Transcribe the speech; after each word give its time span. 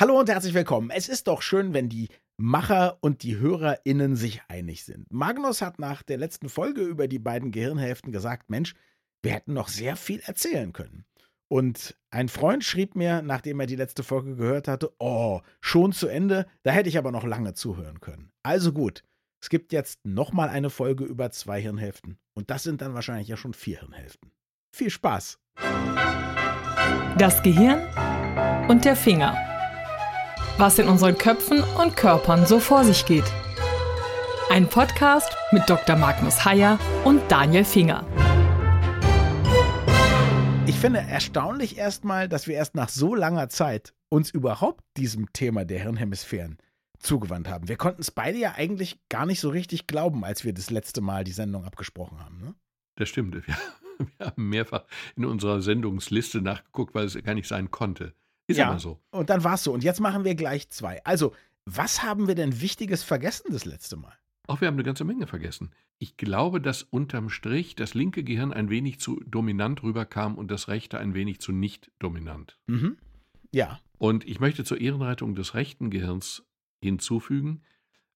Hallo 0.00 0.16
und 0.16 0.28
herzlich 0.28 0.54
willkommen. 0.54 0.90
Es 0.90 1.08
ist 1.08 1.26
doch 1.26 1.42
schön, 1.42 1.74
wenn 1.74 1.88
die 1.88 2.06
Macher 2.36 2.98
und 3.00 3.24
die 3.24 3.36
HörerInnen 3.36 4.14
sich 4.14 4.42
einig 4.46 4.84
sind. 4.84 5.12
Magnus 5.12 5.60
hat 5.60 5.80
nach 5.80 6.04
der 6.04 6.18
letzten 6.18 6.48
Folge 6.48 6.82
über 6.82 7.08
die 7.08 7.18
beiden 7.18 7.50
Gehirnhälften 7.50 8.12
gesagt: 8.12 8.48
Mensch, 8.48 8.76
wir 9.22 9.32
hätten 9.32 9.54
noch 9.54 9.66
sehr 9.66 9.96
viel 9.96 10.20
erzählen 10.20 10.72
können. 10.72 11.04
Und 11.48 11.98
ein 12.12 12.28
Freund 12.28 12.62
schrieb 12.62 12.94
mir, 12.94 13.22
nachdem 13.22 13.58
er 13.58 13.66
die 13.66 13.74
letzte 13.74 14.04
Folge 14.04 14.36
gehört 14.36 14.68
hatte: 14.68 14.92
Oh, 15.00 15.40
schon 15.60 15.90
zu 15.90 16.06
Ende, 16.06 16.46
da 16.62 16.70
hätte 16.70 16.88
ich 16.88 16.96
aber 16.96 17.10
noch 17.10 17.24
lange 17.24 17.54
zuhören 17.54 17.98
können. 17.98 18.30
Also 18.44 18.72
gut, 18.72 19.02
es 19.42 19.48
gibt 19.48 19.72
jetzt 19.72 19.98
nochmal 20.04 20.48
eine 20.48 20.70
Folge 20.70 21.02
über 21.02 21.32
zwei 21.32 21.60
Hirnhälften. 21.60 22.20
Und 22.34 22.50
das 22.50 22.62
sind 22.62 22.82
dann 22.82 22.94
wahrscheinlich 22.94 23.26
ja 23.26 23.36
schon 23.36 23.52
vier 23.52 23.80
Hirnhälften. 23.80 24.30
Viel 24.72 24.90
Spaß! 24.90 25.40
Das 27.18 27.42
Gehirn 27.42 27.82
und 28.68 28.84
der 28.84 28.94
Finger. 28.94 29.57
Was 30.58 30.76
in 30.80 30.88
unseren 30.88 31.16
Köpfen 31.16 31.62
und 31.62 31.96
Körpern 31.96 32.44
so 32.44 32.58
vor 32.58 32.82
sich 32.82 33.06
geht. 33.06 33.22
Ein 34.50 34.68
Podcast 34.68 35.32
mit 35.52 35.62
Dr. 35.70 35.94
Magnus 35.94 36.44
Heyer 36.44 36.80
und 37.04 37.22
Daniel 37.30 37.64
Finger. 37.64 38.04
Ich 40.66 40.74
finde 40.74 40.98
erstaunlich 40.98 41.78
erstmal, 41.78 42.28
dass 42.28 42.48
wir 42.48 42.56
erst 42.56 42.74
nach 42.74 42.88
so 42.88 43.14
langer 43.14 43.48
Zeit 43.48 43.94
uns 44.08 44.32
überhaupt 44.32 44.82
diesem 44.96 45.32
Thema 45.32 45.64
der 45.64 45.78
Hirnhemisphären 45.78 46.58
zugewandt 46.98 47.48
haben. 47.48 47.68
Wir 47.68 47.76
konnten 47.76 48.00
es 48.00 48.10
beide 48.10 48.38
ja 48.38 48.54
eigentlich 48.56 48.98
gar 49.08 49.26
nicht 49.26 49.38
so 49.38 49.50
richtig 49.50 49.86
glauben, 49.86 50.24
als 50.24 50.44
wir 50.44 50.52
das 50.52 50.70
letzte 50.70 51.00
Mal 51.00 51.22
die 51.22 51.30
Sendung 51.30 51.66
abgesprochen 51.66 52.18
haben. 52.18 52.40
Ne? 52.40 52.54
Das 52.96 53.08
stimmt. 53.08 53.36
Wir, 53.36 53.42
wir 54.18 54.26
haben 54.26 54.48
mehrfach 54.48 54.86
in 55.14 55.24
unserer 55.24 55.62
Sendungsliste 55.62 56.42
nachgeguckt, 56.42 56.96
weil 56.96 57.04
es 57.04 57.16
gar 57.22 57.34
nicht 57.34 57.46
sein 57.46 57.70
konnte. 57.70 58.12
Ist 58.48 58.56
ja, 58.56 58.70
aber 58.70 58.80
so. 58.80 58.98
Und 59.10 59.30
dann 59.30 59.44
war 59.44 59.54
es 59.54 59.62
so. 59.62 59.72
Und 59.72 59.84
jetzt 59.84 60.00
machen 60.00 60.24
wir 60.24 60.34
gleich 60.34 60.68
zwei. 60.70 61.04
Also, 61.04 61.32
was 61.64 62.02
haben 62.02 62.26
wir 62.26 62.34
denn 62.34 62.60
Wichtiges 62.60 63.02
vergessen 63.04 63.52
das 63.52 63.64
letzte 63.64 63.96
Mal? 63.96 64.12
Auch 64.46 64.60
wir 64.60 64.68
haben 64.68 64.74
eine 64.74 64.82
ganze 64.84 65.04
Menge 65.04 65.26
vergessen. 65.26 65.70
Ich 65.98 66.16
glaube, 66.16 66.60
dass 66.60 66.82
unterm 66.82 67.28
Strich 67.28 67.74
das 67.76 67.92
linke 67.94 68.24
Gehirn 68.24 68.52
ein 68.52 68.70
wenig 68.70 68.98
zu 69.00 69.20
dominant 69.26 69.82
rüberkam 69.82 70.36
und 70.36 70.50
das 70.50 70.68
rechte 70.68 70.98
ein 70.98 71.12
wenig 71.12 71.40
zu 71.40 71.52
nicht 71.52 71.90
dominant. 71.98 72.58
Mhm. 72.66 72.96
Ja. 73.52 73.78
Und 73.98 74.26
ich 74.26 74.40
möchte 74.40 74.64
zur 74.64 74.80
Ehrenrettung 74.80 75.34
des 75.34 75.54
rechten 75.54 75.90
Gehirns 75.90 76.44
hinzufügen, 76.80 77.62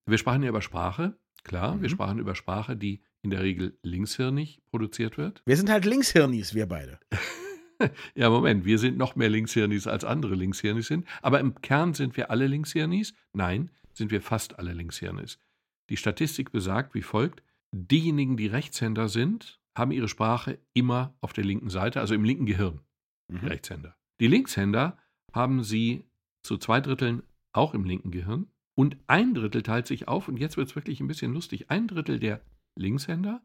wir 0.07 0.17
sprachen 0.19 0.43
ja 0.43 0.49
über 0.49 0.63
Sprache, 0.63 1.17
klar, 1.45 1.75
Mhm. 1.77 1.83
wir 1.83 1.89
sprachen 1.91 2.19
über 2.19 2.35
Sprache, 2.35 2.77
die 2.77 3.03
in 3.21 3.31
der 3.31 3.43
Regel 3.43 3.77
linkshirnig 3.83 4.63
produziert 4.71 5.19
wird. 5.19 5.43
Wir 5.45 5.57
sind 5.57 5.69
halt 5.71 5.85
Linkshirnis, 5.85 6.55
wir 6.55 6.67
beide. 6.67 6.99
Ja, 8.15 8.31
Moment, 8.31 8.65
wir 8.65 8.79
sind 8.79 8.97
noch 8.99 9.17
mehr 9.17 9.31
Linkshirnis 9.31 9.87
als 9.87 10.05
andere 10.05 10.35
Linkshirnis 10.35 10.87
sind, 10.87 11.07
aber 11.23 11.41
im 11.41 11.61
Kern 11.61 11.95
sind 11.95 12.17
wir 12.17 12.31
alle 12.31 12.47
Linkshirnis? 12.47 13.15
Nein, 13.33 13.71
sind 13.93 14.11
wir 14.11 14.23
fast 14.23 14.59
alle 14.59 14.73
Linkshirnis. 14.73 15.39
Die 15.89 15.97
Statistik 15.97 16.53
besagt 16.53 16.95
wie 16.95 17.03
folgt: 17.03 17.43
Diejenigen, 17.73 18.37
die 18.37 18.47
Rechtshänder 18.47 19.09
sind, 19.09 19.61
haben 19.75 19.93
ihre 19.93 20.09
Sprache 20.09 20.59
immer 20.75 21.15
auf 21.21 21.33
der 21.33 21.45
linken 21.45 21.71
Seite, 21.71 22.01
also 22.01 22.15
im 22.15 22.25
linken 22.25 22.47
Gehirn, 22.47 22.81
die 23.31 23.37
Mhm. 23.37 23.49
Rechtshänder. 23.49 23.97
Die 24.21 24.27
Linkshänder 24.27 24.99
haben 25.33 25.63
sie 25.65 26.05
zu 26.43 26.59
zwei 26.59 26.81
Dritteln 26.81 27.23
auch 27.53 27.75
im 27.75 27.85
linken 27.85 28.11
Gehirn 28.11 28.49
und 28.75 28.97
ein 29.07 29.35
Drittel 29.35 29.63
teilt 29.63 29.87
sich 29.87 30.09
auf, 30.09 30.29
und 30.29 30.39
jetzt 30.39 30.57
wird 30.57 30.69
es 30.69 30.77
wirklich 30.77 31.01
ein 31.01 31.09
bisschen 31.09 31.33
lustig, 31.33 31.71
ein 31.71 31.87
Drittel 31.89 32.19
der 32.19 32.43
Linkshänder 32.77 33.43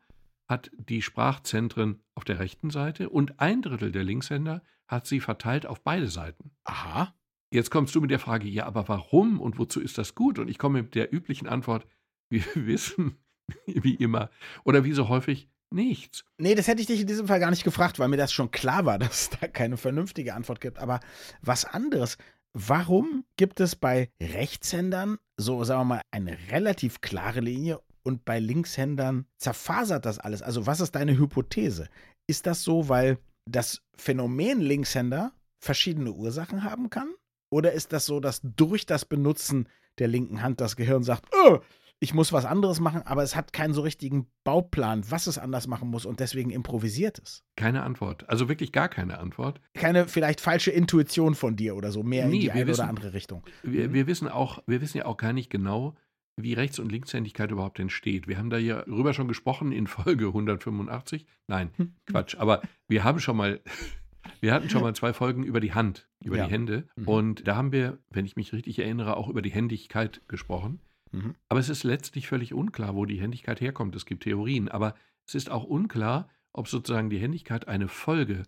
hat 0.47 0.71
die 0.77 1.01
Sprachzentren 1.01 2.01
auf 2.15 2.23
der 2.23 2.39
rechten 2.39 2.69
Seite 2.69 3.09
und 3.09 3.39
ein 3.39 3.61
Drittel 3.61 3.91
der 3.91 4.03
Linkshänder 4.03 4.61
hat 4.87 5.05
sie 5.05 5.19
verteilt 5.19 5.65
auf 5.65 5.81
beide 5.81 6.07
Seiten. 6.07 6.51
Aha. 6.63 7.13
Jetzt 7.51 7.71
kommst 7.71 7.95
du 7.95 8.01
mit 8.01 8.11
der 8.11 8.19
Frage, 8.19 8.47
ja, 8.47 8.65
aber 8.65 8.87
warum 8.87 9.39
und 9.39 9.57
wozu 9.57 9.79
ist 9.79 9.97
das 9.97 10.15
gut? 10.15 10.39
Und 10.39 10.49
ich 10.49 10.57
komme 10.57 10.81
mit 10.81 10.95
der 10.95 11.13
üblichen 11.13 11.47
Antwort, 11.47 11.87
wir 12.29 12.43
wissen, 12.55 13.17
wie 13.65 13.95
immer, 13.95 14.29
oder 14.63 14.83
wie 14.83 14.93
so 14.93 15.07
häufig, 15.07 15.49
nichts. 15.69 16.23
Nee, 16.37 16.55
das 16.55 16.67
hätte 16.67 16.81
ich 16.81 16.87
dich 16.87 17.01
in 17.01 17.07
diesem 17.07 17.27
Fall 17.27 17.39
gar 17.39 17.49
nicht 17.49 17.63
gefragt, 17.63 17.99
weil 17.99 18.07
mir 18.07 18.17
das 18.17 18.33
schon 18.33 18.51
klar 18.51 18.85
war, 18.85 18.99
dass 18.99 19.21
es 19.21 19.29
da 19.29 19.47
keine 19.47 19.77
vernünftige 19.77 20.33
Antwort 20.33 20.61
gibt. 20.61 20.79
Aber 20.79 20.99
was 21.41 21.65
anderes. 21.65 22.17
Warum 22.53 23.23
gibt 23.35 23.59
es 23.59 23.75
bei 23.75 24.09
Rechtshändern 24.19 25.19
so, 25.35 25.63
sagen 25.63 25.81
wir 25.81 25.95
mal, 25.95 26.01
eine 26.09 26.37
relativ 26.49 27.01
klare 27.01 27.39
Linie 27.39 27.79
und 28.07 28.23
bei 28.23 28.39
Linkshändern 28.39 29.25
zerfasert 29.37 30.05
das 30.05 30.17
alles? 30.17 30.41
Also, 30.41 30.65
was 30.65 30.79
ist 30.79 30.95
deine 30.95 31.17
Hypothese? 31.17 31.89
Ist 32.25 32.47
das 32.47 32.63
so, 32.63 32.87
weil 32.87 33.19
das 33.45 33.81
Phänomen 33.97 34.61
Linkshänder 34.61 35.33
verschiedene 35.59 36.13
Ursachen 36.13 36.63
haben 36.63 36.89
kann? 36.89 37.09
Oder 37.49 37.73
ist 37.73 37.91
das 37.91 38.05
so, 38.05 38.19
dass 38.19 38.41
durch 38.41 38.85
das 38.85 39.05
Benutzen 39.05 39.67
der 39.99 40.07
linken 40.07 40.41
Hand 40.41 40.61
das 40.61 40.75
Gehirn 40.77 41.03
sagt, 41.03 41.25
oh, 41.33 41.59
ich 41.99 42.13
muss 42.13 42.31
was 42.31 42.45
anderes 42.45 42.79
machen, 42.79 43.01
aber 43.03 43.23
es 43.23 43.35
hat 43.35 43.53
keinen 43.53 43.73
so 43.73 43.81
richtigen 43.81 44.27
Bauplan, 44.43 45.03
was 45.09 45.25
es 45.25 45.37
anders 45.37 45.67
machen 45.67 45.89
muss 45.89 46.05
und 46.05 46.19
deswegen 46.19 46.51
improvisiert 46.51 47.19
es. 47.19 47.43
Keine 47.55 47.83
Antwort. 47.83 48.29
Also 48.29 48.47
wirklich 48.49 48.71
gar 48.71 48.87
keine 48.87 49.17
Antwort. 49.17 49.59
Keine 49.73 50.07
vielleicht 50.07 50.39
falsche 50.39 50.71
Intuition 50.71 51.33
von 51.33 51.55
dir 51.55 51.75
oder 51.75 51.91
so, 51.91 52.03
mehr 52.03 52.25
in 52.25 52.31
Nee, 52.31 52.39
die 52.39 52.45
wir 52.47 52.53
eine 52.53 52.67
wissen- 52.67 52.81
oder 52.81 52.89
andere 52.89 53.13
Richtung. 53.13 53.43
Wir, 53.63 53.93
wir 53.93 54.05
wissen 54.05 54.27
auch, 54.27 54.61
wir 54.67 54.81
wissen 54.81 54.99
ja 54.99 55.05
auch 55.05 55.17
gar 55.17 55.33
nicht 55.33 55.49
genau, 55.49 55.95
wie 56.39 56.53
Rechts- 56.53 56.79
und 56.79 56.91
Linkshändigkeit 56.91 57.51
überhaupt 57.51 57.79
entsteht. 57.79 58.27
Wir 58.27 58.37
haben 58.37 58.49
da 58.49 58.57
ja 58.57 58.79
rüber 58.81 59.13
schon 59.13 59.27
gesprochen 59.27 59.71
in 59.71 59.87
Folge 59.87 60.27
185. 60.27 61.25
Nein, 61.47 61.71
Quatsch. 62.05 62.35
Aber 62.37 62.61
wir 62.87 63.03
haben 63.03 63.19
schon 63.19 63.35
mal, 63.37 63.59
wir 64.39 64.53
hatten 64.53 64.69
schon 64.69 64.81
mal 64.81 64.95
zwei 64.95 65.13
Folgen 65.13 65.43
über 65.43 65.59
die 65.59 65.73
Hand, 65.73 66.07
über 66.23 66.37
Ja. 66.37 66.45
die 66.45 66.51
Hände. 66.51 66.87
Mhm. 66.95 67.07
Und 67.07 67.47
da 67.47 67.55
haben 67.55 67.71
wir, 67.71 67.97
wenn 68.11 68.25
ich 68.25 68.35
mich 68.35 68.53
richtig 68.53 68.79
erinnere, 68.79 69.17
auch 69.17 69.29
über 69.29 69.41
die 69.41 69.49
Händigkeit 69.51 70.21
gesprochen. 70.27 70.79
Mhm. 71.11 71.35
Aber 71.49 71.59
es 71.59 71.69
ist 71.69 71.83
letztlich 71.83 72.27
völlig 72.27 72.53
unklar, 72.53 72.95
wo 72.95 73.05
die 73.05 73.19
Händigkeit 73.19 73.59
herkommt. 73.61 73.95
Es 73.95 74.05
gibt 74.05 74.23
Theorien, 74.23 74.69
aber 74.69 74.93
es 75.25 75.35
ist 75.35 75.49
auch 75.49 75.63
unklar, 75.63 76.29
ob 76.53 76.67
sozusagen 76.67 77.09
die 77.09 77.19
Händigkeit 77.19 77.67
eine 77.67 77.87
Folge 77.87 78.43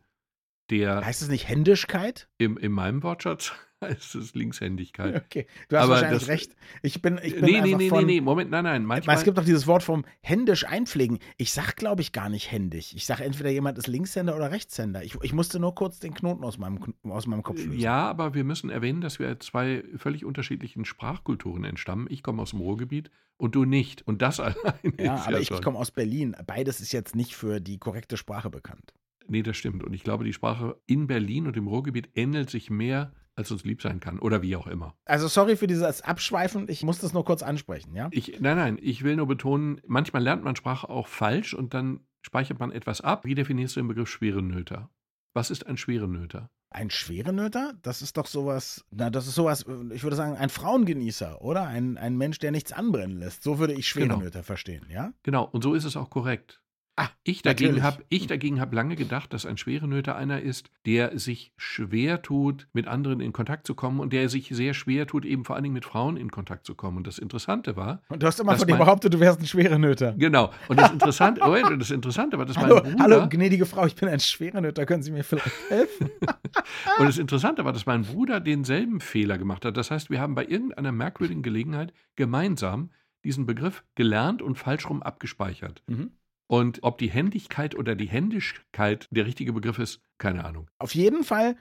der, 0.70 1.04
Heißt 1.04 1.22
es 1.24 1.30
nicht 1.30 1.48
Händischkeit? 1.50 2.30
im, 2.38 2.58
in 2.58 2.72
meinem 2.72 3.02
Wortschatz 3.02 3.54
es 3.88 4.36
Linkshändigkeit. 4.36 5.16
Okay, 5.26 5.48
du 5.70 5.78
hast 5.78 5.84
Aber 5.84 5.94
wahrscheinlich 5.94 6.20
das- 6.22 6.30
recht. 6.30 6.56
Ich 6.82 7.02
bin, 7.02 7.20
ich 7.24 7.36
bin 7.36 7.46
nee, 7.46 7.52
nee, 7.52 7.58
einfach 7.60 7.78
nee, 7.78 7.90
von, 7.90 8.06
nee, 8.06 8.14
nee, 8.16 8.22
Moment, 8.22 8.52
nein, 8.52 8.64
nein. 8.64 8.86
Manchmal, 8.86 9.16
es 9.16 9.24
gibt 9.24 9.38
doch 9.38 9.46
dieses 9.46 9.68
Wort 9.68 9.84
vom 9.84 10.04
händisch 10.22 10.66
einpflegen. 10.66 11.20
Ich 11.38 11.54
sag, 11.54 11.76
glaube 11.76 12.02
ich, 12.02 12.12
gar 12.12 12.30
nicht 12.30 12.52
händig. 12.52 12.96
Ich 12.96 13.06
sage 13.06 13.24
entweder 13.24 13.50
jemand 13.50 13.78
ist 13.78 13.88
Linkshänder 13.88 14.36
oder 14.36 14.52
Rechtshänder. 14.52 15.04
Ich, 15.04 15.16
ich 15.22 15.34
musste 15.34 15.60
nur 15.60 15.76
kurz 15.76 16.00
den 16.00 16.14
Knoten 16.14 16.44
aus 16.44 16.58
meinem, 16.58 16.94
aus 17.04 17.26
meinem 17.28 17.44
Kopf 17.44 17.58
lösen. 17.58 17.80
ja, 17.80 18.10
aber 18.10 18.34
wir 18.34 18.44
müssen 18.44 18.70
erwähnen, 18.70 19.02
dass 19.02 19.20
wir 19.20 19.40
zwei 19.40 19.84
völlig 19.96 20.26
unterschiedlichen 20.26 20.84
Sprachkulturen 20.86 21.64
entstammen. 21.64 22.08
Ich 22.10 22.22
komme 22.24 22.42
aus 22.42 22.50
dem 22.52 22.60
Ruhrgebiet 22.60 23.12
und 23.38 23.56
du 23.56 23.64
nicht. 23.64 24.06
Und 24.06 24.22
das 24.22 24.40
allein 24.42 24.56
Ja, 25.00 25.16
ist 25.16 25.28
aber 25.28 25.32
ja 25.38 25.40
ich 25.40 25.62
komme 25.62 25.80
aus 25.80 25.92
Berlin. 25.92 26.36
Beides 26.46 26.82
ist 26.82 26.92
jetzt 26.92 27.16
nicht 27.16 27.36
für 27.36 27.62
die 27.62 27.78
korrekte 27.78 28.18
Sprache 28.18 28.50
bekannt. 28.50 28.94
Nee, 29.30 29.44
das 29.44 29.58
stimmt. 29.58 29.84
Und 29.84 29.94
ich 29.94 30.04
glaube, 30.04 30.24
die 30.24 30.34
Sprache 30.34 30.80
in 30.86 31.08
Berlin 31.08 31.48
und 31.48 31.56
im 31.56 31.68
Ruhrgebiet 31.68 32.10
ähnelt 32.16 32.50
sich 32.50 32.70
mehr, 32.70 33.14
als 33.36 33.52
uns 33.52 33.64
lieb 33.64 33.82
sein 33.82 34.00
kann. 34.00 34.20
Oder 34.20 34.42
wie 34.42 34.56
auch 34.56 34.68
immer. 34.68 34.96
Also 35.06 35.28
sorry 35.28 35.56
für 35.56 35.68
dieses 35.68 36.02
Abschweifen. 36.02 36.66
Ich 36.68 36.84
muss 36.84 37.00
das 37.00 37.14
nur 37.14 37.24
kurz 37.24 37.42
ansprechen, 37.42 37.96
ja? 37.96 38.10
Ich, 38.12 38.40
nein, 38.42 38.58
nein, 38.58 38.78
ich 38.82 39.04
will 39.04 39.16
nur 39.16 39.28
betonen, 39.28 39.80
manchmal 39.88 40.22
lernt 40.24 40.44
man 40.44 40.56
Sprache 40.56 40.90
auch 40.90 41.08
falsch 41.08 41.54
und 41.54 41.74
dann 41.74 42.02
speichert 42.22 42.60
man 42.60 42.72
etwas 42.72 43.00
ab. 43.02 43.24
Wie 43.26 43.36
definierst 43.36 43.76
du 43.76 43.80
den 43.80 43.88
Begriff 43.88 44.10
Schwerenöter? 44.10 44.90
Was 45.34 45.52
ist 45.52 45.66
ein 45.68 45.78
Schwerenöter? 45.78 46.50
Ein 46.72 46.90
Schwerenöter? 46.90 47.74
Das 47.82 48.02
ist 48.02 48.18
doch 48.18 48.28
sowas, 48.28 48.86
na, 48.92 49.10
das 49.10 49.26
ist 49.26 49.36
sowas, 49.36 49.66
ich 49.92 50.04
würde 50.04 50.16
sagen, 50.16 50.36
ein 50.36 50.50
Frauengenießer, 50.50 51.42
oder? 51.42 51.66
Ein, 51.66 51.98
ein 51.98 52.18
Mensch, 52.18 52.40
der 52.40 52.52
nichts 52.52 52.74
anbrennen 52.74 53.18
lässt. 53.20 53.42
So 53.44 53.58
würde 53.58 53.74
ich 53.74 53.92
Genau. 53.94 54.16
Schwerenöter 54.16 54.44
verstehen, 54.44 54.86
ja? 54.90 55.14
Genau, 55.24 55.46
und 55.46 55.64
so 55.64 55.74
ist 55.74 55.86
es 55.86 55.96
auch 55.96 56.10
korrekt. 56.10 56.62
Ah, 57.02 57.08
Ich 57.24 57.42
dagegen 57.44 57.82
habe 57.82 58.04
dagegen 58.28 58.60
hab 58.60 58.74
lange 58.74 58.98
gedacht, 58.98 59.32
dass 59.32 59.46
ein 59.46 59.56
Schwerenöter 59.58 60.18
einer 60.18 60.42
ist, 60.42 60.70
der 60.86 61.18
sich 61.18 61.54
schwer 61.56 62.22
tut, 62.22 62.68
mit 62.74 62.88
anderen 62.88 63.22
in 63.22 63.32
Kontakt 63.32 63.66
zu 63.66 63.74
kommen 63.74 64.02
und 64.02 64.12
der 64.12 64.28
sich 64.28 64.50
sehr 64.50 64.74
schwer 64.74 65.08
tut, 65.08 65.24
eben 65.24 65.46
vor 65.46 65.56
allen 65.56 65.64
Dingen 65.64 65.76
mit 65.76 65.86
Frauen 65.86 66.18
in 66.18 66.30
Kontakt 66.30 66.66
zu 66.66 66.76
kommen. 66.76 66.98
Und 66.98 67.08
das 67.08 67.18
Interessante 67.18 67.78
war, 67.78 68.02
Und 68.10 68.22
du 68.22 68.28
hast 68.28 68.42
immer 68.42 68.58
von 68.58 68.68
dir 68.68 68.76
behauptet, 68.76 69.14
du 69.14 69.20
wärst 69.22 69.40
ein 69.40 69.46
Schwerenöter. 69.46 70.12
genau, 70.18 70.52
und 70.68 70.78
das 70.78 70.92
Interessante, 70.92 71.42
und 71.42 71.80
das 71.80 71.90
Interessante 71.92 72.38
war, 72.38 72.46
dass 72.46 72.58
mein 72.58 72.66
Hallo, 72.66 72.82
Bruder, 72.82 72.98
hallo, 73.00 73.30
gnädige 73.30 73.66
Frau, 73.66 73.86
ich 73.86 73.96
bin 73.96 74.10
ein 74.10 74.20
Schwerenöter. 74.20 74.86
Können 74.86 75.02
Sie 75.02 75.12
mir 75.12 75.24
vielleicht 75.24 75.70
helfen? 75.70 76.10
und 77.00 77.06
das 77.06 77.18
Interessante 77.18 77.64
war, 77.64 77.72
dass 77.72 77.86
mein 77.86 78.04
Bruder 78.04 78.42
denselben 78.42 79.00
Fehler 79.00 79.38
gemacht 79.38 79.64
hat. 79.64 79.78
Das 79.78 79.90
heißt, 79.90 80.10
wir 80.10 80.20
haben 80.20 80.36
bei 80.36 80.46
irgendeiner 80.46 80.92
merkwürdigen 80.92 81.44
Gelegenheit 81.44 81.94
gemeinsam 82.18 82.90
diesen 83.24 83.46
Begriff 83.46 83.84
gelernt 83.96 84.42
und 84.42 84.58
falsch 84.58 84.90
rum 84.90 85.02
abgespeichert. 85.02 85.84
Mhm. 85.88 86.12
Und 86.50 86.84
ob 86.84 86.98
die 86.98 87.10
Händigkeit 87.10 87.76
oder 87.76 87.96
die 87.96 88.08
Händischkeit 88.08 89.08
der 89.12 89.26
richtige 89.26 89.54
Begriff 89.54 89.78
ist, 89.80 90.02
keine 90.18 90.46
Ahnung. 90.46 90.70
Auf 90.80 90.96
jeden 90.96 91.24
Fall 91.24 91.56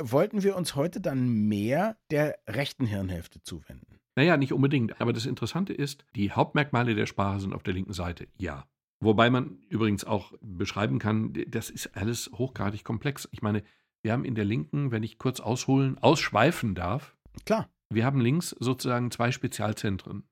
wollten 0.00 0.42
wir 0.42 0.56
uns 0.56 0.74
heute 0.74 1.00
dann 1.00 1.28
mehr 1.28 1.96
der 2.10 2.38
rechten 2.48 2.86
Hirnhälfte 2.86 3.42
zuwenden. 3.42 4.00
Naja, 4.16 4.36
nicht 4.36 4.52
unbedingt. 4.52 5.00
Aber 5.00 5.12
das 5.12 5.26
Interessante 5.26 5.72
ist, 5.72 6.04
die 6.16 6.32
Hauptmerkmale 6.32 6.94
der 6.94 7.06
Sprache 7.06 7.40
sind 7.40 7.54
auf 7.54 7.62
der 7.62 7.74
linken 7.74 7.92
Seite. 7.92 8.26
Ja. 8.36 8.66
Wobei 9.00 9.30
man 9.30 9.58
übrigens 9.68 10.04
auch 10.04 10.32
beschreiben 10.40 10.98
kann, 10.98 11.32
das 11.48 11.70
ist 11.70 11.96
alles 11.96 12.30
hochgradig 12.34 12.84
komplex. 12.84 13.28
Ich 13.32 13.42
meine, 13.42 13.62
wir 14.02 14.12
haben 14.12 14.24
in 14.24 14.34
der 14.34 14.44
linken, 14.44 14.90
wenn 14.90 15.02
ich 15.02 15.18
kurz 15.18 15.40
ausholen, 15.40 15.98
ausschweifen 15.98 16.74
darf, 16.74 17.16
Klar. 17.44 17.68
Wir 17.90 18.04
haben 18.04 18.20
links 18.20 18.50
sozusagen 18.50 19.10
zwei 19.10 19.32
Spezialzentren. 19.32 20.24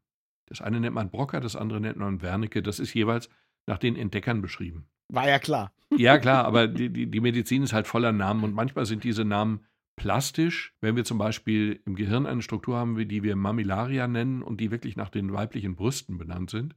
Das 0.46 0.60
eine 0.60 0.80
nennt 0.80 0.94
man 0.94 1.10
Brocker, 1.10 1.40
das 1.40 1.56
andere 1.56 1.80
nennt 1.80 1.98
man 1.98 2.22
Wernicke. 2.22 2.62
Das 2.62 2.78
ist 2.78 2.94
jeweils 2.94 3.28
nach 3.66 3.78
den 3.78 3.96
Entdeckern 3.96 4.42
beschrieben. 4.42 4.86
War 5.08 5.28
ja 5.28 5.38
klar. 5.38 5.72
Ja, 5.96 6.18
klar, 6.18 6.44
aber 6.44 6.68
die, 6.68 6.88
die, 6.90 7.10
die 7.10 7.20
Medizin 7.20 7.62
ist 7.62 7.72
halt 7.72 7.86
voller 7.86 8.12
Namen 8.12 8.44
und 8.44 8.54
manchmal 8.54 8.86
sind 8.86 9.02
diese 9.02 9.24
Namen 9.24 9.66
plastisch. 9.96 10.72
Wenn 10.80 10.96
wir 10.96 11.04
zum 11.04 11.18
Beispiel 11.18 11.80
im 11.84 11.96
Gehirn 11.96 12.26
eine 12.26 12.42
Struktur 12.42 12.76
haben, 12.76 12.96
die 13.08 13.22
wir 13.22 13.36
Mammillaria 13.36 14.06
nennen 14.06 14.42
und 14.42 14.60
die 14.60 14.70
wirklich 14.70 14.96
nach 14.96 15.10
den 15.10 15.32
weiblichen 15.32 15.74
Brüsten 15.74 16.16
benannt 16.16 16.50
sind, 16.50 16.76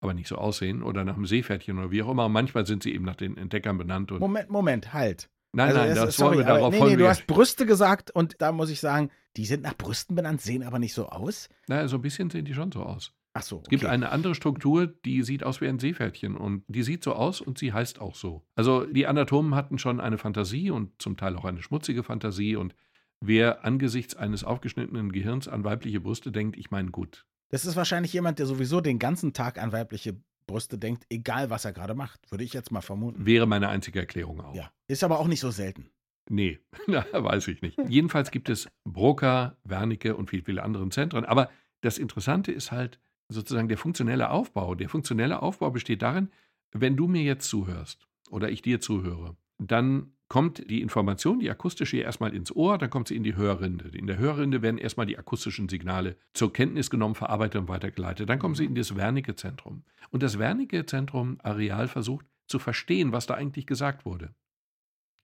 aber 0.00 0.12
nicht 0.12 0.28
so 0.28 0.36
aussehen, 0.36 0.82
oder 0.82 1.04
nach 1.04 1.16
einem 1.16 1.26
Seepferdchen 1.26 1.78
oder 1.78 1.90
wie 1.90 2.02
auch 2.02 2.10
immer. 2.10 2.28
Manchmal 2.28 2.66
sind 2.66 2.82
sie 2.82 2.92
eben 2.94 3.04
nach 3.04 3.16
den 3.16 3.36
Entdeckern 3.36 3.78
benannt. 3.78 4.10
Moment, 4.10 4.50
Moment, 4.50 4.92
halt. 4.92 5.30
nein, 5.52 5.68
Also 5.68 5.80
nein, 5.80 5.94
das 5.94 6.16
sorry, 6.16 6.36
wollen 6.36 6.46
wir 6.46 6.54
darauf 6.54 6.72
nee, 6.74 6.80
nee, 6.84 6.96
du 6.96 7.08
hast 7.08 7.26
Brüste 7.26 7.64
gesagt 7.64 8.10
und 8.10 8.36
da 8.40 8.52
muss 8.52 8.70
ich 8.70 8.80
sagen, 8.80 9.10
die 9.36 9.46
sind 9.46 9.62
nach 9.62 9.76
Brüsten 9.76 10.14
benannt, 10.16 10.40
sehen 10.40 10.62
aber 10.62 10.78
nicht 10.78 10.94
so 10.94 11.08
aus. 11.08 11.48
Na, 11.68 11.86
so 11.88 11.96
ein 11.96 12.02
bisschen 12.02 12.28
sehen 12.30 12.44
die 12.44 12.54
schon 12.54 12.72
so 12.72 12.82
aus. 12.82 13.12
Ach 13.34 13.42
so, 13.42 13.60
Es 13.62 13.68
gibt 13.68 13.84
okay. 13.84 13.92
eine 13.92 14.10
andere 14.10 14.34
Struktur, 14.34 14.86
die 14.86 15.22
sieht 15.22 15.44
aus 15.44 15.60
wie 15.60 15.68
ein 15.68 15.78
Seepferdchen 15.78 16.36
und 16.36 16.64
die 16.66 16.82
sieht 16.82 17.04
so 17.04 17.12
aus 17.14 17.40
und 17.40 17.58
sie 17.58 17.72
heißt 17.72 18.00
auch 18.00 18.14
so. 18.14 18.42
Also 18.56 18.84
die 18.86 19.06
Anatomen 19.06 19.54
hatten 19.54 19.78
schon 19.78 20.00
eine 20.00 20.18
Fantasie 20.18 20.70
und 20.70 21.00
zum 21.00 21.16
Teil 21.16 21.36
auch 21.36 21.44
eine 21.44 21.62
schmutzige 21.62 22.02
Fantasie 22.02 22.56
und 22.56 22.74
wer 23.20 23.64
angesichts 23.64 24.16
eines 24.16 24.44
aufgeschnittenen 24.44 25.12
Gehirns 25.12 25.46
an 25.46 25.64
weibliche 25.64 26.00
Brüste 26.00 26.32
denkt, 26.32 26.56
ich 26.56 26.70
meine 26.70 26.90
gut. 26.90 27.26
Das 27.50 27.64
ist 27.64 27.76
wahrscheinlich 27.76 28.12
jemand, 28.12 28.38
der 28.38 28.46
sowieso 28.46 28.80
den 28.80 28.98
ganzen 28.98 29.32
Tag 29.32 29.58
an 29.58 29.72
weibliche 29.72 30.16
Brüste 30.46 30.78
denkt, 30.78 31.04
egal 31.10 31.50
was 31.50 31.64
er 31.64 31.72
gerade 31.72 31.94
macht, 31.94 32.30
würde 32.30 32.44
ich 32.44 32.52
jetzt 32.52 32.72
mal 32.72 32.80
vermuten. 32.80 33.24
Wäre 33.24 33.46
meine 33.46 33.68
einzige 33.68 34.00
Erklärung 34.00 34.40
auch. 34.40 34.54
Ja, 34.54 34.70
ist 34.88 35.04
aber 35.04 35.18
auch 35.20 35.28
nicht 35.28 35.40
so 35.40 35.50
selten. 35.50 35.90
Nee, 36.28 36.58
na, 36.86 37.06
weiß 37.12 37.48
ich 37.48 37.62
nicht. 37.62 37.78
Jedenfalls 37.88 38.30
gibt 38.30 38.48
es 38.48 38.68
Broca, 38.84 39.56
Wernicke 39.64 40.16
und 40.16 40.30
viele, 40.30 40.42
viele 40.42 40.62
andere 40.62 40.88
Zentren. 40.88 41.24
Aber 41.24 41.50
das 41.80 41.98
Interessante 41.98 42.50
ist 42.52 42.72
halt 42.72 42.98
sozusagen 43.28 43.68
der 43.68 43.78
funktionelle 43.78 44.30
Aufbau. 44.30 44.74
Der 44.74 44.88
funktionelle 44.88 45.42
Aufbau 45.42 45.70
besteht 45.70 46.02
darin, 46.02 46.30
wenn 46.72 46.96
du 46.96 47.08
mir 47.08 47.22
jetzt 47.22 47.48
zuhörst 47.48 48.08
oder 48.30 48.50
ich 48.50 48.62
dir 48.62 48.80
zuhöre, 48.80 49.36
dann 49.58 50.12
kommt 50.28 50.70
die 50.70 50.82
Information, 50.82 51.40
die 51.40 51.50
akustische, 51.50 51.98
erstmal 51.98 52.34
ins 52.34 52.54
Ohr, 52.54 52.76
dann 52.76 52.90
kommt 52.90 53.08
sie 53.08 53.16
in 53.16 53.22
die 53.22 53.34
Hörrinde. 53.34 53.88
In 53.96 54.06
der 54.06 54.18
Hörrinde 54.18 54.60
werden 54.60 54.78
erstmal 54.78 55.06
die 55.06 55.18
akustischen 55.18 55.68
Signale 55.68 56.16
zur 56.34 56.52
Kenntnis 56.52 56.90
genommen, 56.90 57.14
verarbeitet 57.14 57.62
und 57.62 57.68
weitergeleitet. 57.68 58.28
Dann 58.28 58.38
kommen 58.38 58.54
sie 58.54 58.66
in 58.66 58.74
das 58.74 58.94
Wernicke-Zentrum. 58.94 59.84
Und 60.10 60.22
das 60.22 60.38
Wernicke-Zentrum 60.38 61.38
Areal 61.42 61.88
versucht 61.88 62.26
zu 62.46 62.58
verstehen, 62.58 63.12
was 63.12 63.26
da 63.26 63.34
eigentlich 63.34 63.66
gesagt 63.66 64.04
wurde. 64.04 64.34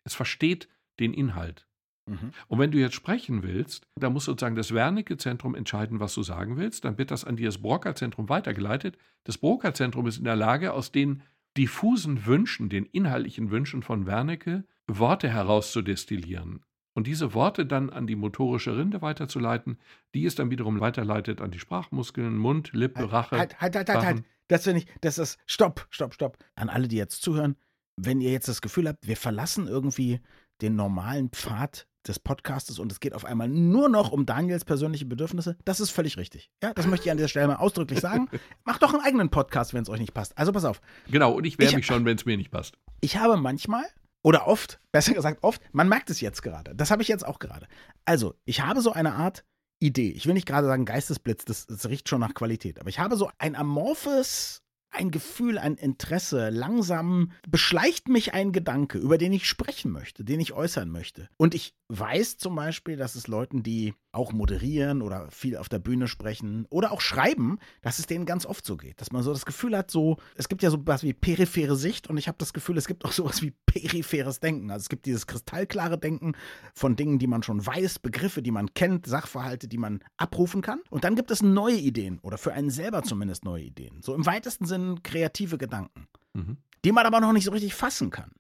Es 0.05 0.15
versteht 0.15 0.69
den 1.01 1.13
Inhalt. 1.13 1.67
Mhm. 2.07 2.33
Und 2.49 2.59
wenn 2.59 2.71
du 2.71 2.79
jetzt 2.79 2.95
sprechen 2.95 3.43
willst, 3.43 3.87
dann 3.97 4.13
muss 4.13 4.27
sozusagen 4.27 4.57
das 4.57 4.73
Wernicke-Zentrum 4.73 5.55
entscheiden, 5.55 6.01
was 6.01 6.15
du 6.15 6.23
sagen 6.23 6.57
willst. 6.57 6.85
Dann 6.85 6.99
wird 6.99 7.11
das 7.11 7.25
an 7.25 7.37
das 7.37 7.59
Broca-Zentrum 7.59 8.29
weitergeleitet. 8.29 8.99
Das 9.25 9.39
Broca-Zentrum 9.39 10.07
ist 10.07 10.19
in 10.19 10.25
der 10.25 10.37
Lage, 10.37 10.73
aus 10.73 10.93
den 10.93 11.23
diffusen 11.57 12.27
Wünschen, 12.27 12.69
den 12.69 12.85
inhaltlichen 12.85 13.51
Wünschen 13.51 13.83
von 13.83 14.07
Wernicke, 14.07 14.65
Worte 14.87 15.29
herauszudestillieren. 15.29 16.65
Und 16.95 17.07
diese 17.07 17.35
Worte 17.35 17.67
dann 17.67 17.91
an 17.91 18.07
die 18.07 18.17
motorische 18.17 18.77
Rinde 18.77 19.03
weiterzuleiten, 19.03 19.79
die 20.15 20.27
es 20.27 20.37
dann 20.37 20.51
wiederum 20.51 20.81
weiterleitet 20.81 21.41
an 21.41 21.51
die 21.51 21.59
Sprachmuskeln, 21.59 22.37
Mund, 22.37 22.73
Lippe, 22.73 23.11
Rache. 23.11 23.39
Halt, 23.39 23.61
halt, 23.61 23.75
halt, 23.75 23.89
halt, 23.89 24.05
halt. 24.05 24.25
Das 24.47 24.65
finde 24.65 24.81
ich, 24.81 24.87
das 25.01 25.19
ist, 25.19 25.39
stopp, 25.47 25.87
stopp, 25.91 26.15
stopp. 26.15 26.39
An 26.55 26.69
alle, 26.69 26.87
die 26.87 26.97
jetzt 26.97 27.23
zuhören, 27.23 27.57
wenn 27.97 28.21
ihr 28.21 28.31
jetzt 28.31 28.49
das 28.49 28.61
Gefühl 28.61 28.89
habt, 28.89 29.07
wir 29.07 29.17
verlassen 29.17 29.67
irgendwie 29.67 30.21
den 30.63 30.77
normalen 30.77 31.31
Pfad 31.31 31.87
des 32.07 32.19
Podcastes 32.19 32.79
und 32.79 32.93
es 32.93 33.01
geht 33.01 33.15
auf 33.15 33.25
einmal 33.25 33.49
nur 33.49 33.89
noch 33.89 34.13
um 34.13 34.27
Daniels 34.27 34.65
persönliche 34.67 35.07
Bedürfnisse, 35.07 35.57
das 35.65 35.81
ist 35.81 35.91
völlig 35.91 36.19
richtig. 36.19 36.51
Ja, 36.63 36.75
das 36.75 36.87
möchte 36.87 37.07
ich 37.07 37.11
an 37.11 37.17
dieser 37.17 37.29
Stelle 37.29 37.49
mal 37.49 37.57
ausdrücklich 37.57 38.01
sagen. 38.01 38.29
Macht 38.65 38.83
doch 38.83 38.93
einen 38.93 39.03
eigenen 39.03 39.31
Podcast, 39.31 39.73
wenn 39.73 39.83
es 39.83 39.89
euch 39.89 40.01
nicht 40.01 40.13
passt. 40.13 40.37
Also 40.37 40.53
pass 40.53 40.67
auf. 40.67 40.83
Genau, 41.11 41.33
und 41.33 41.45
ich 41.45 41.59
wehre 41.59 41.71
Ich- 41.71 41.77
mich 41.77 41.87
schon, 41.87 42.05
wenn 42.05 42.17
es 42.19 42.27
mir 42.27 42.37
nicht 42.37 42.51
passt. 42.51 42.77
Ich 43.01 43.17
habe 43.17 43.37
manchmal 43.39 43.85
oder 44.23 44.47
oft, 44.47 44.81
besser 44.93 45.15
gesagt 45.15 45.43
oft, 45.43 45.63
man 45.73 45.89
merkt 45.89 46.11
es 46.11 46.21
jetzt 46.21 46.43
gerade. 46.43 46.75
Das 46.75 46.91
habe 46.91 47.01
ich 47.03 47.09
jetzt 47.09 47.27
auch 47.27 47.39
gerade. 47.39 47.67
Also, 48.05 48.35
ich 48.45 48.61
habe 48.63 48.81
so 48.83 48.93
eine 48.93 49.15
Art 49.15 49.45
Idee. 49.81 50.11
Ich 50.11 50.27
will 50.27 50.35
nicht 50.35 50.47
gerade 50.47 50.67
sagen 50.67 50.85
Geistesblitz, 50.87 51.45
das, 51.45 51.67
das 51.67 51.89
riecht 51.89 52.09
schon 52.09 52.21
nach 52.21 52.33
Qualität, 52.35 52.81
aber 52.81 52.89
ich 52.89 52.99
habe 52.99 53.17
so 53.17 53.31
ein 53.39 53.55
amorphes, 53.57 54.63
ein 54.95 55.11
Gefühl, 55.11 55.59
ein 55.59 55.75
Interesse. 55.75 56.51
Langsam 56.51 57.33
beschleicht 57.49 58.09
mich 58.09 58.35
ein 58.35 58.53
Gedanke, 58.53 58.99
über 58.99 59.19
den 59.19 59.33
ich 59.33 59.47
sprechen 59.47 59.91
möchte, 59.91 60.25
den 60.25 60.41
ich 60.41 60.53
äußern 60.53 60.91
möchte. 60.91 61.29
Und 61.37 61.55
ich 61.55 61.75
weiß 61.89 62.39
zum 62.39 62.55
Beispiel, 62.55 62.97
dass 62.97 63.15
es 63.15 63.27
Leuten, 63.27 63.63
die 63.63 63.95
auch 64.13 64.33
moderieren 64.33 65.03
oder 65.03 65.29
viel 65.31 65.57
auf 65.57 65.69
der 65.69 65.81
Bühne 65.81 66.09
sprechen 66.09 66.67
oder 66.71 66.93
auch 66.93 67.01
schreiben, 67.01 67.59
dass 67.83 67.99
es 67.99 68.07
denen 68.07 68.27
ganz 68.27 68.47
oft 68.47 68.65
so 68.65 68.77
geht. 68.77 69.01
Dass 69.01 69.13
man 69.13 69.23
so 69.23 69.33
das 69.33 69.45
Gefühl 69.45 69.77
hat, 69.77 69.91
so, 69.91 70.19
es 70.37 70.49
gibt 70.49 70.63
ja 70.63 70.71
so 70.71 70.79
was 70.87 71.03
wie 71.03 71.13
periphere 71.13 71.77
Sicht 71.77 72.09
und 72.09 72.17
ich 72.17 72.29
habe 72.29 72.39
das 72.39 72.53
Gefühl, 72.53 72.79
es 72.79 72.87
gibt 72.87 73.05
auch 73.05 73.13
sowas 73.13 73.43
wie 73.43 73.53
peripheres 73.67 74.41
Denken. 74.41 74.71
Also 74.71 74.85
es 74.85 74.89
gibt 74.89 75.07
dieses 75.07 75.27
kristallklare 75.27 75.99
Denken 75.99 76.35
von 76.75 76.97
Dingen, 76.97 77.19
die 77.19 77.27
man 77.27 77.43
schon 77.43 77.65
weiß, 77.65 77.99
Begriffe, 77.99 78.41
die 78.41 78.53
man 78.53 78.73
kennt, 78.75 79.07
Sachverhalte, 79.07 79.69
die 79.69 79.79
man 79.79 80.01
abrufen 80.17 80.63
kann. 80.63 80.81
Und 80.91 81.05
dann 81.05 81.17
gibt 81.17 81.31
es 81.31 81.43
neue 81.43 81.77
Ideen 81.77 82.19
oder 82.21 82.39
für 82.39 82.53
einen 82.53 82.71
selber 82.71 83.03
zumindest 83.03 83.45
neue 83.45 83.65
Ideen. 83.65 84.01
So 84.01 84.15
im 84.15 84.27
weitesten 84.27 84.67
Sinn 84.85 85.03
kreative 85.03 85.59
Gedanken, 85.59 86.07
Mhm. 86.35 86.59
die 86.85 86.93
man 86.93 87.07
aber 87.07 87.21
noch 87.21 87.33
nicht 87.33 87.45
so 87.45 87.53
richtig 87.53 87.75
fassen 87.75 88.11
kann. 88.11 88.33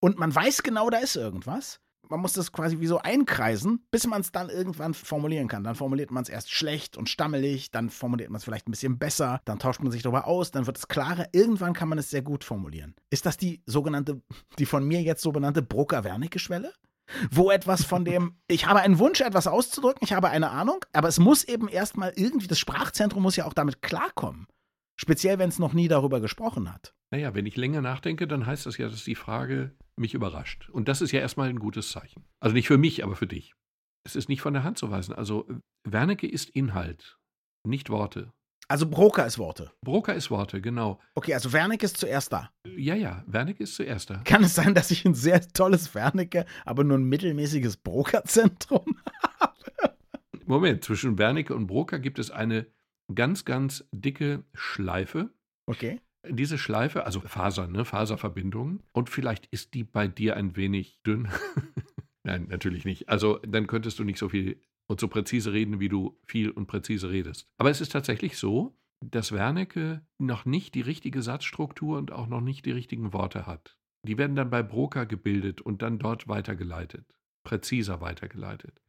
Und 0.00 0.18
man 0.18 0.34
weiß 0.34 0.62
genau, 0.62 0.90
da 0.90 0.98
ist 0.98 1.16
irgendwas. 1.16 1.80
Man 2.08 2.20
muss 2.20 2.34
das 2.34 2.52
quasi 2.52 2.78
wie 2.78 2.86
so 2.86 2.98
einkreisen, 2.98 3.84
bis 3.90 4.06
man 4.06 4.20
es 4.20 4.30
dann 4.30 4.48
irgendwann 4.48 4.94
formulieren 4.94 5.48
kann. 5.48 5.64
Dann 5.64 5.74
formuliert 5.74 6.12
man 6.12 6.22
es 6.22 6.28
erst 6.28 6.52
schlecht 6.52 6.96
und 6.96 7.08
stammelig, 7.08 7.72
dann 7.72 7.90
formuliert 7.90 8.30
man 8.30 8.36
es 8.38 8.44
vielleicht 8.44 8.68
ein 8.68 8.70
bisschen 8.70 8.96
besser, 8.98 9.40
dann 9.44 9.58
tauscht 9.58 9.80
man 9.80 9.90
sich 9.90 10.02
darüber 10.02 10.26
aus, 10.28 10.52
dann 10.52 10.68
wird 10.68 10.78
es 10.78 10.86
klarer. 10.86 11.26
Irgendwann 11.32 11.72
kann 11.72 11.88
man 11.88 11.98
es 11.98 12.10
sehr 12.10 12.22
gut 12.22 12.44
formulieren. 12.44 12.94
Ist 13.10 13.26
das 13.26 13.36
die 13.36 13.60
sogenannte, 13.66 14.22
die 14.58 14.66
von 14.66 14.84
mir 14.86 15.02
jetzt 15.02 15.22
so 15.22 15.32
benannte 15.32 15.62
Brucker-Wernicke-Schwelle? 15.62 16.72
Wo 17.30 17.50
etwas 17.50 17.84
von 17.84 18.04
dem, 18.04 18.36
ich 18.48 18.66
habe 18.66 18.80
einen 18.80 18.98
Wunsch, 19.00 19.20
etwas 19.20 19.48
auszudrücken, 19.48 20.04
ich 20.04 20.12
habe 20.12 20.28
eine 20.28 20.50
Ahnung, 20.50 20.84
aber 20.92 21.08
es 21.08 21.18
muss 21.18 21.42
eben 21.42 21.66
erstmal 21.68 22.12
irgendwie, 22.14 22.46
das 22.46 22.58
Sprachzentrum 22.60 23.22
muss 23.22 23.34
ja 23.36 23.46
auch 23.46 23.54
damit 23.54 23.82
klarkommen. 23.82 24.46
Speziell, 24.96 25.38
wenn 25.38 25.50
es 25.50 25.58
noch 25.58 25.74
nie 25.74 25.88
darüber 25.88 26.20
gesprochen 26.20 26.72
hat. 26.72 26.94
Naja, 27.10 27.34
wenn 27.34 27.46
ich 27.46 27.56
länger 27.56 27.82
nachdenke, 27.82 28.26
dann 28.26 28.46
heißt 28.46 28.66
das 28.66 28.78
ja, 28.78 28.88
dass 28.88 29.04
die 29.04 29.14
Frage 29.14 29.76
mich 29.96 30.14
überrascht. 30.14 30.68
Und 30.70 30.88
das 30.88 31.02
ist 31.02 31.12
ja 31.12 31.20
erstmal 31.20 31.48
ein 31.48 31.58
gutes 31.58 31.90
Zeichen. 31.90 32.24
Also 32.40 32.54
nicht 32.54 32.66
für 32.66 32.78
mich, 32.78 33.04
aber 33.04 33.14
für 33.14 33.26
dich. 33.26 33.54
Es 34.04 34.16
ist 34.16 34.28
nicht 34.28 34.40
von 34.40 34.54
der 34.54 34.64
Hand 34.64 34.78
zu 34.78 34.90
weisen. 34.90 35.14
Also 35.14 35.46
Wernicke 35.84 36.26
ist 36.26 36.50
Inhalt, 36.50 37.18
nicht 37.64 37.90
Worte. 37.90 38.32
Also 38.68 38.88
Broker 38.88 39.26
ist 39.26 39.38
Worte. 39.38 39.70
Broca 39.82 40.12
ist 40.12 40.30
Worte, 40.30 40.60
genau. 40.60 41.00
Okay, 41.14 41.34
also 41.34 41.52
Wernicke 41.52 41.86
ist 41.86 41.98
zuerst 41.98 42.32
da. 42.32 42.50
Ja, 42.76 42.94
ja, 42.96 43.22
Wernicke 43.26 43.62
ist 43.62 43.76
zuerst 43.76 44.10
da. 44.10 44.22
Kann 44.24 44.42
es 44.42 44.54
sein, 44.56 44.74
dass 44.74 44.90
ich 44.90 45.04
ein 45.04 45.14
sehr 45.14 45.40
tolles 45.48 45.94
Wernicke, 45.94 46.46
aber 46.64 46.82
nur 46.82 46.98
ein 46.98 47.04
mittelmäßiges 47.04 47.76
Brokerzentrum? 47.76 48.98
Moment, 50.46 50.84
zwischen 50.84 51.18
Wernicke 51.18 51.54
und 51.54 51.66
Broca 51.66 51.98
gibt 51.98 52.18
es 52.18 52.30
eine 52.30 52.66
ganz, 53.14 53.44
ganz 53.44 53.88
dicke 53.92 54.44
Schleife. 54.54 55.30
Okay. 55.66 56.00
Diese 56.28 56.58
Schleife, 56.58 57.06
also 57.06 57.20
Fasern, 57.20 57.72
ne, 57.72 57.84
Faserverbindungen. 57.84 58.82
Und 58.92 59.10
vielleicht 59.10 59.46
ist 59.46 59.74
die 59.74 59.84
bei 59.84 60.08
dir 60.08 60.36
ein 60.36 60.56
wenig 60.56 61.00
dünn. 61.06 61.28
Nein, 62.24 62.46
natürlich 62.48 62.84
nicht. 62.84 63.08
Also 63.08 63.38
dann 63.46 63.68
könntest 63.68 63.98
du 63.98 64.04
nicht 64.04 64.18
so 64.18 64.28
viel 64.28 64.60
und 64.88 65.00
so 65.00 65.08
präzise 65.08 65.52
reden, 65.52 65.78
wie 65.78 65.88
du 65.88 66.18
viel 66.26 66.50
und 66.50 66.66
präzise 66.66 67.10
redest. 67.10 67.48
Aber 67.58 67.70
es 67.70 67.80
ist 67.80 67.92
tatsächlich 67.92 68.36
so, 68.38 68.76
dass 69.00 69.32
Wernicke 69.32 70.04
noch 70.18 70.44
nicht 70.44 70.74
die 70.74 70.80
richtige 70.80 71.22
Satzstruktur 71.22 71.98
und 71.98 72.12
auch 72.12 72.26
noch 72.26 72.40
nicht 72.40 72.64
die 72.64 72.72
richtigen 72.72 73.12
Worte 73.12 73.46
hat. 73.46 73.76
Die 74.04 74.18
werden 74.18 74.36
dann 74.36 74.50
bei 74.50 74.62
Broca 74.62 75.04
gebildet 75.04 75.60
und 75.60 75.82
dann 75.82 75.98
dort 75.98 76.28
weitergeleitet, 76.28 77.06
präziser 77.44 78.00
weitergeleitet. 78.00 78.80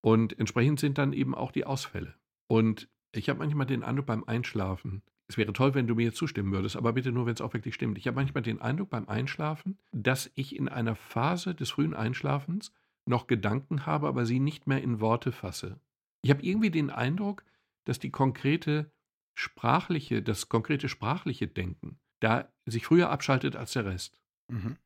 Und 0.00 0.38
entsprechend 0.38 0.80
sind 0.80 0.98
dann 0.98 1.12
eben 1.12 1.34
auch 1.34 1.50
die 1.50 1.64
Ausfälle. 1.64 2.14
Und 2.46 2.88
ich 3.16 3.28
habe 3.28 3.38
manchmal 3.38 3.66
den 3.66 3.82
Eindruck 3.82 4.06
beim 4.06 4.24
Einschlafen, 4.24 5.02
es 5.26 5.36
wäre 5.36 5.52
toll, 5.52 5.74
wenn 5.74 5.86
du 5.86 5.94
mir 5.94 6.04
jetzt 6.04 6.18
zustimmen 6.18 6.52
würdest, 6.52 6.76
aber 6.76 6.92
bitte 6.92 7.10
nur, 7.10 7.26
wenn 7.26 7.34
es 7.34 7.40
auch 7.40 7.54
wirklich 7.54 7.74
stimmt. 7.74 7.96
Ich 7.96 8.06
habe 8.06 8.16
manchmal 8.16 8.42
den 8.42 8.60
Eindruck 8.60 8.90
beim 8.90 9.08
Einschlafen, 9.08 9.78
dass 9.92 10.30
ich 10.34 10.54
in 10.54 10.68
einer 10.68 10.96
Phase 10.96 11.54
des 11.54 11.70
frühen 11.70 11.94
Einschlafens 11.94 12.72
noch 13.06 13.26
Gedanken 13.26 13.86
habe, 13.86 14.06
aber 14.06 14.26
sie 14.26 14.38
nicht 14.38 14.66
mehr 14.66 14.82
in 14.82 15.00
Worte 15.00 15.32
fasse. 15.32 15.80
Ich 16.22 16.30
habe 16.30 16.42
irgendwie 16.42 16.70
den 16.70 16.90
Eindruck, 16.90 17.44
dass 17.84 17.98
die 17.98 18.10
konkrete 18.10 18.90
sprachliche, 19.34 20.22
das 20.22 20.48
konkrete 20.48 20.88
sprachliche 20.88 21.46
Denken 21.46 21.98
da 22.24 22.50
sich 22.64 22.86
früher 22.86 23.10
abschaltet 23.10 23.54
als 23.54 23.72
der 23.72 23.84
Rest. 23.84 24.18
Mhm. 24.50 24.78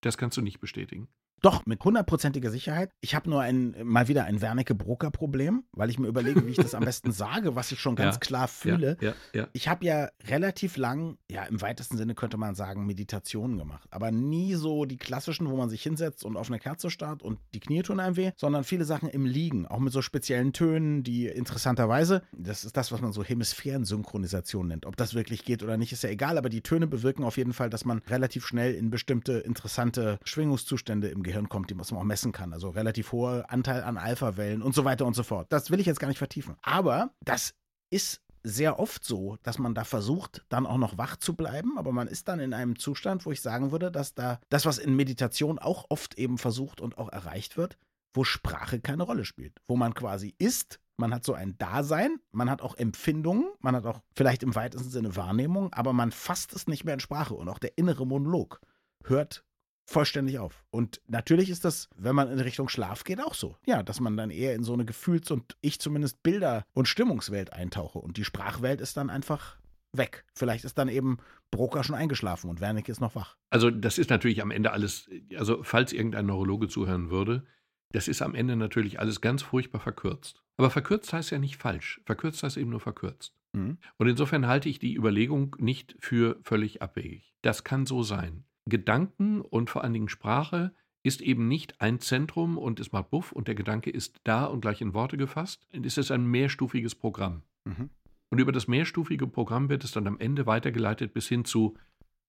Das 0.00 0.16
kannst 0.16 0.36
du 0.36 0.42
nicht 0.42 0.60
bestätigen. 0.60 1.08
Doch, 1.42 1.66
mit 1.66 1.84
hundertprozentiger 1.84 2.50
Sicherheit. 2.50 2.90
Ich 3.02 3.14
habe 3.14 3.28
nur 3.28 3.42
ein, 3.42 3.74
mal 3.82 4.08
wieder 4.08 4.24
ein 4.24 4.40
Wernicke-Brucker-Problem, 4.40 5.64
weil 5.72 5.90
ich 5.90 5.98
mir 5.98 6.08
überlege, 6.08 6.46
wie 6.46 6.52
ich 6.52 6.56
das 6.56 6.74
am 6.74 6.84
besten 6.84 7.12
sage, 7.12 7.54
was 7.54 7.70
ich 7.70 7.80
schon 7.80 7.96
ganz 7.96 8.14
Ja, 8.16 8.20
klar 8.20 8.48
fühle. 8.48 8.96
Ja, 9.00 9.12
ja. 9.34 9.48
Ich 9.52 9.68
habe 9.68 9.84
ja 9.84 10.08
relativ 10.26 10.78
lang, 10.78 11.18
ja, 11.30 11.44
im 11.44 11.60
weitesten 11.60 11.98
Sinne 11.98 12.14
könnte 12.14 12.38
man 12.38 12.54
sagen, 12.54 12.86
Meditationen 12.86 13.58
gemacht. 13.58 13.86
Aber 13.90 14.10
nie 14.10 14.54
so 14.54 14.86
die 14.86 14.96
klassischen, 14.96 15.50
wo 15.50 15.56
man 15.56 15.68
sich 15.68 15.82
hinsetzt 15.82 16.24
und 16.24 16.36
auf 16.38 16.48
eine 16.48 16.58
Kerze 16.58 16.90
starrt 16.90 17.22
und 17.22 17.38
die 17.52 17.60
Knie 17.60 17.82
tun 17.82 18.00
einem 18.00 18.16
weh, 18.16 18.32
sondern 18.36 18.64
viele 18.64 18.86
Sachen 18.86 19.10
im 19.10 19.26
Liegen. 19.26 19.66
Auch 19.66 19.80
mit 19.80 19.92
so 19.92 20.00
speziellen 20.00 20.52
Tönen, 20.54 21.02
die 21.02 21.26
interessanterweise, 21.26 22.22
das 22.32 22.64
ist 22.64 22.76
das, 22.76 22.90
was 22.90 23.02
man 23.02 23.12
so 23.12 23.22
Hemisphärensynchronisation 23.22 24.68
nennt. 24.68 24.86
Ob 24.86 24.96
das 24.96 25.14
wirklich 25.14 25.44
geht 25.44 25.62
oder 25.62 25.76
nicht, 25.76 25.92
ist 25.92 26.04
ja 26.04 26.10
egal, 26.10 26.38
aber 26.38 26.48
die 26.48 26.62
Töne 26.62 26.86
bewirken 26.86 27.24
auf 27.24 27.36
jeden 27.36 27.52
Fall, 27.52 27.68
dass 27.70 27.84
man 27.84 27.98
relativ 28.08 28.46
schnell 28.46 28.74
in 28.74 28.90
bestimmte 28.90 29.34
interessante 29.34 30.18
Schwingungszustände 30.24 31.08
im 31.08 31.22
Gehirn 31.24 31.48
kommt, 31.48 31.70
die 31.70 31.74
man 31.74 31.84
auch 31.84 32.04
messen 32.04 32.30
kann. 32.30 32.52
Also 32.52 32.70
relativ 32.70 33.10
hoher 33.10 33.46
Anteil 33.48 33.82
an 33.82 33.98
Alpha-Wellen 33.98 34.62
und 34.62 34.74
so 34.74 34.84
weiter 34.84 35.06
und 35.06 35.14
so 35.14 35.24
fort. 35.24 35.52
Das 35.52 35.70
will 35.70 35.80
ich 35.80 35.86
jetzt 35.86 35.98
gar 35.98 36.08
nicht 36.08 36.18
vertiefen. 36.18 36.56
Aber 36.62 37.10
das 37.24 37.54
ist 37.90 38.20
sehr 38.44 38.78
oft 38.78 39.04
so, 39.04 39.38
dass 39.42 39.58
man 39.58 39.74
da 39.74 39.84
versucht, 39.84 40.44
dann 40.50 40.66
auch 40.66 40.76
noch 40.76 40.98
wach 40.98 41.16
zu 41.16 41.34
bleiben, 41.34 41.78
aber 41.78 41.92
man 41.92 42.08
ist 42.08 42.28
dann 42.28 42.40
in 42.40 42.52
einem 42.52 42.78
Zustand, 42.78 43.24
wo 43.24 43.32
ich 43.32 43.40
sagen 43.40 43.72
würde, 43.72 43.90
dass 43.90 44.14
da 44.14 44.38
das, 44.50 44.66
was 44.66 44.78
in 44.78 44.94
Meditation 44.94 45.58
auch 45.58 45.86
oft 45.88 46.18
eben 46.18 46.36
versucht 46.36 46.80
und 46.82 46.98
auch 46.98 47.08
erreicht 47.08 47.56
wird, 47.56 47.78
wo 48.12 48.22
Sprache 48.22 48.80
keine 48.80 49.02
Rolle 49.02 49.24
spielt, 49.24 49.60
wo 49.66 49.76
man 49.76 49.94
quasi 49.94 50.34
ist, 50.38 50.78
man 50.96 51.12
hat 51.12 51.24
so 51.24 51.32
ein 51.32 51.58
Dasein, 51.58 52.20
man 52.30 52.50
hat 52.50 52.62
auch 52.62 52.76
Empfindungen, 52.76 53.46
man 53.60 53.74
hat 53.74 53.86
auch 53.86 54.00
vielleicht 54.14 54.42
im 54.42 54.54
weitesten 54.54 54.90
Sinne 54.90 55.16
Wahrnehmung, 55.16 55.72
aber 55.72 55.92
man 55.92 56.12
fasst 56.12 56.52
es 56.54 56.68
nicht 56.68 56.84
mehr 56.84 56.94
in 56.94 57.00
Sprache 57.00 57.34
und 57.34 57.48
auch 57.48 57.58
der 57.58 57.76
innere 57.78 58.06
Monolog 58.06 58.60
hört 59.04 59.44
vollständig 59.86 60.38
auf. 60.38 60.64
Und 60.70 61.00
natürlich 61.06 61.50
ist 61.50 61.64
das, 61.64 61.88
wenn 61.96 62.14
man 62.14 62.30
in 62.30 62.40
Richtung 62.40 62.68
Schlaf 62.68 63.04
geht, 63.04 63.20
auch 63.20 63.34
so. 63.34 63.56
Ja, 63.66 63.82
dass 63.82 64.00
man 64.00 64.16
dann 64.16 64.30
eher 64.30 64.54
in 64.54 64.64
so 64.64 64.72
eine 64.72 64.84
Gefühls- 64.84 65.30
und 65.30 65.56
ich 65.60 65.80
zumindest 65.80 66.22
Bilder- 66.22 66.64
und 66.72 66.88
Stimmungswelt 66.88 67.52
eintauche. 67.52 67.98
Und 67.98 68.16
die 68.16 68.24
Sprachwelt 68.24 68.80
ist 68.80 68.96
dann 68.96 69.10
einfach 69.10 69.58
weg. 69.92 70.24
Vielleicht 70.34 70.64
ist 70.64 70.78
dann 70.78 70.88
eben 70.88 71.18
Broker 71.50 71.84
schon 71.84 71.94
eingeschlafen 71.94 72.50
und 72.50 72.60
Wernicke 72.60 72.90
ist 72.90 73.00
noch 73.00 73.14
wach. 73.14 73.36
Also 73.50 73.70
das 73.70 73.98
ist 73.98 74.10
natürlich 74.10 74.42
am 74.42 74.50
Ende 74.50 74.72
alles, 74.72 75.08
also 75.36 75.62
falls 75.62 75.92
irgendein 75.92 76.26
Neurologe 76.26 76.68
zuhören 76.68 77.10
würde, 77.10 77.44
das 77.92 78.08
ist 78.08 78.22
am 78.22 78.34
Ende 78.34 78.56
natürlich 78.56 78.98
alles 78.98 79.20
ganz 79.20 79.42
furchtbar 79.42 79.80
verkürzt. 79.80 80.42
Aber 80.56 80.70
verkürzt 80.70 81.12
heißt 81.12 81.30
ja 81.30 81.38
nicht 81.38 81.56
falsch. 81.56 82.00
Verkürzt 82.04 82.42
heißt 82.42 82.56
eben 82.56 82.70
nur 82.70 82.80
verkürzt. 82.80 83.36
Mhm. 83.52 83.78
Und 83.98 84.08
insofern 84.08 84.46
halte 84.48 84.68
ich 84.68 84.78
die 84.80 84.96
Überlegung 84.96 85.54
nicht 85.60 85.94
für 86.00 86.40
völlig 86.42 86.82
abwegig. 86.82 87.34
Das 87.42 87.62
kann 87.62 87.86
so 87.86 88.02
sein. 88.02 88.44
Gedanken 88.66 89.40
und 89.40 89.70
vor 89.70 89.82
allen 89.84 89.92
Dingen 89.92 90.08
Sprache 90.08 90.74
ist 91.02 91.20
eben 91.20 91.48
nicht 91.48 91.80
ein 91.80 92.00
Zentrum 92.00 92.56
und 92.56 92.80
es 92.80 92.92
macht 92.92 93.10
Buff 93.10 93.32
und 93.32 93.46
der 93.46 93.54
Gedanke 93.54 93.90
ist 93.90 94.20
da 94.24 94.46
und 94.46 94.62
gleich 94.62 94.80
in 94.80 94.94
Worte 94.94 95.16
gefasst. 95.16 95.66
Es 95.70 95.98
ist 95.98 96.10
ein 96.10 96.26
mehrstufiges 96.26 96.94
Programm. 96.94 97.42
Mhm. 97.64 97.90
Und 98.30 98.38
über 98.38 98.52
das 98.52 98.68
mehrstufige 98.68 99.26
Programm 99.26 99.68
wird 99.68 99.84
es 99.84 99.92
dann 99.92 100.06
am 100.06 100.18
Ende 100.18 100.46
weitergeleitet 100.46 101.12
bis 101.12 101.28
hin 101.28 101.44
zu 101.44 101.76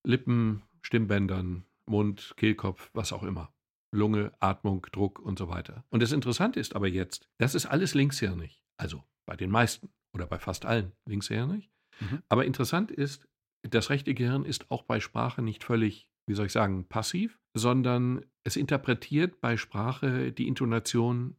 Lippen, 0.05 0.61
Stimmbändern, 0.81 1.65
Mund, 1.87 2.33
Kehlkopf, 2.37 2.91
was 2.93 3.13
auch 3.13 3.23
immer. 3.23 3.53
Lunge, 3.91 4.33
Atmung, 4.39 4.85
Druck 4.91 5.19
und 5.19 5.39
so 5.39 5.47
weiter. 5.47 5.85
Und 5.89 6.03
das 6.03 6.11
Interessante 6.11 6.59
ist 6.59 6.75
aber 6.75 6.87
jetzt, 6.87 7.29
das 7.37 7.55
ist 7.55 7.65
alles 7.65 7.93
linkshirnig. 7.93 8.61
Also 8.77 9.03
bei 9.25 9.37
den 9.37 9.49
meisten 9.49 9.89
oder 10.13 10.27
bei 10.27 10.37
fast 10.37 10.65
allen 10.65 10.91
linkshirnig. 11.05 11.71
Mhm. 12.01 12.21
Aber 12.27 12.45
interessant 12.45 12.91
ist, 12.91 13.27
das 13.63 13.89
rechte 13.89 14.13
Gehirn 14.13 14.45
ist 14.45 14.69
auch 14.69 14.83
bei 14.83 14.99
Sprache 14.99 15.41
nicht 15.41 15.63
völlig, 15.63 16.09
wie 16.27 16.33
soll 16.33 16.47
ich 16.47 16.51
sagen, 16.51 16.85
passiv, 16.85 17.39
sondern 17.53 18.25
es 18.43 18.55
interpretiert 18.55 19.41
bei 19.41 19.57
Sprache 19.57 20.31
die 20.31 20.47
Intonation, 20.47 21.35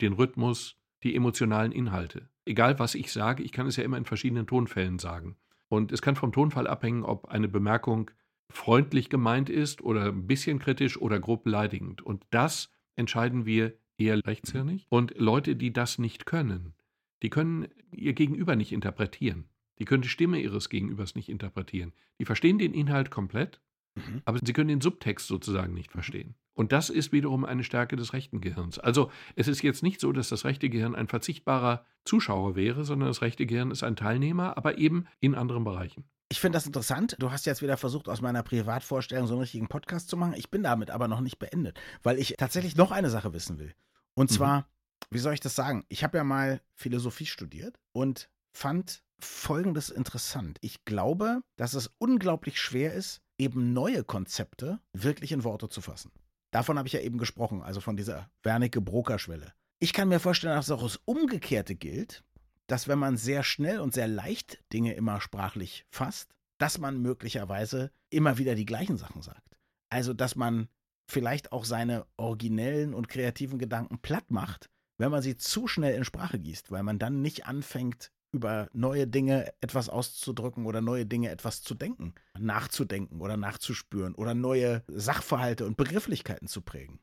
den 0.00 0.12
Rhythmus, 0.12 0.76
die 1.02 1.14
emotionalen 1.14 1.72
Inhalte. 1.72 2.28
Egal 2.44 2.78
was 2.78 2.94
ich 2.94 3.12
sage, 3.12 3.42
ich 3.42 3.52
kann 3.52 3.66
es 3.66 3.76
ja 3.76 3.84
immer 3.84 3.98
in 3.98 4.04
verschiedenen 4.04 4.46
Tonfällen 4.46 4.98
sagen. 4.98 5.36
Und 5.68 5.92
es 5.92 6.02
kann 6.02 6.16
vom 6.16 6.32
Tonfall 6.32 6.66
abhängen, 6.66 7.04
ob 7.04 7.28
eine 7.28 7.48
Bemerkung 7.48 8.10
freundlich 8.50 9.10
gemeint 9.10 9.50
ist 9.50 9.82
oder 9.82 10.06
ein 10.06 10.26
bisschen 10.26 10.58
kritisch 10.58 10.98
oder 10.98 11.20
grob 11.20 11.44
beleidigend. 11.44 12.00
Und 12.00 12.24
das 12.30 12.70
entscheiden 12.96 13.44
wir 13.44 13.74
eher 13.98 14.24
rechtshirnig. 14.26 14.86
Und 14.88 15.14
Leute, 15.18 15.56
die 15.56 15.72
das 15.72 15.98
nicht 15.98 16.24
können, 16.24 16.74
die 17.22 17.30
können 17.30 17.68
ihr 17.92 18.14
Gegenüber 18.14 18.56
nicht 18.56 18.72
interpretieren. 18.72 19.48
Die 19.78 19.84
können 19.84 20.02
die 20.02 20.08
Stimme 20.08 20.40
ihres 20.40 20.70
Gegenübers 20.70 21.14
nicht 21.14 21.28
interpretieren. 21.28 21.92
Die 22.18 22.24
verstehen 22.24 22.58
den 22.58 22.74
Inhalt 22.74 23.10
komplett, 23.10 23.60
Mhm. 23.98 24.22
aber 24.24 24.38
sie 24.42 24.52
können 24.52 24.68
den 24.68 24.80
Subtext 24.80 25.26
sozusagen 25.26 25.74
nicht 25.74 25.92
verstehen. 25.92 26.34
Und 26.54 26.72
das 26.72 26.90
ist 26.90 27.12
wiederum 27.12 27.44
eine 27.44 27.62
Stärke 27.62 27.94
des 27.96 28.12
rechten 28.12 28.40
Gehirns. 28.40 28.78
Also 28.80 29.10
es 29.36 29.46
ist 29.46 29.62
jetzt 29.62 29.82
nicht 29.82 30.00
so, 30.00 30.10
dass 30.12 30.28
das 30.28 30.44
rechte 30.44 30.68
Gehirn 30.68 30.96
ein 30.96 31.06
verzichtbarer 31.06 31.84
Zuschauer 32.04 32.56
wäre, 32.56 32.84
sondern 32.84 33.08
das 33.08 33.22
rechte 33.22 33.46
Gehirn 33.46 33.70
ist 33.70 33.84
ein 33.84 33.94
Teilnehmer, 33.94 34.56
aber 34.56 34.78
eben 34.78 35.06
in 35.20 35.34
anderen 35.36 35.62
Bereichen. 35.62 36.04
Ich 36.30 36.40
finde 36.40 36.56
das 36.56 36.66
interessant. 36.66 37.16
Du 37.20 37.30
hast 37.30 37.46
jetzt 37.46 37.62
wieder 37.62 37.76
versucht, 37.76 38.08
aus 38.08 38.20
meiner 38.20 38.42
Privatvorstellung 38.42 39.26
so 39.28 39.34
einen 39.34 39.42
richtigen 39.42 39.68
Podcast 39.68 40.08
zu 40.08 40.16
machen. 40.16 40.34
Ich 40.36 40.50
bin 40.50 40.62
damit 40.62 40.90
aber 40.90 41.06
noch 41.08 41.20
nicht 41.20 41.38
beendet, 41.38 41.78
weil 42.02 42.18
ich 42.18 42.34
tatsächlich 42.36 42.76
noch 42.76 42.90
eine 42.90 43.08
Sache 43.08 43.32
wissen 43.32 43.58
will. 43.58 43.72
Und 44.14 44.30
Mhm. 44.30 44.34
zwar, 44.34 44.68
wie 45.10 45.18
soll 45.18 45.32
ich 45.34 45.40
das 45.40 45.54
sagen? 45.54 45.84
Ich 45.88 46.02
habe 46.02 46.18
ja 46.18 46.24
mal 46.24 46.60
Philosophie 46.74 47.26
studiert 47.26 47.78
und 47.92 48.28
fand 48.52 49.02
Folgendes 49.20 49.90
interessant. 49.90 50.58
Ich 50.60 50.84
glaube, 50.84 51.42
dass 51.56 51.74
es 51.74 51.90
unglaublich 51.98 52.60
schwer 52.60 52.94
ist, 52.94 53.20
eben 53.38 53.72
neue 53.72 54.04
Konzepte 54.04 54.80
wirklich 54.92 55.32
in 55.32 55.44
Worte 55.44 55.68
zu 55.68 55.80
fassen. 55.80 56.12
Davon 56.50 56.78
habe 56.78 56.88
ich 56.88 56.94
ja 56.94 57.00
eben 57.00 57.18
gesprochen, 57.18 57.62
also 57.62 57.80
von 57.80 57.96
dieser 57.96 58.30
Wernicke-Broker-Schwelle. 58.42 59.52
Ich 59.80 59.92
kann 59.92 60.08
mir 60.08 60.20
vorstellen, 60.20 60.56
dass 60.56 60.70
auch 60.70 60.82
das 60.82 61.00
Umgekehrte 61.04 61.74
gilt, 61.74 62.24
dass 62.66 62.88
wenn 62.88 62.98
man 62.98 63.16
sehr 63.16 63.42
schnell 63.42 63.80
und 63.80 63.94
sehr 63.94 64.08
leicht 64.08 64.62
Dinge 64.72 64.94
immer 64.94 65.20
sprachlich 65.20 65.84
fasst, 65.90 66.34
dass 66.58 66.78
man 66.78 67.00
möglicherweise 67.00 67.92
immer 68.10 68.38
wieder 68.38 68.54
die 68.54 68.66
gleichen 68.66 68.96
Sachen 68.96 69.22
sagt. 69.22 69.58
Also, 69.90 70.12
dass 70.12 70.36
man 70.36 70.68
vielleicht 71.08 71.52
auch 71.52 71.64
seine 71.64 72.06
originellen 72.16 72.94
und 72.94 73.08
kreativen 73.08 73.58
Gedanken 73.58 73.98
platt 73.98 74.30
macht, 74.30 74.68
wenn 74.98 75.10
man 75.10 75.22
sie 75.22 75.36
zu 75.36 75.68
schnell 75.68 75.94
in 75.94 76.04
Sprache 76.04 76.38
gießt, 76.38 76.70
weil 76.70 76.82
man 76.82 76.98
dann 76.98 77.22
nicht 77.22 77.46
anfängt, 77.46 78.10
über 78.32 78.68
neue 78.72 79.06
Dinge 79.06 79.52
etwas 79.60 79.88
auszudrücken 79.88 80.66
oder 80.66 80.80
neue 80.80 81.06
Dinge 81.06 81.30
etwas 81.30 81.62
zu 81.62 81.74
denken, 81.74 82.14
nachzudenken 82.38 83.20
oder 83.20 83.36
nachzuspüren 83.36 84.14
oder 84.14 84.34
neue 84.34 84.82
Sachverhalte 84.88 85.66
und 85.66 85.76
Begrifflichkeiten 85.76 86.48
zu 86.48 86.62
prägen. 86.62 87.00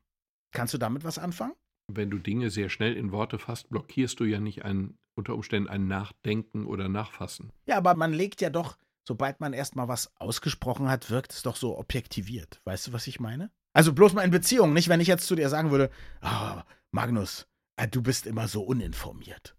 Kannst 0.51 0.73
du 0.73 0.77
damit 0.77 1.03
was 1.03 1.19
anfangen? 1.19 1.53
Wenn 1.87 2.09
du 2.09 2.17
Dinge 2.17 2.49
sehr 2.49 2.69
schnell 2.69 2.95
in 2.95 3.11
Worte 3.11 3.39
fasst, 3.39 3.69
blockierst 3.69 4.19
du 4.19 4.23
ja 4.23 4.39
nicht 4.39 4.65
ein, 4.65 4.97
unter 5.15 5.35
Umständen 5.35 5.69
ein 5.69 5.87
Nachdenken 5.87 6.65
oder 6.65 6.89
Nachfassen. 6.89 7.51
Ja, 7.65 7.77
aber 7.77 7.95
man 7.95 8.13
legt 8.13 8.41
ja 8.41 8.49
doch, 8.49 8.77
sobald 9.07 9.39
man 9.39 9.53
erstmal 9.53 9.87
was 9.87 10.11
ausgesprochen 10.17 10.89
hat, 10.89 11.09
wirkt 11.11 11.33
es 11.33 11.43
doch 11.43 11.55
so 11.55 11.77
objektiviert. 11.77 12.61
Weißt 12.63 12.87
du, 12.87 12.93
was 12.93 13.07
ich 13.07 13.19
meine? 13.19 13.51
Also 13.73 13.93
bloß 13.93 14.13
mal 14.13 14.23
in 14.23 14.31
Beziehung, 14.31 14.73
nicht 14.73 14.89
wenn 14.89 15.01
ich 15.01 15.07
jetzt 15.07 15.27
zu 15.27 15.35
dir 15.35 15.49
sagen 15.49 15.69
würde, 15.69 15.91
ah, 16.21 16.63
Magnus, 16.91 17.45
ah, 17.75 17.87
du 17.87 18.01
bist 18.01 18.25
immer 18.25 18.47
so 18.47 18.63
uninformiert. 18.63 19.55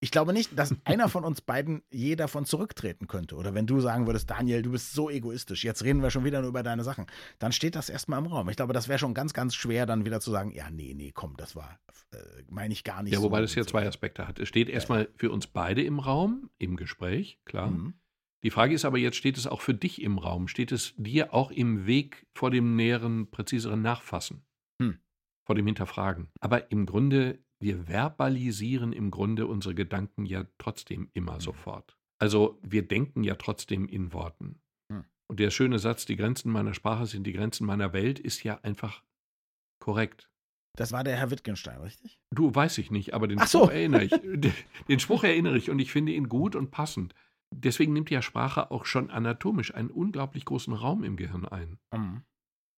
Ich 0.00 0.10
glaube 0.10 0.32
nicht, 0.32 0.58
dass 0.58 0.74
einer 0.84 1.08
von 1.08 1.24
uns 1.24 1.40
beiden 1.40 1.82
je 1.90 2.16
davon 2.16 2.44
zurücktreten 2.44 3.06
könnte. 3.06 3.36
Oder 3.36 3.54
wenn 3.54 3.66
du 3.66 3.80
sagen 3.80 4.06
würdest, 4.06 4.30
Daniel, 4.30 4.62
du 4.62 4.72
bist 4.72 4.92
so 4.92 5.08
egoistisch, 5.10 5.64
jetzt 5.64 5.84
reden 5.84 6.02
wir 6.02 6.10
schon 6.10 6.24
wieder 6.24 6.40
nur 6.40 6.50
über 6.50 6.62
deine 6.62 6.84
Sachen, 6.84 7.06
dann 7.38 7.52
steht 7.52 7.74
das 7.74 7.88
erstmal 7.88 8.18
im 8.18 8.26
Raum. 8.26 8.48
Ich 8.48 8.56
glaube, 8.56 8.72
das 8.72 8.88
wäre 8.88 8.98
schon 8.98 9.14
ganz, 9.14 9.32
ganz 9.32 9.54
schwer, 9.54 9.86
dann 9.86 10.04
wieder 10.04 10.20
zu 10.20 10.30
sagen, 10.30 10.52
ja, 10.52 10.70
nee, 10.70 10.94
nee, 10.94 11.12
komm, 11.14 11.36
das 11.36 11.56
war, 11.56 11.78
äh, 12.12 12.18
meine 12.50 12.72
ich 12.72 12.84
gar 12.84 13.02
nicht 13.02 13.12
Ja, 13.12 13.18
so. 13.18 13.24
wobei 13.24 13.40
das 13.40 13.54
ja 13.54 13.64
zwei 13.64 13.86
Aspekte 13.86 14.28
hat. 14.28 14.38
Es 14.38 14.48
steht 14.48 14.68
erstmal 14.68 15.08
für 15.16 15.30
uns 15.30 15.46
beide 15.46 15.82
im 15.82 15.98
Raum, 15.98 16.50
im 16.58 16.76
Gespräch, 16.76 17.40
klar. 17.44 17.70
Mhm. 17.70 17.94
Die 18.42 18.50
Frage 18.50 18.74
ist 18.74 18.84
aber 18.84 18.98
jetzt, 18.98 19.16
steht 19.16 19.38
es 19.38 19.46
auch 19.46 19.60
für 19.60 19.74
dich 19.74 20.00
im 20.02 20.18
Raum? 20.18 20.46
Steht 20.46 20.70
es 20.70 20.94
dir 20.96 21.34
auch 21.34 21.50
im 21.50 21.86
Weg 21.86 22.26
vor 22.34 22.50
dem 22.50 22.76
näheren, 22.76 23.28
präziseren 23.30 23.82
Nachfassen? 23.82 24.44
Hm. 24.80 24.98
Vor 25.44 25.56
dem 25.56 25.66
Hinterfragen. 25.66 26.28
Aber 26.38 26.70
im 26.70 26.86
Grunde, 26.86 27.42
wir 27.60 27.84
verbalisieren 27.84 28.92
im 28.92 29.10
Grunde 29.10 29.46
unsere 29.46 29.74
Gedanken 29.74 30.26
ja 30.26 30.44
trotzdem 30.58 31.08
immer 31.14 31.40
sofort. 31.40 31.96
Also 32.18 32.58
wir 32.62 32.86
denken 32.86 33.24
ja 33.24 33.34
trotzdem 33.34 33.88
in 33.88 34.12
Worten. 34.12 34.60
Hm. 34.90 35.04
Und 35.28 35.40
der 35.40 35.50
schöne 35.50 35.78
Satz, 35.78 36.06
die 36.06 36.16
Grenzen 36.16 36.50
meiner 36.52 36.74
Sprache 36.74 37.06
sind 37.06 37.24
die 37.26 37.32
Grenzen 37.32 37.66
meiner 37.66 37.92
Welt, 37.92 38.18
ist 38.18 38.42
ja 38.42 38.58
einfach 38.62 39.02
korrekt. 39.80 40.28
Das 40.76 40.92
war 40.92 41.04
der 41.04 41.16
Herr 41.16 41.30
Wittgenstein, 41.30 41.80
richtig? 41.80 42.20
Du, 42.34 42.54
weiß 42.54 42.76
ich 42.78 42.90
nicht, 42.90 43.14
aber 43.14 43.28
den 43.28 43.38
so. 43.38 43.60
Spruch 43.60 43.70
erinnere 43.70 44.04
ich. 44.04 44.10
Den- 44.22 44.52
Den 44.88 45.00
Spruch 45.00 45.24
erinnere 45.24 45.56
ich 45.56 45.70
und 45.70 45.78
ich 45.78 45.90
finde 45.92 46.12
ihn 46.12 46.28
gut 46.28 46.54
und 46.54 46.70
passend. 46.70 47.14
Deswegen 47.54 47.92
nimmt 47.92 48.10
ja 48.10 48.20
Sprache 48.22 48.70
auch 48.70 48.84
schon 48.84 49.10
anatomisch 49.10 49.74
einen 49.74 49.90
unglaublich 49.90 50.44
großen 50.44 50.74
Raum 50.74 51.04
im 51.04 51.16
Gehirn 51.16 51.46
ein. 51.46 51.78
Mhm. 51.94 52.22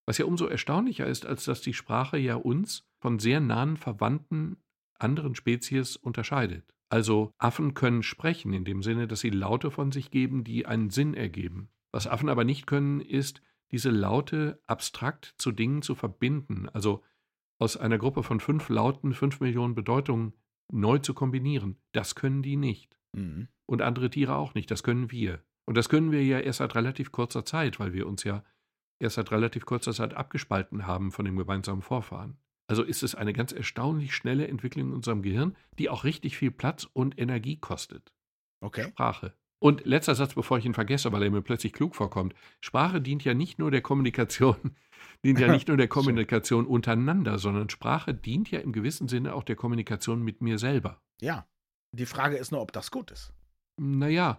Was 0.06 0.18
ja 0.18 0.26
umso 0.26 0.46
erstaunlicher 0.46 1.06
ist, 1.06 1.26
als 1.26 1.44
dass 1.44 1.60
die 1.60 1.74
Sprache 1.74 2.18
ja 2.18 2.36
uns 2.36 2.86
von 3.02 3.18
sehr 3.18 3.40
nahen 3.40 3.76
Verwandten 3.76 4.56
anderen 4.98 5.34
Spezies 5.34 5.96
unterscheidet. 5.96 6.74
Also 6.90 7.32
Affen 7.38 7.74
können 7.74 8.02
sprechen 8.02 8.52
in 8.52 8.64
dem 8.64 8.82
Sinne, 8.82 9.06
dass 9.06 9.20
sie 9.20 9.30
Laute 9.30 9.70
von 9.70 9.92
sich 9.92 10.10
geben, 10.10 10.44
die 10.44 10.66
einen 10.66 10.90
Sinn 10.90 11.14
ergeben. 11.14 11.70
Was 11.92 12.06
Affen 12.06 12.28
aber 12.28 12.44
nicht 12.44 12.66
können, 12.66 13.00
ist, 13.00 13.42
diese 13.70 13.90
Laute 13.90 14.62
abstrakt 14.66 15.34
zu 15.36 15.52
Dingen 15.52 15.82
zu 15.82 15.94
verbinden. 15.94 16.68
Also 16.70 17.02
aus 17.58 17.76
einer 17.76 17.98
Gruppe 17.98 18.22
von 18.22 18.40
fünf 18.40 18.68
Lauten 18.68 19.12
fünf 19.12 19.40
Millionen 19.40 19.74
Bedeutungen 19.74 20.32
neu 20.70 20.98
zu 20.98 21.12
kombinieren. 21.12 21.76
Das 21.92 22.14
können 22.14 22.42
die 22.42 22.56
nicht. 22.56 22.98
Mhm. 23.12 23.48
Und 23.66 23.82
andere 23.82 24.10
Tiere 24.10 24.36
auch 24.36 24.54
nicht. 24.54 24.70
Das 24.70 24.82
können 24.82 25.10
wir. 25.10 25.42
Und 25.66 25.76
das 25.76 25.90
können 25.90 26.12
wir 26.12 26.24
ja 26.24 26.40
erst 26.40 26.58
seit 26.58 26.74
relativ 26.74 27.12
kurzer 27.12 27.44
Zeit, 27.44 27.78
weil 27.78 27.92
wir 27.92 28.06
uns 28.06 28.24
ja 28.24 28.42
erst 28.98 29.16
seit 29.16 29.30
relativ 29.30 29.66
kurzer 29.66 29.92
Zeit 29.92 30.14
abgespalten 30.14 30.86
haben 30.86 31.12
von 31.12 31.24
dem 31.26 31.36
gemeinsamen 31.36 31.82
Vorfahren. 31.82 32.38
Also 32.68 32.82
ist 32.82 33.02
es 33.02 33.14
eine 33.14 33.32
ganz 33.32 33.52
erstaunlich 33.52 34.14
schnelle 34.14 34.46
Entwicklung 34.46 34.88
in 34.88 34.94
unserem 34.94 35.22
Gehirn, 35.22 35.56
die 35.78 35.88
auch 35.88 36.04
richtig 36.04 36.36
viel 36.36 36.50
Platz 36.50 36.86
und 36.92 37.18
Energie 37.18 37.56
kostet. 37.56 38.12
Okay. 38.60 38.90
Sprache. 38.90 39.34
Und 39.60 39.84
letzter 39.86 40.14
Satz, 40.14 40.34
bevor 40.34 40.58
ich 40.58 40.66
ihn 40.66 40.74
vergesse, 40.74 41.10
weil 41.10 41.22
er 41.22 41.30
mir 41.30 41.42
plötzlich 41.42 41.72
klug 41.72 41.96
vorkommt. 41.96 42.34
Sprache 42.60 43.00
dient 43.00 43.24
ja 43.24 43.34
nicht 43.34 43.58
nur 43.58 43.70
der 43.70 43.80
Kommunikation, 43.80 44.76
dient 45.24 45.40
ja 45.40 45.48
nicht 45.48 45.66
nur 45.66 45.76
der 45.76 45.88
Kommunikation 45.88 46.66
untereinander, 46.66 47.38
sondern 47.38 47.70
Sprache 47.70 48.14
dient 48.14 48.50
ja 48.50 48.60
im 48.60 48.72
gewissen 48.72 49.08
Sinne 49.08 49.34
auch 49.34 49.42
der 49.42 49.56
Kommunikation 49.56 50.22
mit 50.22 50.42
mir 50.42 50.58
selber. 50.58 51.00
Ja. 51.20 51.48
Die 51.92 52.06
Frage 52.06 52.36
ist 52.36 52.52
nur, 52.52 52.60
ob 52.60 52.70
das 52.72 52.90
gut 52.90 53.10
ist. 53.10 53.32
Naja, 53.80 54.38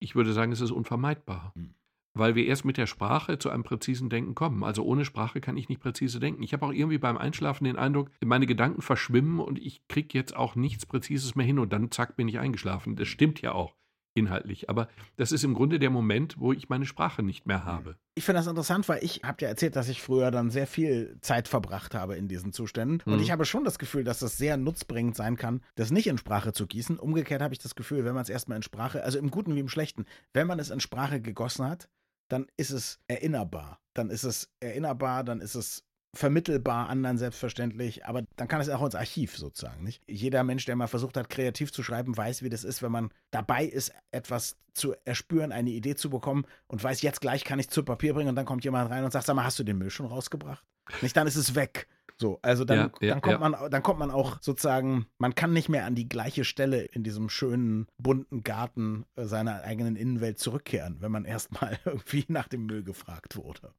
ich 0.00 0.16
würde 0.16 0.32
sagen, 0.32 0.50
es 0.50 0.60
ist 0.60 0.72
unvermeidbar. 0.72 1.52
Hm. 1.54 1.74
Weil 2.20 2.34
wir 2.34 2.44
erst 2.46 2.66
mit 2.66 2.76
der 2.76 2.86
Sprache 2.86 3.38
zu 3.38 3.48
einem 3.50 3.62
präzisen 3.64 4.10
Denken 4.10 4.34
kommen. 4.34 4.62
Also 4.62 4.84
ohne 4.84 5.04
Sprache 5.06 5.40
kann 5.40 5.56
ich 5.56 5.68
nicht 5.70 5.80
präzise 5.80 6.20
denken. 6.20 6.42
Ich 6.42 6.52
habe 6.52 6.66
auch 6.66 6.72
irgendwie 6.72 6.98
beim 6.98 7.16
Einschlafen 7.16 7.64
den 7.64 7.76
Eindruck, 7.76 8.10
meine 8.22 8.46
Gedanken 8.46 8.82
verschwimmen 8.82 9.40
und 9.40 9.58
ich 9.58 9.80
kriege 9.88 10.16
jetzt 10.18 10.36
auch 10.36 10.54
nichts 10.54 10.84
Präzises 10.84 11.34
mehr 11.34 11.46
hin 11.46 11.58
und 11.58 11.72
dann 11.72 11.90
zack 11.90 12.16
bin 12.16 12.28
ich 12.28 12.38
eingeschlafen. 12.38 12.94
Das 12.94 13.08
stimmt 13.08 13.40
ja 13.40 13.52
auch 13.52 13.74
inhaltlich. 14.14 14.68
Aber 14.68 14.88
das 15.16 15.32
ist 15.32 15.44
im 15.44 15.54
Grunde 15.54 15.78
der 15.78 15.88
Moment, 15.88 16.34
wo 16.38 16.52
ich 16.52 16.68
meine 16.68 16.84
Sprache 16.84 17.22
nicht 17.22 17.46
mehr 17.46 17.64
habe. 17.64 17.96
Ich 18.16 18.24
finde 18.24 18.40
das 18.40 18.48
interessant, 18.48 18.88
weil 18.88 19.02
ich 19.04 19.22
habe 19.24 19.38
dir 19.38 19.46
erzählt, 19.46 19.76
dass 19.76 19.88
ich 19.88 20.02
früher 20.02 20.30
dann 20.30 20.50
sehr 20.50 20.66
viel 20.66 21.16
Zeit 21.20 21.48
verbracht 21.48 21.94
habe 21.94 22.16
in 22.16 22.26
diesen 22.28 22.52
Zuständen. 22.52 23.00
Und 23.06 23.14
Mhm. 23.16 23.22
ich 23.22 23.30
habe 23.30 23.44
schon 23.44 23.64
das 23.64 23.78
Gefühl, 23.78 24.04
dass 24.04 24.18
das 24.18 24.36
sehr 24.36 24.56
nutzbringend 24.56 25.14
sein 25.16 25.36
kann, 25.36 25.62
das 25.76 25.90
nicht 25.90 26.08
in 26.08 26.18
Sprache 26.18 26.52
zu 26.52 26.66
gießen. 26.66 26.98
Umgekehrt 26.98 27.40
habe 27.40 27.54
ich 27.54 27.60
das 27.60 27.76
Gefühl, 27.76 28.04
wenn 28.04 28.14
man 28.14 28.22
es 28.22 28.28
erstmal 28.28 28.56
in 28.56 28.62
Sprache, 28.62 29.04
also 29.04 29.18
im 29.18 29.30
Guten 29.30 29.54
wie 29.54 29.60
im 29.60 29.68
Schlechten, 29.68 30.04
wenn 30.34 30.48
man 30.48 30.58
es 30.58 30.70
in 30.70 30.80
Sprache 30.80 31.20
gegossen 31.20 31.64
hat, 31.66 31.88
dann 32.30 32.46
ist 32.56 32.70
es 32.70 32.98
erinnerbar. 33.08 33.80
Dann 33.94 34.08
ist 34.08 34.24
es 34.24 34.50
erinnerbar, 34.60 35.24
dann 35.24 35.40
ist 35.40 35.54
es 35.54 35.84
vermittelbar 36.14 36.88
anderen 36.88 37.18
selbstverständlich, 37.18 38.04
aber 38.04 38.22
dann 38.36 38.48
kann 38.48 38.60
es 38.60 38.68
auch 38.68 38.84
ins 38.84 38.96
Archiv 38.96 39.36
sozusagen, 39.36 39.84
nicht? 39.84 40.02
Jeder 40.08 40.42
Mensch, 40.42 40.64
der 40.64 40.74
mal 40.74 40.88
versucht 40.88 41.16
hat, 41.16 41.28
kreativ 41.28 41.72
zu 41.72 41.84
schreiben, 41.84 42.16
weiß, 42.16 42.42
wie 42.42 42.48
das 42.48 42.64
ist, 42.64 42.82
wenn 42.82 42.90
man 42.90 43.10
dabei 43.30 43.64
ist, 43.64 43.92
etwas 44.10 44.56
zu 44.74 44.94
erspüren, 45.04 45.52
eine 45.52 45.70
Idee 45.70 45.94
zu 45.94 46.10
bekommen 46.10 46.46
und 46.66 46.82
weiß, 46.82 47.02
jetzt 47.02 47.20
gleich 47.20 47.44
kann 47.44 47.60
ich 47.60 47.68
zu 47.68 47.84
Papier 47.84 48.14
bringen 48.14 48.30
und 48.30 48.34
dann 48.34 48.46
kommt 48.46 48.64
jemand 48.64 48.90
rein 48.90 49.04
und 49.04 49.12
sagt, 49.12 49.26
sag 49.26 49.34
mal, 49.34 49.44
hast 49.44 49.58
du 49.60 49.64
den 49.64 49.78
Müll 49.78 49.90
schon 49.90 50.06
rausgebracht? 50.06 50.64
Nicht, 51.00 51.16
dann 51.16 51.28
ist 51.28 51.36
es 51.36 51.54
weg. 51.54 51.86
So, 52.20 52.38
also 52.42 52.66
dann, 52.66 52.78
Ja, 52.78 52.90
ja, 53.00 53.14
dann, 53.14 53.22
kommt 53.22 53.40
ja. 53.40 53.48
man, 53.48 53.70
dann 53.70 53.82
kommt 53.82 53.98
man 53.98 54.10
auch 54.10 54.42
sozusagen, 54.42 55.06
man 55.16 55.34
kann 55.34 55.54
nicht 55.54 55.70
mehr 55.70 55.86
an 55.86 55.94
die 55.94 56.06
gleiche 56.06 56.44
Stelle 56.44 56.82
in 56.82 57.02
diesem 57.02 57.30
schönen, 57.30 57.86
bunten 57.96 58.42
Garten 58.42 59.06
äh, 59.16 59.24
seiner 59.24 59.62
eigenen 59.62 59.96
Innenwelt 59.96 60.38
zurückkehren, 60.38 60.98
wenn 61.00 61.10
man 61.10 61.24
erstmal 61.30 61.78
irgendwie 61.86 62.26
nach 62.28 62.46
dem 62.46 62.66
Müll 62.66 62.82
gefragt 62.82 63.36
wurde. 63.36 63.72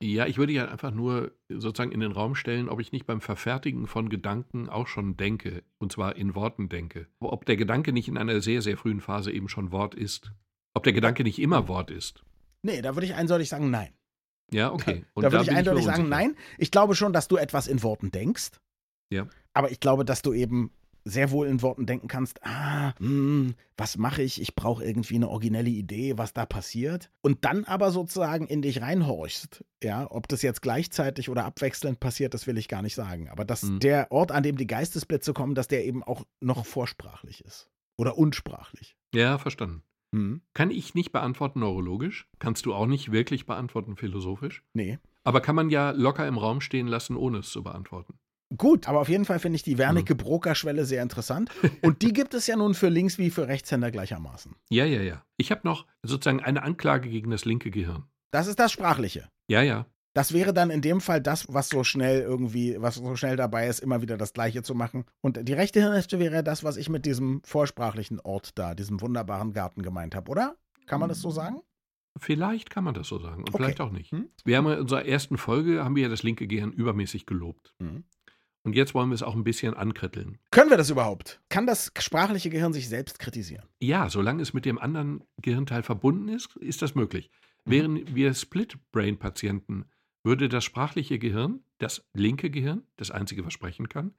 Ja, 0.00 0.26
ich 0.26 0.38
würde 0.38 0.52
ja 0.52 0.66
einfach 0.66 0.92
nur 0.92 1.32
sozusagen 1.48 1.92
in 1.92 2.00
den 2.00 2.12
Raum 2.12 2.36
stellen, 2.36 2.68
ob 2.68 2.80
ich 2.80 2.92
nicht 2.92 3.06
beim 3.06 3.20
Verfertigen 3.20 3.88
von 3.88 4.08
Gedanken 4.08 4.68
auch 4.68 4.86
schon 4.86 5.16
denke, 5.16 5.64
und 5.78 5.92
zwar 5.92 6.16
in 6.16 6.34
Worten 6.36 6.68
denke. 6.68 7.08
Ob 7.20 7.46
der 7.46 7.56
Gedanke 7.56 7.92
nicht 7.92 8.08
in 8.08 8.16
einer 8.16 8.40
sehr, 8.40 8.62
sehr 8.62 8.76
frühen 8.76 9.00
Phase 9.00 9.32
eben 9.32 9.48
schon 9.48 9.72
Wort 9.72 9.94
ist. 9.94 10.32
Ob 10.74 10.84
der 10.84 10.92
Gedanke 10.92 11.24
nicht 11.24 11.38
immer 11.40 11.68
Wort 11.68 11.90
ist. 11.90 12.24
Nee, 12.62 12.80
da 12.80 12.94
würde 12.94 13.06
ich 13.06 13.14
eindeutig 13.14 13.48
sagen, 13.48 13.70
nein. 13.70 13.92
Ja, 14.52 14.72
okay. 14.72 15.04
Und 15.14 15.22
da 15.24 15.32
würde 15.32 15.44
ich 15.44 15.50
eindeutig 15.52 15.84
sagen, 15.84 16.08
nein. 16.08 16.36
Ich 16.58 16.70
glaube 16.70 16.94
schon, 16.94 17.12
dass 17.12 17.28
du 17.28 17.36
etwas 17.36 17.66
in 17.66 17.82
Worten 17.82 18.10
denkst. 18.10 18.50
Ja. 19.10 19.26
Aber 19.52 19.70
ich 19.70 19.80
glaube, 19.80 20.04
dass 20.04 20.22
du 20.22 20.32
eben 20.32 20.70
sehr 21.04 21.32
wohl 21.32 21.48
in 21.48 21.62
Worten 21.62 21.84
denken 21.84 22.06
kannst, 22.06 22.44
ah, 22.44 22.94
hm, 22.98 23.54
was 23.76 23.98
mache 23.98 24.22
ich? 24.22 24.40
Ich 24.40 24.54
brauche 24.54 24.84
irgendwie 24.84 25.16
eine 25.16 25.28
originelle 25.28 25.68
Idee, 25.68 26.16
was 26.16 26.32
da 26.32 26.46
passiert. 26.46 27.10
Und 27.22 27.44
dann 27.44 27.64
aber 27.64 27.90
sozusagen 27.90 28.46
in 28.46 28.62
dich 28.62 28.80
reinhorchst. 28.82 29.64
Ja, 29.82 30.06
ob 30.08 30.28
das 30.28 30.42
jetzt 30.42 30.62
gleichzeitig 30.62 31.28
oder 31.28 31.44
abwechselnd 31.44 31.98
passiert, 31.98 32.34
das 32.34 32.46
will 32.46 32.56
ich 32.56 32.68
gar 32.68 32.82
nicht 32.82 32.94
sagen. 32.94 33.28
Aber 33.30 33.44
dass 33.44 33.64
Mhm. 33.64 33.80
der 33.80 34.12
Ort, 34.12 34.30
an 34.30 34.44
dem 34.44 34.56
die 34.56 34.66
Geistesblitze 34.68 35.32
kommen, 35.32 35.56
dass 35.56 35.66
der 35.66 35.84
eben 35.84 36.04
auch 36.04 36.24
noch 36.40 36.64
vorsprachlich 36.64 37.44
ist. 37.44 37.68
Oder 37.98 38.16
unsprachlich. 38.16 38.96
Ja, 39.12 39.38
verstanden. 39.38 39.82
Hm. 40.14 40.42
Kann 40.54 40.70
ich 40.70 40.94
nicht 40.94 41.12
beantworten 41.12 41.60
neurologisch? 41.60 42.28
Kannst 42.38 42.66
du 42.66 42.74
auch 42.74 42.86
nicht 42.86 43.12
wirklich 43.12 43.46
beantworten 43.46 43.96
philosophisch? 43.96 44.62
Nee. 44.74 44.98
Aber 45.24 45.40
kann 45.40 45.54
man 45.54 45.70
ja 45.70 45.90
locker 45.92 46.26
im 46.26 46.36
Raum 46.38 46.60
stehen 46.60 46.86
lassen, 46.86 47.16
ohne 47.16 47.38
es 47.38 47.50
zu 47.50 47.62
beantworten. 47.62 48.14
Gut, 48.58 48.86
aber 48.86 49.00
auf 49.00 49.08
jeden 49.08 49.24
Fall 49.24 49.38
finde 49.38 49.56
ich 49.56 49.62
die 49.62 49.74
Mhm. 49.76 49.78
Wernicke-Broker-Schwelle 49.78 50.84
sehr 50.84 51.02
interessant. 51.02 51.50
Und 51.82 52.02
die 52.02 52.12
gibt 52.12 52.34
es 52.34 52.46
ja 52.46 52.56
nun 52.56 52.74
für 52.74 52.88
Links- 52.88 53.16
wie 53.18 53.30
für 53.30 53.48
Rechtshänder 53.48 53.90
gleichermaßen. 53.90 54.54
Ja, 54.68 54.84
ja, 54.84 55.00
ja. 55.00 55.24
Ich 55.38 55.50
habe 55.50 55.62
noch 55.64 55.86
sozusagen 56.02 56.40
eine 56.42 56.62
Anklage 56.62 57.08
gegen 57.08 57.30
das 57.30 57.44
linke 57.46 57.70
Gehirn. 57.70 58.04
Das 58.30 58.46
ist 58.46 58.58
das 58.58 58.70
Sprachliche. 58.72 59.28
Ja, 59.48 59.62
ja. 59.62 59.86
Das 60.14 60.32
wäre 60.34 60.52
dann 60.52 60.70
in 60.70 60.82
dem 60.82 61.00
Fall 61.00 61.20
das, 61.22 61.46
was 61.48 61.68
so 61.70 61.84
schnell 61.84 62.20
irgendwie, 62.20 62.76
was 62.80 62.96
so 62.96 63.16
schnell 63.16 63.36
dabei 63.36 63.66
ist, 63.68 63.78
immer 63.80 64.02
wieder 64.02 64.18
das 64.18 64.32
Gleiche 64.34 64.62
zu 64.62 64.74
machen. 64.74 65.04
Und 65.22 65.48
die 65.48 65.52
rechte 65.54 65.80
Hirnhälfte 65.80 66.18
wäre 66.18 66.44
das, 66.44 66.64
was 66.64 66.76
ich 66.76 66.88
mit 66.90 67.06
diesem 67.06 67.40
vorsprachlichen 67.44 68.20
Ort 68.20 68.58
da, 68.58 68.74
diesem 68.74 69.00
wunderbaren 69.00 69.52
Garten 69.52 69.82
gemeint 69.82 70.14
habe, 70.14 70.30
oder? 70.30 70.56
Kann 70.86 71.00
man 71.00 71.08
das 71.08 71.20
so 71.20 71.30
sagen? 71.30 71.60
Vielleicht 72.18 72.68
kann 72.68 72.84
man 72.84 72.92
das 72.92 73.08
so 73.08 73.18
sagen 73.18 73.38
und 73.42 73.48
Okay. 73.54 73.56
vielleicht 73.64 73.80
auch 73.80 73.90
nicht. 73.90 74.12
Hm? 74.12 74.28
Wir 74.44 74.58
haben 74.58 74.66
ja 74.66 74.74
in 74.74 74.80
unserer 74.80 75.06
ersten 75.06 75.38
Folge 75.38 75.82
haben 75.82 75.96
wir 75.96 76.02
ja 76.02 76.08
das 76.10 76.22
linke 76.22 76.46
Gehirn 76.46 76.72
übermäßig 76.72 77.24
gelobt. 77.24 77.74
Mhm. 77.78 78.04
Und 78.64 78.76
jetzt 78.76 78.94
wollen 78.94 79.08
wir 79.08 79.14
es 79.14 79.22
auch 79.22 79.34
ein 79.34 79.42
bisschen 79.44 79.74
ankritteln. 79.74 80.38
Können 80.50 80.68
wir 80.70 80.76
das 80.76 80.90
überhaupt? 80.90 81.40
Kann 81.48 81.66
das 81.66 81.90
sprachliche 81.98 82.50
Gehirn 82.50 82.72
sich 82.74 82.88
selbst 82.88 83.18
kritisieren? 83.18 83.64
Ja, 83.80 84.08
solange 84.10 84.42
es 84.42 84.52
mit 84.52 84.66
dem 84.66 84.78
anderen 84.78 85.24
Gehirnteil 85.40 85.82
verbunden 85.82 86.28
ist, 86.28 86.54
ist 86.56 86.82
das 86.82 86.94
möglich. 86.94 87.30
Wären 87.64 88.14
wir 88.14 88.34
Split-Brain-Patienten, 88.34 89.86
würde 90.24 90.48
das 90.48 90.64
sprachliche 90.64 91.18
Gehirn, 91.18 91.64
das 91.78 92.04
linke 92.14 92.50
Gehirn, 92.50 92.82
das 92.96 93.10
einzige, 93.10 93.44
was 93.44 93.52
sprechen 93.52 93.88
kann, 93.88 94.14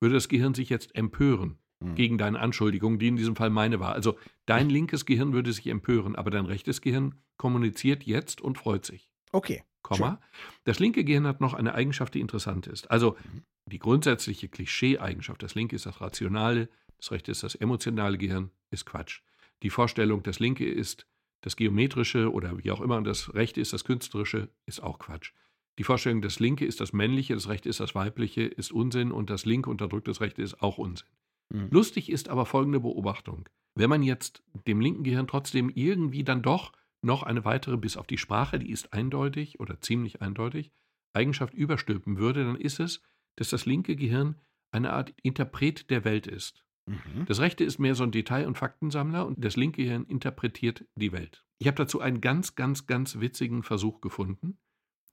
würde 0.00 0.14
das 0.14 0.28
Gehirn 0.28 0.54
sich 0.54 0.68
jetzt 0.68 0.94
empören 0.94 1.58
Mhm. 1.80 1.94
gegen 1.94 2.16
deine 2.16 2.40
Anschuldigung, 2.40 2.98
die 2.98 3.08
in 3.08 3.16
diesem 3.16 3.36
Fall 3.36 3.50
meine 3.50 3.80
war. 3.80 3.92
Also 3.92 4.18
dein 4.46 4.70
linkes 4.70 5.04
Gehirn 5.04 5.34
würde 5.34 5.52
sich 5.52 5.66
empören, 5.66 6.16
aber 6.16 6.30
dein 6.30 6.46
rechtes 6.46 6.80
Gehirn 6.80 7.16
kommuniziert 7.36 8.04
jetzt 8.04 8.40
und 8.40 8.56
freut 8.56 8.86
sich. 8.86 9.10
Okay. 9.32 9.62
Komma. 9.82 10.18
Das 10.64 10.78
linke 10.78 11.04
Gehirn 11.04 11.26
hat 11.26 11.40
noch 11.42 11.52
eine 11.54 11.74
Eigenschaft, 11.74 12.14
die 12.14 12.20
interessant 12.20 12.66
ist. 12.66 12.90
Also 12.90 13.16
Mhm. 13.32 13.42
die 13.70 13.78
grundsätzliche 13.78 14.48
Klischee-Eigenschaft, 14.48 15.42
das 15.42 15.54
linke 15.54 15.76
ist 15.76 15.84
das 15.86 16.00
Rationale, 16.00 16.70
das 16.96 17.10
rechte 17.12 17.30
ist 17.30 17.42
das 17.42 17.54
emotionale 17.54 18.16
Gehirn, 18.16 18.50
ist 18.70 18.86
Quatsch. 18.86 19.20
Die 19.62 19.70
Vorstellung, 19.70 20.22
das 20.22 20.38
linke 20.40 20.66
ist 20.66 21.06
das 21.42 21.56
Geometrische 21.56 22.32
oder 22.32 22.56
wie 22.64 22.70
auch 22.70 22.80
immer 22.80 22.96
und 22.96 23.04
das 23.04 23.34
rechte 23.34 23.60
ist 23.60 23.74
das 23.74 23.84
Künstlerische, 23.84 24.48
ist 24.64 24.82
auch 24.82 24.98
Quatsch. 24.98 25.32
Die 25.78 25.84
Vorstellung, 25.84 26.22
das 26.22 26.40
linke 26.40 26.64
ist 26.64 26.80
das 26.80 26.92
Männliche, 26.92 27.34
das 27.34 27.48
rechte 27.48 27.68
ist 27.68 27.80
das 27.80 27.94
Weibliche, 27.94 28.42
ist 28.42 28.72
Unsinn 28.72 29.12
und 29.12 29.28
das 29.28 29.44
linke 29.44 29.68
unterdrückt 29.68 30.08
das 30.08 30.20
rechte 30.20 30.42
ist 30.42 30.62
auch 30.62 30.78
Unsinn. 30.78 31.08
Mhm. 31.52 31.68
Lustig 31.70 32.10
ist 32.10 32.28
aber 32.28 32.46
folgende 32.46 32.80
Beobachtung. 32.80 33.48
Wenn 33.74 33.90
man 33.90 34.02
jetzt 34.02 34.42
dem 34.66 34.80
linken 34.80 35.04
Gehirn 35.04 35.26
trotzdem 35.26 35.70
irgendwie 35.74 36.24
dann 36.24 36.42
doch 36.42 36.72
noch 37.02 37.22
eine 37.22 37.44
weitere, 37.44 37.76
bis 37.76 37.96
auf 37.96 38.06
die 38.06 38.18
Sprache, 38.18 38.58
die 38.58 38.70
ist 38.70 38.92
eindeutig 38.92 39.60
oder 39.60 39.80
ziemlich 39.80 40.22
eindeutig, 40.22 40.72
Eigenschaft 41.12 41.54
überstülpen 41.54 42.16
würde, 42.16 42.44
dann 42.44 42.56
ist 42.56 42.80
es, 42.80 43.02
dass 43.36 43.50
das 43.50 43.66
linke 43.66 43.96
Gehirn 43.96 44.36
eine 44.70 44.92
Art 44.92 45.12
Interpret 45.22 45.90
der 45.90 46.04
Welt 46.04 46.26
ist. 46.26 46.64
Mhm. 46.86 47.26
Das 47.26 47.40
rechte 47.40 47.64
ist 47.64 47.78
mehr 47.78 47.94
so 47.94 48.04
ein 48.04 48.12
Detail- 48.12 48.46
und 48.46 48.56
Faktensammler 48.56 49.26
und 49.26 49.44
das 49.44 49.56
linke 49.56 49.82
Gehirn 49.82 50.04
interpretiert 50.04 50.84
die 50.96 51.12
Welt. 51.12 51.44
Ich 51.58 51.66
habe 51.66 51.76
dazu 51.76 52.00
einen 52.00 52.20
ganz, 52.20 52.54
ganz, 52.54 52.86
ganz 52.86 53.20
witzigen 53.20 53.62
Versuch 53.62 54.00
gefunden, 54.00 54.58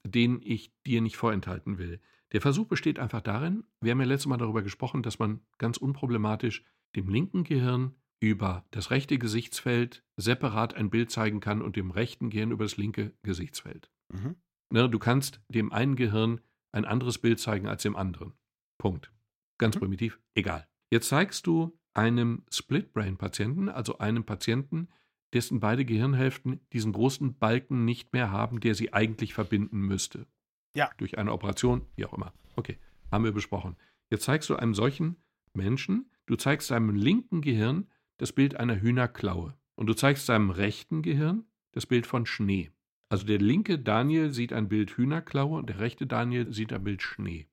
den 0.05 0.41
ich 0.43 0.73
dir 0.85 1.01
nicht 1.01 1.17
vorenthalten 1.17 1.77
will. 1.77 1.99
Der 2.31 2.41
Versuch 2.41 2.67
besteht 2.67 2.99
einfach 2.99 3.21
darin, 3.21 3.63
wir 3.81 3.91
haben 3.91 3.99
ja 4.01 4.07
letztes 4.07 4.27
Mal 4.27 4.37
darüber 4.37 4.63
gesprochen, 4.63 5.03
dass 5.03 5.19
man 5.19 5.41
ganz 5.57 5.77
unproblematisch 5.77 6.63
dem 6.95 7.07
linken 7.09 7.43
Gehirn 7.43 7.95
über 8.19 8.65
das 8.71 8.89
rechte 8.91 9.17
Gesichtsfeld 9.17 10.03
separat 10.17 10.73
ein 10.73 10.89
Bild 10.89 11.11
zeigen 11.11 11.39
kann 11.41 11.61
und 11.61 11.75
dem 11.75 11.91
rechten 11.91 12.29
Gehirn 12.29 12.51
über 12.51 12.63
das 12.65 12.77
linke 12.77 13.13
Gesichtsfeld. 13.23 13.91
Mhm. 14.11 14.35
Ne, 14.71 14.89
du 14.89 14.97
kannst 14.97 15.41
dem 15.49 15.71
einen 15.71 15.95
Gehirn 15.95 16.41
ein 16.71 16.85
anderes 16.85 17.19
Bild 17.19 17.39
zeigen 17.39 17.67
als 17.67 17.83
dem 17.83 17.95
anderen. 17.95 18.33
Punkt. 18.77 19.11
Ganz 19.59 19.75
Mhm. 19.75 19.79
primitiv, 19.81 20.19
egal. 20.35 20.67
Jetzt 20.89 21.09
zeigst 21.09 21.45
du 21.47 21.77
einem 21.93 22.43
Split-Brain-Patienten, 22.49 23.69
also 23.69 23.99
einem 23.99 24.23
Patienten, 24.23 24.87
dessen 25.33 25.59
beide 25.59 25.85
Gehirnhälften 25.85 26.59
diesen 26.71 26.93
großen 26.93 27.37
Balken 27.37 27.85
nicht 27.85 28.13
mehr 28.13 28.31
haben, 28.31 28.59
der 28.59 28.75
sie 28.75 28.93
eigentlich 28.93 29.33
verbinden 29.33 29.79
müsste. 29.79 30.27
Ja. 30.75 30.89
Durch 30.97 31.17
eine 31.17 31.31
Operation, 31.31 31.85
wie 31.95 32.05
auch 32.05 32.13
immer. 32.13 32.33
Okay, 32.55 32.77
haben 33.11 33.23
wir 33.23 33.31
besprochen. 33.31 33.75
Jetzt 34.09 34.23
zeigst 34.23 34.49
du 34.49 34.55
einem 34.55 34.73
solchen 34.73 35.17
Menschen, 35.53 36.09
du 36.25 36.35
zeigst 36.35 36.67
seinem 36.67 36.95
linken 36.95 37.41
Gehirn 37.41 37.87
das 38.17 38.31
Bild 38.31 38.55
einer 38.55 38.79
Hühnerklaue 38.79 39.55
und 39.75 39.87
du 39.87 39.93
zeigst 39.93 40.25
seinem 40.25 40.49
rechten 40.49 41.01
Gehirn 41.01 41.45
das 41.71 41.85
Bild 41.85 42.05
von 42.05 42.25
Schnee. 42.25 42.71
Also 43.09 43.25
der 43.25 43.39
linke 43.39 43.77
Daniel 43.77 44.31
sieht 44.33 44.53
ein 44.53 44.69
Bild 44.69 44.97
Hühnerklaue 44.97 45.59
und 45.59 45.69
der 45.69 45.79
rechte 45.79 46.07
Daniel 46.07 46.51
sieht 46.51 46.73
ein 46.73 46.83
Bild 46.83 47.01
Schnee. 47.01 47.47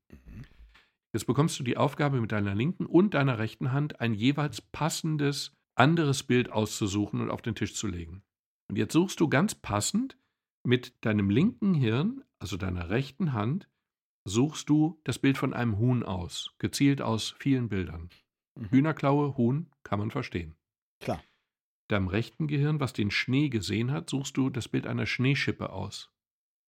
Jetzt 1.13 1.27
bekommst 1.27 1.59
du 1.59 1.65
die 1.65 1.77
Aufgabe 1.77 2.21
mit 2.21 2.33
deiner 2.33 2.55
linken 2.55 2.87
und 2.87 3.15
deiner 3.15 3.39
rechten 3.39 3.73
Hand 3.73 4.01
ein 4.01 4.15
jeweils 4.15 4.61
passendes 4.61 5.57
anderes 5.81 6.23
Bild 6.23 6.53
auszusuchen 6.53 7.23
und 7.23 7.31
auf 7.31 7.41
den 7.41 7.55
Tisch 7.55 7.75
zu 7.75 7.87
legen. 7.87 8.23
Und 8.69 8.77
jetzt 8.77 8.93
suchst 8.93 9.19
du 9.19 9.29
ganz 9.29 9.55
passend 9.55 10.19
mit 10.63 10.95
deinem 11.07 11.31
linken 11.31 11.73
Hirn, 11.73 12.23
also 12.39 12.59
deiner 12.59 12.91
rechten 12.91 13.33
Hand, 13.33 13.67
suchst 14.27 14.69
du 14.69 15.01
das 15.05 15.19
Bild 15.19 15.39
von 15.39 15.55
einem 15.55 15.79
Huhn 15.79 16.03
aus, 16.03 16.55
gezielt 16.59 17.01
aus 17.01 17.35
vielen 17.39 17.71
Bildern. 17.71 18.11
Mhm. 18.59 18.69
Hühnerklaue, 18.69 19.39
Huhn, 19.39 19.71
kann 19.83 19.99
man 19.99 20.11
verstehen. 20.11 20.55
Klar. 21.01 21.25
Deinem 21.89 22.09
rechten 22.09 22.47
Gehirn, 22.47 22.79
was 22.79 22.93
den 22.93 23.11
Schnee 23.11 23.49
gesehen 23.49 23.91
hat, 23.91 24.11
suchst 24.11 24.37
du 24.37 24.51
das 24.51 24.69
Bild 24.69 24.87
einer 24.87 25.07
Schneeschippe 25.07 25.71
aus. 25.71 26.13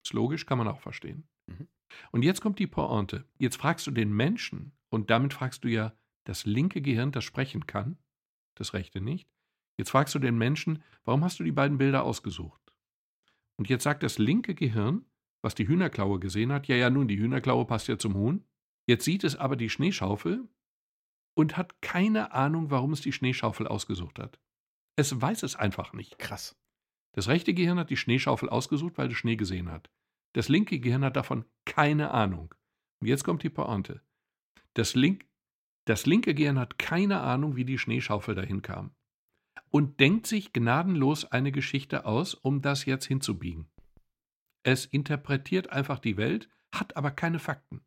Ist 0.07 0.14
logisch, 0.14 0.46
kann 0.46 0.57
man 0.57 0.68
auch 0.68 0.81
verstehen. 0.81 1.29
Mhm. 1.46 1.68
Und 2.12 2.22
jetzt 2.22 2.40
kommt 2.40 2.59
die 2.59 2.66
Pointe. 2.66 3.27
Jetzt 3.38 3.57
fragst 3.57 3.87
du 3.87 3.90
den 3.90 4.11
Menschen, 4.11 4.72
und 4.88 5.11
damit 5.11 5.35
fragst 5.35 5.64
du 5.64 5.68
ja 5.68 5.92
das 6.25 6.46
linke 6.46 6.81
Gehirn, 6.81 7.12
das 7.12 7.25
sprechen 7.25 7.66
kann, 7.66 7.98
das 8.55 8.75
rechte 8.75 9.01
nicht. 9.01 9.29
Jetzt 9.79 9.91
fragst 9.91 10.15
du 10.15 10.19
den 10.19 10.37
Menschen, 10.37 10.83
warum 11.05 11.25
hast 11.25 11.41
du 11.41 11.45
die 11.45 11.53
beiden 11.53 11.79
Bilder 11.79 12.05
ausgesucht? 12.05 12.61
Und 13.57 13.69
jetzt 13.69 13.85
sagt 13.85 14.03
das 14.03 14.19
linke 14.19 14.55
Gehirn, 14.55 15.05
was 15.43 15.55
die 15.55 15.67
Hühnerklaue 15.67 16.19
gesehen 16.21 16.53
hat, 16.53 16.69
ja, 16.69 16.77
ja, 16.77 16.91
nun, 16.91 17.09
die 17.09 17.19
Hühnerklaue 17.19 17.65
passt 17.65 17.88
ja 17.88 17.99
zum 17.99 18.15
Huhn. 18.15 18.45
Jetzt 18.87 19.05
sieht 19.05 19.25
es 19.25 19.37
aber 19.37 19.57
die 19.57 19.71
Schneeschaufel 19.71 20.49
und 21.35 21.57
hat 21.57 21.81
keine 21.81 22.33
Ahnung, 22.33 22.71
warum 22.71 22.93
es 22.93 23.01
die 23.01 23.12
Schneeschaufel 23.12 23.67
ausgesucht 23.67 24.19
hat. 24.19 24.38
Es 24.97 25.21
weiß 25.21 25.43
es 25.43 25.57
einfach 25.57 25.93
nicht. 25.93 26.19
Krass. 26.19 26.57
Das 27.12 27.29
rechte 27.29 27.55
Gehirn 27.55 27.79
hat 27.79 27.91
die 27.91 27.97
Schneeschaufel 27.97 28.49
ausgesucht, 28.49 28.99
weil 28.99 29.11
es 29.11 29.17
Schnee 29.17 29.37
gesehen 29.37 29.71
hat. 29.71 29.91
Das 30.35 30.49
linke 30.49 30.81
Gehirn 30.81 31.05
hat 31.05 31.17
davon 31.17 31.45
keine 31.65 32.11
Ahnung. 32.11 32.55
Und 33.01 33.09
jetzt 33.09 33.25
kommt 33.25 33.43
die 33.43 33.51
Pointe. 33.51 34.03
Das, 34.75 34.95
link, 34.95 35.27
das 35.85 36.07
linke 36.07 36.35
Gehirn 36.35 36.59
hat 36.59 36.79
keine 36.79 37.21
Ahnung, 37.21 37.57
wie 37.57 37.64
die 37.64 37.79
Schneeschaufel 37.79 38.35
dahin 38.35 38.62
kam. 38.62 38.95
Und 39.71 40.01
denkt 40.01 40.27
sich 40.27 40.53
gnadenlos 40.53 41.25
eine 41.25 41.53
Geschichte 41.53 42.05
aus, 42.05 42.35
um 42.35 42.62
das 42.62 42.85
jetzt 42.85 43.07
hinzubiegen. 43.07 43.71
Es 44.62 44.87
interpretiert 44.87 45.71
einfach 45.71 45.99
die 45.99 46.16
Welt, 46.16 46.49
hat 46.73 46.97
aber 46.97 47.11
keine 47.11 47.38
Fakten. 47.38 47.83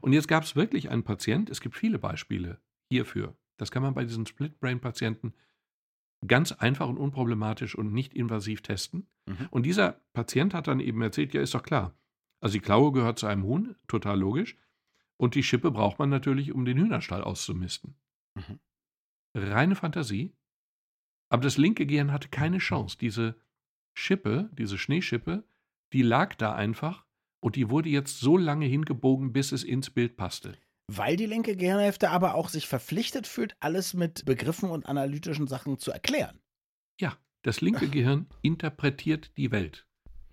Und 0.00 0.12
jetzt 0.12 0.28
gab 0.28 0.42
es 0.42 0.56
wirklich 0.56 0.90
einen 0.90 1.04
Patient, 1.04 1.50
es 1.50 1.60
gibt 1.60 1.76
viele 1.76 1.98
Beispiele 1.98 2.60
hierfür. 2.90 3.36
Das 3.56 3.70
kann 3.70 3.82
man 3.82 3.94
bei 3.94 4.04
diesen 4.04 4.26
Split-Brain-Patienten 4.26 5.34
ganz 6.26 6.52
einfach 6.52 6.88
und 6.88 6.98
unproblematisch 6.98 7.76
und 7.76 7.92
nicht 7.92 8.14
invasiv 8.14 8.62
testen. 8.62 9.06
Mhm. 9.26 9.48
Und 9.50 9.66
dieser 9.66 10.00
Patient 10.12 10.54
hat 10.54 10.66
dann 10.66 10.80
eben 10.80 11.00
erzählt, 11.02 11.34
ja, 11.34 11.40
ist 11.40 11.54
doch 11.54 11.62
klar. 11.62 11.96
Also 12.40 12.54
die 12.54 12.60
Klaue 12.60 12.92
gehört 12.92 13.18
zu 13.18 13.26
einem 13.26 13.44
Huhn, 13.44 13.76
total 13.86 14.18
logisch. 14.18 14.56
Und 15.18 15.34
die 15.34 15.42
Schippe 15.42 15.70
braucht 15.70 15.98
man 15.98 16.08
natürlich, 16.08 16.52
um 16.52 16.64
den 16.64 16.78
Hühnerstall 16.78 17.22
auszumisten. 17.22 17.96
Mhm. 18.34 18.60
Reine 19.34 19.74
Fantasie. 19.74 20.34
Aber 21.30 21.42
das 21.42 21.58
linke 21.58 21.86
Gehirn 21.86 22.12
hatte 22.12 22.28
keine 22.28 22.58
Chance. 22.58 22.96
Diese 22.98 23.38
Schippe, 23.94 24.48
diese 24.52 24.78
Schneeschippe, 24.78 25.44
die 25.92 26.02
lag 26.02 26.34
da 26.36 26.54
einfach 26.54 27.04
und 27.40 27.56
die 27.56 27.68
wurde 27.68 27.88
jetzt 27.88 28.20
so 28.20 28.36
lange 28.36 28.66
hingebogen, 28.66 29.32
bis 29.32 29.52
es 29.52 29.64
ins 29.64 29.90
Bild 29.90 30.16
passte. 30.16 30.56
Weil 30.90 31.16
die 31.16 31.26
linke 31.26 31.56
Gehirnhälfte 31.56 32.10
aber 32.10 32.34
auch 32.34 32.48
sich 32.48 32.66
verpflichtet 32.66 33.26
fühlt, 33.26 33.56
alles 33.60 33.92
mit 33.92 34.24
Begriffen 34.24 34.70
und 34.70 34.86
analytischen 34.86 35.46
Sachen 35.46 35.78
zu 35.78 35.90
erklären. 35.90 36.40
Ja, 36.98 37.18
das 37.42 37.60
linke 37.60 37.88
Gehirn 37.88 38.26
interpretiert 38.40 39.36
die 39.36 39.50
Welt. 39.50 39.86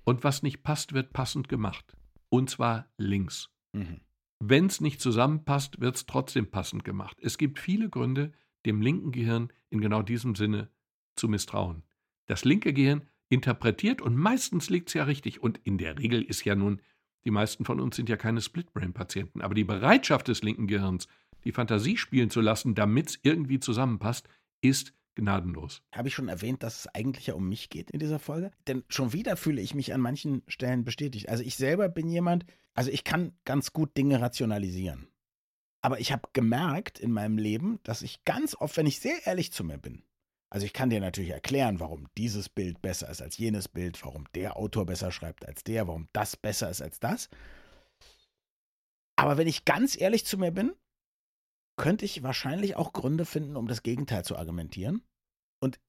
Und 0.06 0.24
was 0.24 0.44
nicht 0.44 0.64
passt, 0.64 0.94
wird 0.94 1.12
passend 1.12 1.50
gemacht. 1.50 1.98
Und 2.30 2.50
zwar 2.50 2.88
links. 2.98 3.50
Mhm. 3.74 4.00
Wenn 4.40 4.66
es 4.66 4.82
nicht 4.82 5.02
zusammenpasst, 5.02 5.80
wird 5.80 5.96
es 5.96 6.06
trotzdem 6.06 6.52
passend 6.52 6.84
gemacht. 6.84 7.18
Es 7.22 7.38
gibt 7.38 7.60
viele 7.60 7.90
Gründe, 7.90 8.34
dem 8.66 8.82
linken 8.82 9.12
Gehirn 9.12 9.52
in 9.70 9.82
genau 9.82 10.02
diesem 10.02 10.36
Sinne 10.36 10.70
zu 11.16 11.30
misstrauen. 11.30 11.84
Das 12.28 12.44
linke 12.44 12.74
Gehirn 12.74 13.08
interpretiert 13.30 14.02
und 14.02 14.16
meistens 14.16 14.70
liegt 14.70 14.90
es 14.90 14.94
ja 14.94 15.04
richtig. 15.04 15.42
Und 15.42 15.60
in 15.64 15.78
der 15.78 15.98
Regel 15.98 16.22
ist 16.22 16.44
ja 16.46 16.56
nun, 16.56 16.82
die 17.24 17.32
meisten 17.32 17.66
von 17.66 17.80
uns 17.80 17.96
sind 17.96 18.10
ja 18.10 18.18
keine 18.18 18.42
Split-Brain-Patienten. 18.42 19.42
Aber 19.42 19.56
die 19.56 19.64
Bereitschaft 19.64 20.28
des 20.28 20.44
linken 20.44 20.68
Gehirns, 20.68 21.08
die 21.44 21.52
Fantasie 21.52 21.98
spielen 21.98 22.30
zu 22.30 22.42
lassen, 22.42 22.76
damit 22.76 23.10
es 23.10 23.20
irgendwie 23.24 23.60
zusammenpasst, 23.60 24.28
ist 24.62 24.94
gnadenlos. 25.16 25.82
Habe 25.94 26.10
ich 26.10 26.14
schon 26.14 26.28
erwähnt, 26.28 26.62
dass 26.62 26.80
es 26.80 26.88
eigentlich 26.94 27.28
ja 27.28 27.34
um 27.36 27.48
mich 27.48 27.70
geht 27.70 27.90
in 27.92 28.00
dieser 28.00 28.20
Folge? 28.20 28.52
Denn 28.68 28.84
schon 28.90 29.14
wieder 29.14 29.38
fühle 29.38 29.62
ich 29.62 29.74
mich 29.74 29.94
an 29.94 30.02
manchen 30.02 30.44
Stellen 30.48 30.84
bestätigt. 30.84 31.30
Also 31.30 31.44
ich 31.44 31.56
selber 31.56 31.90
bin 31.90 32.10
jemand, 32.10 32.46
also 32.76 32.92
ich 32.92 33.04
kann 33.04 33.36
ganz 33.46 33.74
gut 33.74 33.98
Dinge 33.98 34.22
rationalisieren. 34.22 35.08
Aber 35.82 36.00
ich 36.00 36.12
habe 36.12 36.30
gemerkt 36.34 37.00
in 37.00 37.12
meinem 37.12 37.38
Leben, 37.38 37.80
dass 37.84 38.02
ich 38.02 38.24
ganz 38.26 38.56
oft, 38.56 38.76
wenn 38.78 38.88
ich 38.88 39.00
sehr 39.00 39.26
ehrlich 39.26 39.52
zu 39.52 39.64
mir 39.64 39.78
bin, 39.78 40.04
also 40.50 40.66
ich 40.66 40.74
kann 40.74 40.90
dir 40.90 41.02
natürlich 41.02 41.32
erklären, 41.32 41.80
warum 41.80 42.08
dieses 42.18 42.50
Bild 42.50 42.82
besser 42.82 43.10
ist 43.10 43.22
als 43.22 43.38
jenes 43.38 43.68
Bild, 43.68 44.04
warum 44.06 44.26
der 44.36 44.56
Autor 44.58 44.86
besser 44.86 45.12
schreibt 45.12 45.46
als 45.46 45.64
der, 45.64 45.88
warum 45.88 46.08
das 46.14 46.38
besser 46.38 46.70
ist 46.70 46.82
als 46.82 47.00
das. 47.00 47.30
Aber 49.18 49.38
wenn 49.38 49.48
ich 49.48 49.66
ganz 49.66 50.00
ehrlich 50.00 50.26
zu 50.26 50.38
mir 50.38 50.52
bin, 50.52 50.74
könnte 51.78 52.06
ich 52.06 52.24
wahrscheinlich 52.24 52.76
auch 52.76 52.94
Gründe 52.94 53.26
finden, 53.26 53.56
um 53.56 53.68
das 53.68 53.84
Gegenteil 53.84 54.24
zu 54.24 54.38
argumentieren. 54.38 55.04
Und 55.60 55.80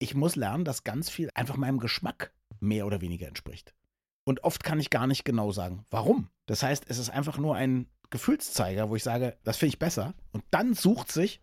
ich 0.00 0.14
muss 0.14 0.34
lernen, 0.34 0.64
dass 0.64 0.82
ganz 0.82 1.08
viel 1.08 1.30
einfach 1.34 1.56
meinem 1.56 1.78
Geschmack 1.78 2.32
mehr 2.58 2.86
oder 2.86 3.00
weniger 3.00 3.28
entspricht. 3.28 3.74
Und 4.30 4.44
oft 4.44 4.62
kann 4.62 4.78
ich 4.78 4.90
gar 4.90 5.08
nicht 5.08 5.24
genau 5.24 5.50
sagen, 5.50 5.84
warum. 5.90 6.28
Das 6.46 6.62
heißt, 6.62 6.84
es 6.86 6.98
ist 6.98 7.10
einfach 7.10 7.36
nur 7.36 7.56
ein 7.56 7.88
Gefühlszeiger, 8.10 8.88
wo 8.88 8.94
ich 8.94 9.02
sage, 9.02 9.36
das 9.42 9.56
finde 9.56 9.70
ich 9.70 9.80
besser. 9.80 10.14
Und 10.30 10.44
dann 10.52 10.74
sucht 10.74 11.10
sich, 11.10 11.42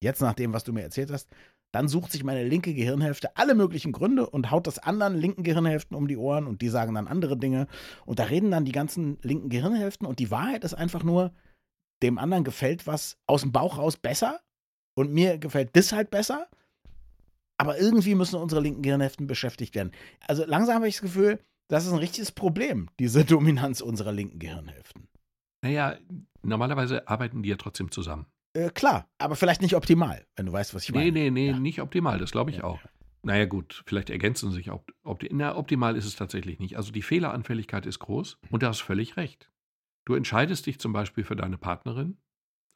jetzt 0.00 0.20
nach 0.20 0.34
dem, 0.34 0.52
was 0.52 0.62
du 0.62 0.72
mir 0.72 0.82
erzählt 0.82 1.10
hast, 1.10 1.28
dann 1.72 1.88
sucht 1.88 2.12
sich 2.12 2.22
meine 2.22 2.44
linke 2.44 2.72
Gehirnhälfte 2.72 3.36
alle 3.36 3.56
möglichen 3.56 3.90
Gründe 3.90 4.30
und 4.30 4.52
haut 4.52 4.68
das 4.68 4.78
anderen 4.78 5.16
linken 5.16 5.42
Gehirnhälften 5.42 5.96
um 5.96 6.06
die 6.06 6.16
Ohren 6.16 6.46
und 6.46 6.62
die 6.62 6.68
sagen 6.68 6.94
dann 6.94 7.08
andere 7.08 7.36
Dinge. 7.36 7.66
Und 8.06 8.20
da 8.20 8.26
reden 8.26 8.52
dann 8.52 8.64
die 8.64 8.70
ganzen 8.70 9.18
linken 9.22 9.48
Gehirnhälften 9.48 10.06
und 10.06 10.20
die 10.20 10.30
Wahrheit 10.30 10.62
ist 10.62 10.74
einfach 10.74 11.02
nur, 11.02 11.32
dem 12.00 12.16
anderen 12.16 12.44
gefällt 12.44 12.86
was 12.86 13.18
aus 13.26 13.40
dem 13.40 13.50
Bauch 13.50 13.76
raus 13.76 13.96
besser 13.96 14.38
und 14.94 15.12
mir 15.12 15.36
gefällt 15.36 15.70
das 15.74 15.90
halt 15.90 16.12
besser. 16.12 16.46
Aber 17.58 17.76
irgendwie 17.76 18.14
müssen 18.14 18.36
unsere 18.36 18.60
linken 18.60 18.82
Gehirnhälften 18.82 19.26
beschäftigt 19.26 19.74
werden. 19.74 19.90
Also 20.28 20.44
langsam 20.46 20.76
habe 20.76 20.86
ich 20.86 20.94
das 20.94 21.02
Gefühl, 21.02 21.40
das 21.70 21.86
ist 21.86 21.92
ein 21.92 21.98
richtiges 21.98 22.32
Problem, 22.32 22.88
diese 22.98 23.24
Dominanz 23.24 23.80
unserer 23.80 24.12
linken 24.12 24.38
Gehirnhälften. 24.38 25.08
Naja, 25.62 25.96
normalerweise 26.42 27.06
arbeiten 27.08 27.42
die 27.42 27.48
ja 27.50 27.56
trotzdem 27.56 27.90
zusammen. 27.90 28.26
Äh, 28.54 28.70
klar, 28.70 29.08
aber 29.18 29.36
vielleicht 29.36 29.62
nicht 29.62 29.76
optimal, 29.76 30.26
wenn 30.36 30.46
du 30.46 30.52
weißt, 30.52 30.74
was 30.74 30.84
ich 30.84 30.92
meine. 30.92 31.12
Nee, 31.12 31.30
nee, 31.30 31.30
nee, 31.30 31.50
Ja. 31.50 31.58
nicht 31.58 31.80
optimal, 31.80 32.18
das 32.18 32.32
glaube 32.32 32.50
ich 32.50 32.58
Ja, 32.58 32.64
auch. 32.64 32.82
ja. 32.82 32.90
Naja, 33.22 33.44
gut, 33.44 33.82
vielleicht 33.86 34.08
ergänzen 34.08 34.50
sich 34.50 34.70
auch. 34.70 34.82
Opti 35.04 35.28
na, 35.30 35.54
optimal 35.54 35.94
ist 35.96 36.06
es 36.06 36.16
tatsächlich 36.16 36.58
nicht. 36.58 36.76
Also 36.78 36.90
die 36.90 37.02
Fehleranfälligkeit 37.02 37.84
ist 37.84 37.98
groß 37.98 38.38
und 38.50 38.62
du 38.62 38.66
hast 38.66 38.80
völlig 38.80 39.16
recht. 39.18 39.50
Du 40.06 40.14
entscheidest 40.14 40.64
dich 40.66 40.80
zum 40.80 40.94
Beispiel 40.94 41.22
für 41.24 41.36
deine 41.36 41.58
Partnerin 41.58 42.16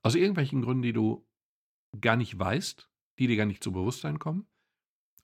aus 0.02 0.14
irgendwelchen 0.14 0.60
Gründen, 0.60 0.82
die 0.82 0.92
du 0.92 1.26
gar 2.00 2.16
nicht 2.16 2.38
weißt, 2.38 2.90
die 3.18 3.26
dir 3.26 3.36
gar 3.36 3.46
nicht 3.46 3.64
zu 3.64 3.72
Bewusstsein 3.72 4.18
kommen. 4.18 4.46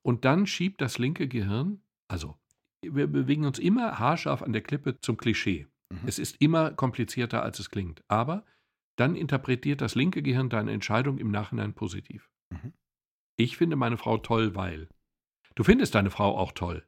Und 0.02 0.24
dann 0.24 0.46
schiebt 0.46 0.80
das 0.80 0.96
linke 0.96 1.28
Gehirn, 1.28 1.83
also 2.09 2.37
wir 2.83 3.07
bewegen 3.07 3.45
uns 3.45 3.59
immer 3.59 3.99
haarscharf 3.99 4.43
an 4.43 4.53
der 4.53 4.62
Klippe 4.62 5.01
zum 5.01 5.16
Klischee. 5.16 5.66
Mhm. 5.90 6.01
Es 6.07 6.19
ist 6.19 6.40
immer 6.40 6.73
komplizierter, 6.73 7.43
als 7.43 7.59
es 7.59 7.71
klingt. 7.71 8.03
Aber 8.09 8.45
dann 8.97 9.16
interpretiert 9.16 9.81
das 9.81 9.95
linke 9.95 10.23
Gehirn 10.23 10.51
deine 10.51 10.73
Entscheidung 10.73 11.19
im 11.19 11.31
Nachhinein 11.31 11.75
positiv. 11.75 12.31
Mhm. 12.51 12.73
Ich 13.37 13.57
finde 13.57 13.77
meine 13.77 13.97
Frau 13.97 14.19
toll, 14.19 14.55
weil. 14.55 14.88
Du 15.55 15.64
findest 15.64 15.95
deine 15.95 16.11
Frau 16.11 16.37
auch 16.37 16.53
toll. 16.53 16.87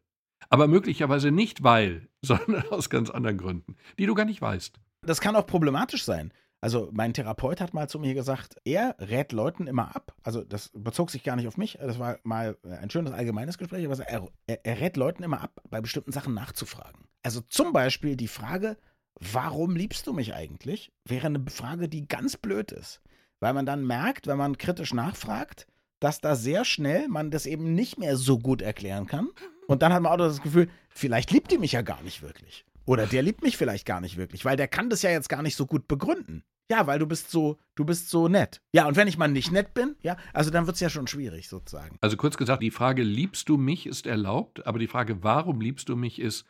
Aber 0.48 0.68
möglicherweise 0.68 1.30
nicht 1.30 1.62
weil, 1.62 2.08
sondern 2.22 2.66
aus 2.68 2.90
ganz 2.90 3.10
anderen 3.10 3.38
Gründen, 3.38 3.76
die 3.98 4.06
du 4.06 4.14
gar 4.14 4.24
nicht 4.24 4.42
weißt. 4.42 4.80
Das 5.02 5.20
kann 5.20 5.36
auch 5.36 5.46
problematisch 5.46 6.04
sein. 6.04 6.32
Also 6.62 6.90
mein 6.92 7.12
Therapeut 7.12 7.60
hat 7.60 7.74
mal 7.74 7.88
zu 7.88 7.98
mir 7.98 8.14
gesagt, 8.14 8.56
er 8.64 8.94
rät 9.00 9.32
Leuten 9.32 9.66
immer 9.66 9.96
ab. 9.96 10.14
Also 10.22 10.44
das 10.44 10.70
bezog 10.72 11.10
sich 11.10 11.24
gar 11.24 11.34
nicht 11.34 11.48
auf 11.48 11.56
mich. 11.56 11.76
Das 11.80 11.98
war 11.98 12.20
mal 12.22 12.56
ein 12.62 12.88
schönes 12.88 13.12
allgemeines 13.12 13.58
Gespräch, 13.58 13.84
aber 13.84 13.98
er, 13.98 14.28
er, 14.46 14.64
er 14.64 14.80
rät 14.80 14.96
Leuten 14.96 15.24
immer 15.24 15.40
ab, 15.40 15.60
bei 15.70 15.80
bestimmten 15.80 16.12
Sachen 16.12 16.34
nachzufragen. 16.34 17.08
Also 17.24 17.40
zum 17.40 17.72
Beispiel 17.72 18.14
die 18.14 18.28
Frage, 18.28 18.76
warum 19.18 19.74
liebst 19.74 20.06
du 20.06 20.12
mich 20.12 20.34
eigentlich, 20.34 20.92
wäre 21.04 21.26
eine 21.26 21.44
Frage, 21.50 21.88
die 21.88 22.06
ganz 22.06 22.36
blöd 22.36 22.70
ist. 22.70 23.00
Weil 23.40 23.54
man 23.54 23.66
dann 23.66 23.84
merkt, 23.84 24.28
wenn 24.28 24.38
man 24.38 24.56
kritisch 24.56 24.94
nachfragt, 24.94 25.66
dass 25.98 26.20
da 26.20 26.36
sehr 26.36 26.64
schnell 26.64 27.08
man 27.08 27.32
das 27.32 27.44
eben 27.44 27.74
nicht 27.74 27.98
mehr 27.98 28.16
so 28.16 28.38
gut 28.38 28.62
erklären 28.62 29.08
kann. 29.08 29.30
Und 29.66 29.82
dann 29.82 29.92
hat 29.92 30.02
man 30.02 30.12
auch 30.12 30.16
das 30.16 30.42
Gefühl, 30.42 30.68
vielleicht 30.90 31.32
liebt 31.32 31.50
die 31.50 31.58
mich 31.58 31.72
ja 31.72 31.82
gar 31.82 32.02
nicht 32.02 32.22
wirklich. 32.22 32.64
Oder 32.84 33.06
der 33.06 33.22
liebt 33.22 33.42
mich 33.42 33.56
vielleicht 33.56 33.86
gar 33.86 34.00
nicht 34.00 34.16
wirklich, 34.16 34.44
weil 34.44 34.56
der 34.56 34.68
kann 34.68 34.90
das 34.90 35.02
ja 35.02 35.10
jetzt 35.10 35.28
gar 35.28 35.42
nicht 35.42 35.56
so 35.56 35.66
gut 35.66 35.86
begründen. 35.86 36.44
Ja, 36.70 36.86
weil 36.86 36.98
du 36.98 37.06
bist 37.06 37.30
so, 37.30 37.58
du 37.74 37.84
bist 37.84 38.08
so 38.08 38.28
nett. 38.28 38.62
Ja, 38.74 38.86
und 38.86 38.96
wenn 38.96 39.08
ich 39.08 39.18
mal 39.18 39.28
nicht 39.28 39.52
nett 39.52 39.74
bin, 39.74 39.96
ja, 40.02 40.16
also 40.32 40.50
dann 40.50 40.66
wird 40.66 40.74
es 40.76 40.80
ja 40.80 40.88
schon 40.88 41.06
schwierig 41.06 41.48
sozusagen. 41.48 41.96
Also 42.00 42.16
kurz 42.16 42.36
gesagt, 42.36 42.62
die 42.62 42.70
Frage, 42.70 43.02
liebst 43.02 43.48
du 43.48 43.56
mich, 43.58 43.86
ist 43.86 44.06
erlaubt, 44.06 44.66
aber 44.66 44.78
die 44.78 44.86
Frage, 44.86 45.22
warum 45.22 45.60
liebst 45.60 45.88
du 45.88 45.96
mich, 45.96 46.18
ist, 46.20 46.46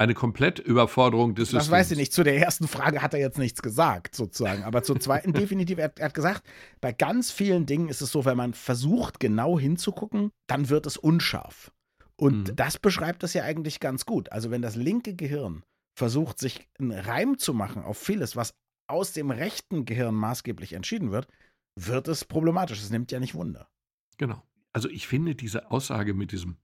eine 0.00 0.14
Komplettüberforderung 0.14 1.34
des 1.34 1.50
Das 1.50 1.64
Systems. 1.64 1.70
weiß 1.72 1.90
ich 1.90 1.98
nicht. 1.98 2.12
Zu 2.12 2.22
der 2.22 2.36
ersten 2.38 2.68
Frage 2.68 3.02
hat 3.02 3.14
er 3.14 3.20
jetzt 3.20 3.36
nichts 3.38 3.62
gesagt, 3.62 4.14
sozusagen. 4.14 4.62
Aber 4.62 4.82
zur 4.84 5.00
zweiten 5.00 5.32
definitiv, 5.34 5.78
er, 5.78 5.92
er 5.98 6.06
hat 6.06 6.14
gesagt, 6.14 6.44
bei 6.80 6.92
ganz 6.92 7.32
vielen 7.32 7.66
Dingen 7.66 7.88
ist 7.88 8.00
es 8.00 8.12
so, 8.12 8.24
wenn 8.24 8.36
man 8.36 8.54
versucht, 8.54 9.18
genau 9.18 9.58
hinzugucken, 9.58 10.30
dann 10.46 10.68
wird 10.68 10.86
es 10.86 10.96
unscharf. 10.96 11.72
Und 12.16 12.48
Mhm. 12.50 12.56
das 12.56 12.78
beschreibt 12.78 13.24
es 13.24 13.34
ja 13.34 13.42
eigentlich 13.42 13.80
ganz 13.80 14.06
gut. 14.06 14.30
Also 14.30 14.50
wenn 14.52 14.62
das 14.62 14.76
linke 14.76 15.14
Gehirn 15.16 15.64
versucht, 15.98 16.38
sich 16.38 16.68
einen 16.78 16.92
Reim 16.92 17.36
zu 17.38 17.52
machen 17.52 17.82
auf 17.82 17.98
vieles, 17.98 18.36
was 18.36 18.54
aus 18.88 19.12
dem 19.12 19.30
rechten 19.30 19.84
Gehirn 19.84 20.14
maßgeblich 20.14 20.72
entschieden 20.72 21.10
wird, 21.10 21.28
wird 21.76 22.08
es 22.08 22.24
problematisch. 22.24 22.80
Es 22.80 22.90
nimmt 22.90 23.12
ja 23.12 23.20
nicht 23.20 23.34
Wunder. 23.34 23.68
Genau. 24.16 24.42
Also 24.72 24.88
ich 24.88 25.06
finde 25.06 25.34
diese 25.34 25.70
Aussage 25.70 26.14
mit 26.14 26.32
diesem, 26.32 26.56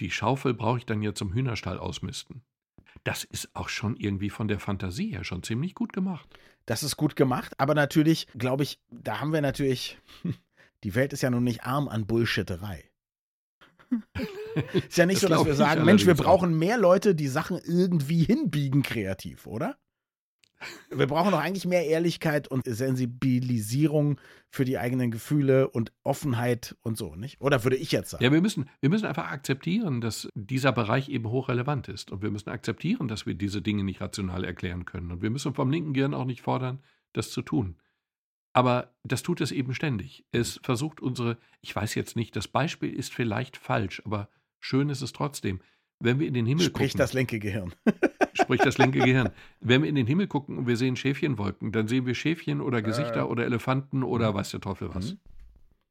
die 0.00 0.10
Schaufel 0.10 0.54
brauche 0.54 0.78
ich 0.78 0.86
dann 0.86 1.02
ja 1.02 1.14
zum 1.14 1.32
Hühnerstall 1.32 1.78
ausmisten. 1.78 2.42
Das 3.04 3.24
ist 3.24 3.54
auch 3.54 3.68
schon 3.68 3.96
irgendwie 3.96 4.30
von 4.30 4.48
der 4.48 4.60
Fantasie 4.60 5.12
her 5.12 5.24
schon 5.24 5.42
ziemlich 5.42 5.74
gut 5.74 5.92
gemacht. 5.92 6.28
Das 6.66 6.82
ist 6.82 6.96
gut 6.96 7.16
gemacht, 7.16 7.58
aber 7.58 7.74
natürlich, 7.74 8.26
glaube 8.36 8.62
ich, 8.62 8.80
da 8.90 9.20
haben 9.20 9.32
wir 9.32 9.40
natürlich, 9.40 9.98
die 10.84 10.94
Welt 10.94 11.12
ist 11.12 11.22
ja 11.22 11.30
nun 11.30 11.44
nicht 11.44 11.64
arm 11.64 11.88
an 11.88 12.06
Bullshitterei. 12.06 12.90
ist 14.88 14.98
ja 14.98 15.06
nicht 15.06 15.22
Das 15.22 15.22
so, 15.22 15.28
dass 15.28 15.46
wir 15.46 15.54
sagen, 15.54 15.84
Mensch, 15.84 16.06
wir 16.06 16.14
brauchen 16.14 16.58
mehr 16.58 16.76
Leute, 16.76 17.14
die 17.14 17.28
Sachen 17.28 17.58
irgendwie 17.58 18.24
hinbiegen 18.24 18.82
kreativ, 18.82 19.46
oder? 19.46 19.78
Wir 20.90 21.06
brauchen 21.06 21.30
doch 21.30 21.38
eigentlich 21.38 21.66
mehr 21.66 21.86
Ehrlichkeit 21.86 22.48
und 22.48 22.64
Sensibilisierung 22.66 24.20
für 24.50 24.64
die 24.64 24.78
eigenen 24.78 25.10
Gefühle 25.10 25.68
und 25.68 25.92
Offenheit 26.02 26.76
und 26.82 26.96
so, 26.96 27.14
nicht? 27.14 27.40
Oder 27.40 27.62
würde 27.64 27.76
ich 27.76 27.92
jetzt 27.92 28.10
sagen? 28.10 28.24
Ja, 28.24 28.32
wir 28.32 28.40
müssen, 28.40 28.68
wir 28.80 28.90
müssen 28.90 29.06
einfach 29.06 29.30
akzeptieren, 29.30 30.00
dass 30.00 30.28
dieser 30.34 30.72
Bereich 30.72 31.08
eben 31.08 31.28
hochrelevant 31.28 31.88
ist. 31.88 32.10
Und 32.10 32.22
wir 32.22 32.30
müssen 32.30 32.48
akzeptieren, 32.48 33.08
dass 33.08 33.26
wir 33.26 33.34
diese 33.34 33.62
Dinge 33.62 33.84
nicht 33.84 34.00
rational 34.00 34.44
erklären 34.44 34.84
können. 34.84 35.12
Und 35.12 35.22
wir 35.22 35.30
müssen 35.30 35.54
vom 35.54 35.70
linken 35.70 35.92
Gehirn 35.92 36.14
auch 36.14 36.24
nicht 36.24 36.42
fordern, 36.42 36.80
das 37.12 37.30
zu 37.30 37.42
tun. 37.42 37.76
Aber 38.52 38.94
das 39.04 39.22
tut 39.22 39.40
es 39.40 39.52
eben 39.52 39.74
ständig. 39.74 40.24
Es 40.32 40.58
versucht 40.62 41.00
unsere, 41.00 41.38
ich 41.60 41.76
weiß 41.76 41.94
jetzt 41.94 42.16
nicht, 42.16 42.34
das 42.34 42.48
Beispiel 42.48 42.92
ist 42.92 43.12
vielleicht 43.12 43.56
falsch, 43.56 44.02
aber 44.04 44.28
schön 44.58 44.88
ist 44.90 45.02
es 45.02 45.12
trotzdem. 45.12 45.60
Wenn 46.00 46.20
wir 46.20 46.28
in 46.28 46.34
den 46.34 46.46
Himmel 46.46 46.66
Sprich 46.66 46.92
gucken, 46.92 46.98
das 46.98 47.12
linke 47.12 47.38
Gehirn. 47.38 47.74
sprich 48.34 48.60
das 48.60 48.78
linke 48.78 48.98
Gehirn. 49.04 49.30
Wenn 49.60 49.82
wir 49.82 49.88
in 49.88 49.96
den 49.96 50.06
Himmel 50.06 50.28
gucken 50.28 50.58
und 50.58 50.66
wir 50.66 50.76
sehen 50.76 50.96
Schäfchenwolken, 50.96 51.72
dann 51.72 51.88
sehen 51.88 52.06
wir 52.06 52.14
Schäfchen 52.14 52.60
oder 52.60 52.82
Gesichter 52.82 53.20
Äh. 53.20 53.24
oder 53.24 53.44
Elefanten 53.44 54.02
oder 54.02 54.32
weiß 54.34 54.50
der 54.50 54.60
Teufel 54.60 54.94
was. 54.94 55.12
Mhm. 55.12 55.18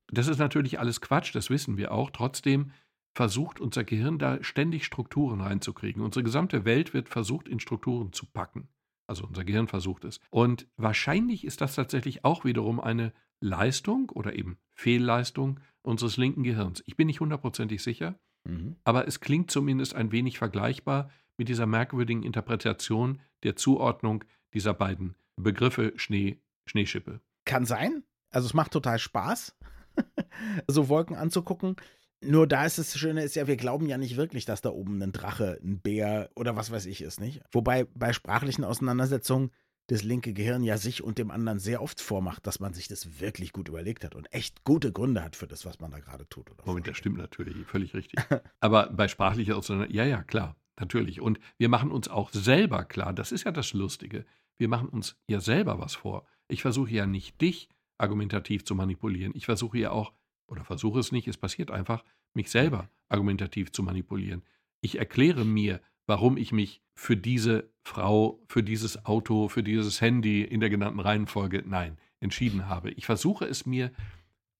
Das 0.10 0.28
ist 0.28 0.38
natürlich 0.38 0.80
alles 0.80 1.02
Quatsch, 1.02 1.36
das 1.36 1.50
wissen 1.50 1.78
wir 1.78 1.92
auch. 1.92 2.12
Trotzdem 2.12 2.72
versucht 3.14 3.60
unser 3.60 3.84
Gehirn 3.84 4.20
da 4.20 4.42
ständig 4.44 4.86
Strukturen 4.86 5.42
reinzukriegen. 5.42 6.02
Unsere 6.02 6.24
gesamte 6.24 6.64
Welt 6.66 6.94
wird 6.94 7.10
versucht, 7.10 7.48
in 7.50 7.60
Strukturen 7.60 8.14
zu 8.14 8.26
packen. 8.26 8.70
Also 9.08 9.26
unser 9.26 9.44
Gehirn 9.44 9.68
versucht 9.68 10.06
es. 10.06 10.20
Und 10.30 10.68
wahrscheinlich 10.78 11.44
ist 11.44 11.60
das 11.62 11.76
tatsächlich 11.76 12.24
auch 12.24 12.46
wiederum 12.46 12.80
eine 12.80 13.14
Leistung 13.42 14.10
oder 14.10 14.36
eben 14.36 14.58
Fehlleistung 14.74 15.60
unseres 15.82 16.18
linken 16.18 16.44
Gehirns. 16.44 16.84
Ich 16.86 16.96
bin 16.96 17.08
nicht 17.08 17.20
hundertprozentig 17.20 17.82
sicher, 17.82 18.20
Mhm. 18.48 18.76
aber 18.84 19.08
es 19.08 19.20
klingt 19.20 19.52
zumindest 19.52 19.96
ein 19.96 20.12
wenig 20.12 20.38
vergleichbar 20.38 21.10
mit 21.38 21.50
dieser 21.50 21.66
merkwürdigen 21.66 22.24
Interpretation 22.24 23.22
der 23.44 23.56
Zuordnung 23.56 24.24
dieser 24.54 24.74
beiden 24.74 25.16
Begriffe 25.36 25.94
Schnee, 25.98 26.42
Schneeschippe. 26.66 27.22
Kann 27.46 27.66
sein. 27.66 28.04
Also 28.30 28.48
es 28.48 28.54
macht 28.54 28.72
total 28.72 29.00
Spaß, 29.00 29.56
so 30.68 30.90
Wolken 30.90 31.16
anzugucken. 31.16 31.76
Nur 32.24 32.48
da 32.48 32.66
ist 32.66 32.80
das 32.80 32.98
Schöne 32.98 33.24
ist 33.24 33.36
ja, 33.36 33.46
wir 33.46 33.58
glauben 33.58 33.86
ja 33.88 33.98
nicht 33.98 34.18
wirklich, 34.18 34.46
dass 34.46 34.62
da 34.62 34.70
oben 34.70 35.02
ein 35.04 35.12
Drache, 35.12 35.60
ein 35.64 35.80
Bär 35.80 36.32
oder 36.36 36.56
was 36.56 36.72
weiß 36.72 36.88
ich 36.88 37.02
ist, 37.02 37.20
nicht? 37.20 37.42
Wobei 37.52 37.86
bei 37.94 38.12
sprachlichen 38.12 38.64
Auseinandersetzungen 38.64 39.52
das 39.88 40.04
linke 40.04 40.34
Gehirn 40.34 40.64
ja 40.64 40.78
sich 40.78 41.04
und 41.04 41.18
dem 41.18 41.32
anderen 41.32 41.60
sehr 41.60 41.82
oft 41.82 42.02
vormacht, 42.02 42.46
dass 42.46 42.60
man 42.60 42.74
sich 42.74 42.88
das 42.88 43.20
wirklich 43.22 43.54
gut 43.54 43.70
überlegt 43.70 44.04
hat 44.04 44.16
und 44.16 44.32
echt 44.34 44.64
gute 44.64 44.92
Gründe 44.92 45.24
hat 45.24 45.36
für 45.36 45.48
das, 45.48 45.66
was 45.66 45.80
man 45.80 45.92
da 45.92 46.00
gerade 46.00 46.28
tut. 46.28 46.52
Oder 46.52 46.66
Moment, 46.66 46.88
das 46.88 46.98
stimmt 46.98 47.18
natürlich, 47.18 47.56
völlig 47.66 47.94
richtig. 47.94 48.20
Aber 48.60 48.88
bei 48.88 49.08
sprachlicher 49.08 49.58
Auseinandersetzung, 49.58 49.96
ja, 49.96 50.06
ja, 50.06 50.24
klar, 50.24 50.58
natürlich. 50.78 51.22
Und 51.22 51.40
wir 51.58 51.70
machen 51.70 51.92
uns 51.92 52.10
auch 52.10 52.32
selber 52.32 52.84
klar, 52.84 53.14
das 53.14 53.32
ist 53.32 53.46
ja 53.46 53.52
das 53.52 53.74
Lustige, 53.74 54.26
wir 54.58 54.68
machen 54.68 54.90
uns 54.90 55.16
ja 55.28 55.40
selber 55.40 55.80
was 55.80 55.96
vor. 55.96 56.26
Ich 56.48 56.62
versuche 56.62 56.92
ja 56.92 57.06
nicht 57.06 57.40
dich 57.42 57.70
argumentativ 57.98 58.66
zu 58.66 58.76
manipulieren. 58.76 59.34
Ich 59.36 59.46
versuche 59.46 59.78
ja 59.78 59.92
auch, 59.92 60.14
oder 60.48 60.64
versuche 60.64 61.00
es 61.00 61.12
nicht, 61.12 61.28
es 61.28 61.38
passiert 61.38 61.72
einfach, 61.72 62.04
mich 62.34 62.50
selber 62.50 62.90
argumentativ 63.10 63.72
zu 63.72 63.84
manipulieren. 63.84 64.44
Ich 64.82 65.00
erkläre 65.00 65.46
mir, 65.46 65.82
warum 66.08 66.38
ich 66.38 66.52
mich 66.52 66.82
für 66.96 67.16
diese 67.16 67.70
Frau, 67.84 68.42
für 68.48 68.64
dieses 68.64 69.06
Auto, 69.06 69.50
für 69.50 69.64
dieses 69.64 70.02
Handy 70.02 70.42
in 70.42 70.60
der 70.60 70.70
genannten 70.70 71.00
Reihenfolge, 71.00 71.64
nein, 71.66 71.98
entschieden 72.20 72.68
habe. 72.68 72.92
Ich 72.92 73.06
versuche 73.06 73.46
es 73.46 73.66
mir 73.66 73.92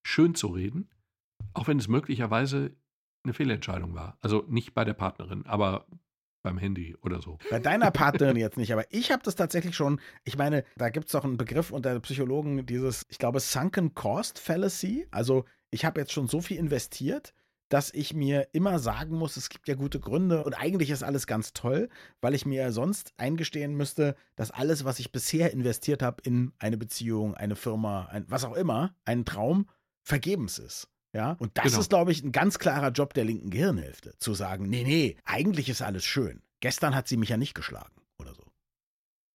schön 0.06 0.36
zu 0.36 0.48
reden, 0.48 0.90
auch 1.54 1.68
wenn 1.68 1.80
es 1.80 1.88
möglicherweise 1.88 2.76
eine 3.24 3.34
Fehlentscheidung 3.34 3.96
war. 3.96 4.18
Also 4.22 4.46
nicht 4.48 4.74
bei 4.74 4.86
der 4.86 4.94
Partnerin, 4.94 5.46
aber 5.46 5.88
beim 6.44 6.58
Handy 6.58 6.96
oder 7.02 7.22
so. 7.22 7.40
Bei 7.50 7.60
deiner 7.60 7.92
Partnerin 7.92 8.38
jetzt 8.38 8.58
nicht, 8.58 8.72
aber 8.72 8.86
ich 8.94 9.12
habe 9.12 9.24
das 9.24 9.36
tatsächlich 9.36 9.76
schon, 9.76 10.00
ich 10.24 10.38
meine, 10.38 10.64
da 10.78 10.90
gibt 10.90 11.08
es 11.08 11.12
doch 11.12 11.26
einen 11.26 11.38
Begriff 11.38 11.72
unter 11.72 12.00
Psychologen, 12.00 12.66
dieses, 12.66 13.06
ich 13.10 13.18
glaube, 13.18 13.40
Sunken 13.40 13.96
Cost 13.96 14.40
Fallacy. 14.40 15.08
Also 15.12 15.44
ich 15.72 15.84
habe 15.84 16.00
jetzt 16.00 16.14
schon 16.14 16.28
so 16.28 16.40
viel 16.40 16.58
investiert, 16.58 17.34
dass 17.70 17.94
ich 17.94 18.14
mir 18.14 18.48
immer 18.54 18.80
sagen 18.80 19.16
muss, 19.18 19.38
es 19.38 19.50
gibt 19.50 19.68
ja 19.68 19.76
gute 19.76 20.00
Gründe 20.00 20.44
und 20.44 20.54
eigentlich 20.54 20.90
ist 20.90 21.04
alles 21.04 21.28
ganz 21.28 21.54
toll, 21.54 21.90
weil 22.22 22.34
ich 22.34 22.46
mir 22.46 22.72
sonst 22.72 23.14
eingestehen 23.18 23.76
müsste, 23.76 24.16
dass 24.36 24.52
alles, 24.52 24.86
was 24.86 25.00
ich 25.00 25.12
bisher 25.12 25.52
investiert 25.52 26.02
habe 26.02 26.22
in 26.24 26.54
eine 26.60 26.78
Beziehung, 26.78 27.36
eine 27.36 27.56
Firma, 27.56 28.06
ein, 28.06 28.26
was 28.30 28.46
auch 28.46 28.56
immer, 28.56 28.96
einen 29.06 29.26
Traum, 29.26 29.68
vergebens 30.04 30.58
ist. 30.60 30.88
Ja, 31.14 31.34
und 31.40 31.58
das 31.58 31.66
Genau. 31.68 31.80
ist, 31.80 31.90
glaube 31.90 32.12
ich, 32.12 32.24
ein 32.24 32.32
ganz 32.32 32.60
klarer 32.60 32.92
Job 32.92 33.14
der 33.14 33.26
linken 33.26 33.50
Gehirnhälfte, 33.50 34.14
zu 34.20 34.34
sagen, 34.34 34.70
nee, 34.70 34.84
nee, 34.84 35.18
eigentlich 35.26 35.68
ist 35.70 35.82
alles 35.82 36.06
schön. 36.06 36.42
Gestern 36.60 36.96
hat 36.96 37.08
sie 37.08 37.18
mich 37.18 37.30
ja 37.30 37.38
nicht 37.38 37.54
geschlagen 37.56 38.02
oder 38.20 38.34
so. 38.34 38.44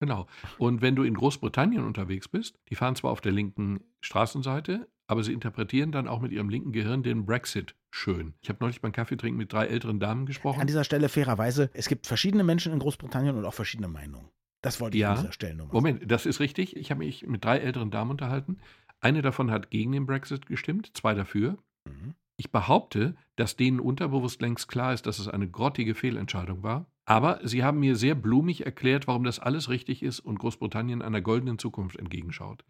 Genau. 0.01 0.27
Und 0.59 0.83
wenn 0.83 0.97
du 0.97 1.03
in 1.03 1.15
Großbritannien 1.15 1.85
unterwegs 1.85 2.29
bist, 2.29 2.59
die 2.69 2.75
fahren 2.75 2.97
zwar 2.97 3.11
auf 3.11 3.21
der 3.21 3.33
linken 3.33 3.81
Straßenseite, 4.01 4.89
aber 5.07 5.23
sie 5.23 5.33
interpretieren 5.33 5.93
dann 5.93 6.09
auch 6.09 6.21
mit 6.21 6.33
ihrem 6.33 6.49
linken 6.49 6.73
Gehirn 6.73 7.03
den 7.03 7.25
Brexit 7.27 7.75
schön. 7.93 8.35
Ich 8.41 8.49
habe 8.49 8.59
neulich 8.61 8.81
beim 8.81 8.91
Kaffeetrinken 8.93 9.39
mit 9.39 9.53
drei 9.53 9.67
älteren 9.67 10.01
Damen 10.01 10.21
An 10.23 10.27
gesprochen. 10.27 10.67
dieser 10.67 10.83
Stelle 10.85 11.09
fairerweise, 11.09 11.71
es 11.75 11.89
gibt 11.89 12.07
verschiedene 12.07 12.43
Menschen 12.43 12.73
in 12.73 12.79
Großbritannien 12.79 13.37
und 13.37 13.45
auch 13.45 13.55
verschiedene 13.55 13.89
Meinungen. 13.89 14.29
Das 14.63 14.81
wollte 14.81 14.97
ich 14.97 15.03
Ja. 15.03 15.13
an 15.13 15.21
dieser 15.21 15.33
Stelle 15.33 15.55
nur 15.55 15.67
mal 15.67 15.73
Moment, 15.73 16.11
das 16.11 16.25
ist 16.27 16.41
richtig. 16.41 16.77
Ich 16.77 16.91
habe 16.91 16.99
mich 17.01 17.27
mit 17.27 17.45
drei 17.45 17.59
älteren 17.59 17.91
Damen 17.91 18.11
unterhalten. 18.11 18.59
Eine 19.01 19.21
davon 19.23 19.51
hat 19.51 19.71
gegen 19.71 19.93
den 19.93 20.07
Brexit 20.07 20.47
gestimmt, 20.47 20.91
zwei 20.97 21.15
dafür. 21.15 21.59
sagen. 21.85 22.07
Mhm. 22.07 22.15
Ich 22.39 22.51
behaupte, 22.51 23.15
dass 23.37 23.57
denen 23.57 23.79
unterbewusst 23.79 24.41
längst 24.41 24.67
klar 24.69 24.95
ist, 24.95 25.07
dass 25.07 25.19
es 25.19 25.29
eine 25.29 25.49
grottige 25.49 25.95
Fehlentscheidung 25.95 26.63
war. 26.63 26.87
Aber 27.05 27.41
sie 27.47 27.63
haben 27.63 27.79
mir 27.81 27.95
sehr 27.97 28.15
blumig 28.15 28.65
erklärt, 28.65 29.07
warum 29.07 29.23
das 29.25 29.39
alles 29.39 29.69
richtig 29.69 30.03
ist 30.03 30.21
und 30.21 30.39
Großbritannien 30.39 31.03
einer 31.03 31.21
goldenen 31.21 31.59
Zukunft 31.59 31.97
entgegenschaut. 31.97 32.65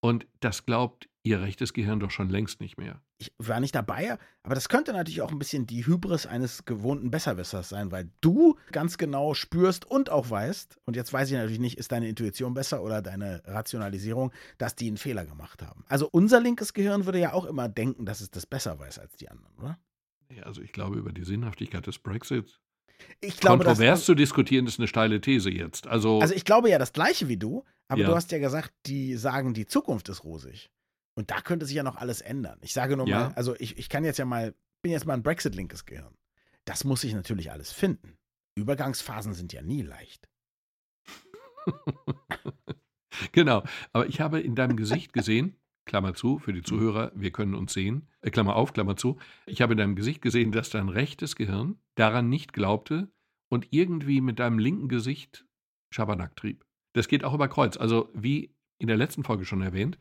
Und 0.00 0.26
das 0.40 0.66
glaubt 0.66 1.08
ihr 1.26 1.40
rechtes 1.40 1.72
Gehirn 1.72 1.98
doch 1.98 2.10
schon 2.12 2.28
längst 2.28 2.60
nicht 2.60 2.78
mehr. 2.78 3.02
Ich 3.18 3.32
war 3.38 3.58
nicht 3.58 3.74
dabei, 3.74 4.16
aber 4.44 4.54
das 4.54 4.68
könnte 4.68 4.92
natürlich 4.92 5.22
auch 5.22 5.32
ein 5.32 5.38
bisschen 5.38 5.66
die 5.66 5.84
Hybris 5.84 6.26
eines 6.26 6.64
gewohnten 6.64 7.10
Besserwissers 7.10 7.68
sein, 7.68 7.90
weil 7.90 8.10
du 8.20 8.56
ganz 8.70 8.96
genau 8.96 9.34
spürst 9.34 9.84
und 9.84 10.10
auch 10.10 10.30
weißt, 10.30 10.78
und 10.84 10.94
jetzt 10.94 11.12
weiß 11.12 11.28
ich 11.28 11.36
natürlich 11.36 11.58
nicht, 11.58 11.78
ist 11.78 11.90
deine 11.90 12.08
Intuition 12.08 12.54
besser 12.54 12.82
oder 12.82 13.02
deine 13.02 13.42
Rationalisierung, 13.44 14.32
dass 14.58 14.76
die 14.76 14.86
einen 14.86 14.98
Fehler 14.98 15.24
gemacht 15.24 15.62
haben. 15.62 15.84
Also 15.88 16.08
unser 16.10 16.40
linkes 16.40 16.74
Gehirn 16.74 17.06
würde 17.06 17.18
ja 17.18 17.32
auch 17.32 17.46
immer 17.46 17.68
denken, 17.68 18.06
dass 18.06 18.20
es 18.20 18.30
das 18.30 18.46
besser 18.46 18.78
weiß 18.78 19.00
als 19.00 19.16
die 19.16 19.28
anderen, 19.28 19.56
oder? 19.58 19.78
Ja, 20.30 20.44
Also 20.44 20.62
ich 20.62 20.72
glaube, 20.72 20.96
über 20.96 21.12
die 21.12 21.24
Sinnhaftigkeit 21.24 21.86
des 21.86 21.98
Brexits 21.98 22.60
Ich 23.20 23.38
glaube, 23.38 23.64
dass, 23.64 23.78
kontrovers 23.78 24.04
zu 24.04 24.14
diskutieren, 24.14 24.66
ist 24.66 24.78
eine 24.78 24.88
steile 24.88 25.20
These 25.20 25.50
jetzt. 25.50 25.86
Also, 25.86 26.20
Also 26.20 26.34
ich 26.34 26.44
glaube 26.44 26.68
ja 26.70 26.78
das 26.78 26.92
gleiche 26.92 27.28
wie 27.28 27.36
du, 27.36 27.64
aber 27.88 28.00
Ja. 28.02 28.08
du 28.08 28.14
hast 28.14 28.30
ja 28.32 28.38
gesagt, 28.38 28.72
die 28.86 29.16
sagen, 29.16 29.54
die 29.54 29.66
Zukunft 29.66 30.08
ist 30.08 30.24
rosig. 30.24 30.70
Und 31.14 31.30
da 31.30 31.40
könnte 31.40 31.64
sich 31.66 31.76
ja 31.76 31.82
noch 31.82 31.96
alles 31.96 32.20
ändern. 32.20 32.58
Ich 32.62 32.72
sage 32.74 32.96
nur 32.96 33.06
Ja. 33.08 33.28
mal, 33.28 33.32
also 33.34 33.54
ich, 33.58 33.78
ich 33.78 33.88
kann 33.88 34.04
jetzt 34.04 34.18
ja 34.18 34.24
mal, 34.26 34.54
bin 34.82 34.92
jetzt 34.92 35.06
mal 35.06 35.14
ein 35.14 35.22
Brexit-linkes 35.22 35.86
Gehirn. 35.86 36.14
Das 36.66 36.84
muss 36.84 37.04
ich 37.04 37.14
natürlich 37.14 37.50
alles 37.50 37.72
finden. 37.72 38.18
Übergangsphasen 38.54 39.32
sind 39.34 39.52
ja 39.52 39.62
nie 39.62 39.82
leicht. 39.82 40.28
genau. 43.32 43.62
Aber 43.92 44.06
ich 44.06 44.20
habe 44.20 44.40
in 44.40 44.54
deinem 44.54 44.76
Gesicht 44.76 45.12
gesehen, 45.12 45.56
Klammer 45.86 46.14
zu, 46.14 46.38
für 46.38 46.52
die 46.52 46.62
Zuhörer, 46.62 47.12
wir 47.14 47.30
können 47.30 47.54
uns 47.54 47.72
sehen, 47.72 48.08
äh, 48.20 48.30
Klammer 48.30 48.56
auf, 48.56 48.72
Klammer 48.72 48.96
zu, 48.96 49.16
ich 49.46 49.62
habe 49.62 49.72
in 49.72 49.78
deinem 49.78 49.96
Gesicht 49.96 50.20
gesehen, 50.20 50.52
dass 50.52 50.68
dein 50.70 50.88
rechtes 50.88 51.36
Gehirn 51.36 51.78
daran 51.94 52.28
nicht 52.28 52.52
glaubte 52.52 53.08
und 53.48 53.68
irgendwie 53.70 54.20
mit 54.20 54.38
deinem 54.38 54.58
linken 54.58 54.88
Gesicht 54.88 55.46
Schabernack 55.94 56.36
trieb. 56.36 56.66
Das 56.92 57.08
geht 57.08 57.24
auch 57.24 57.34
über 57.34 57.48
Kreuz. 57.48 57.76
Also, 57.76 58.10
wie 58.14 58.54
in 58.78 58.88
der 58.88 58.96
letzten 58.96 59.22
Folge 59.24 59.44
schon 59.44 59.62
erwähnt, 59.62 59.98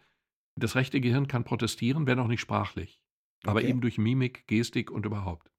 das 0.57 0.75
rechte 0.75 0.99
Gehirn 0.99 1.27
kann 1.27 1.43
protestieren, 1.43 2.07
wenn 2.07 2.19
auch 2.19 2.27
nicht 2.27 2.41
sprachlich. 2.41 2.99
Aber 3.43 3.59
Okay. 3.59 3.69
eben 3.69 3.81
durch 3.81 3.97
Mimik, 3.97 4.47
Gestik 4.47 4.89
und 4.89 5.05
überhaupt. 5.05 5.51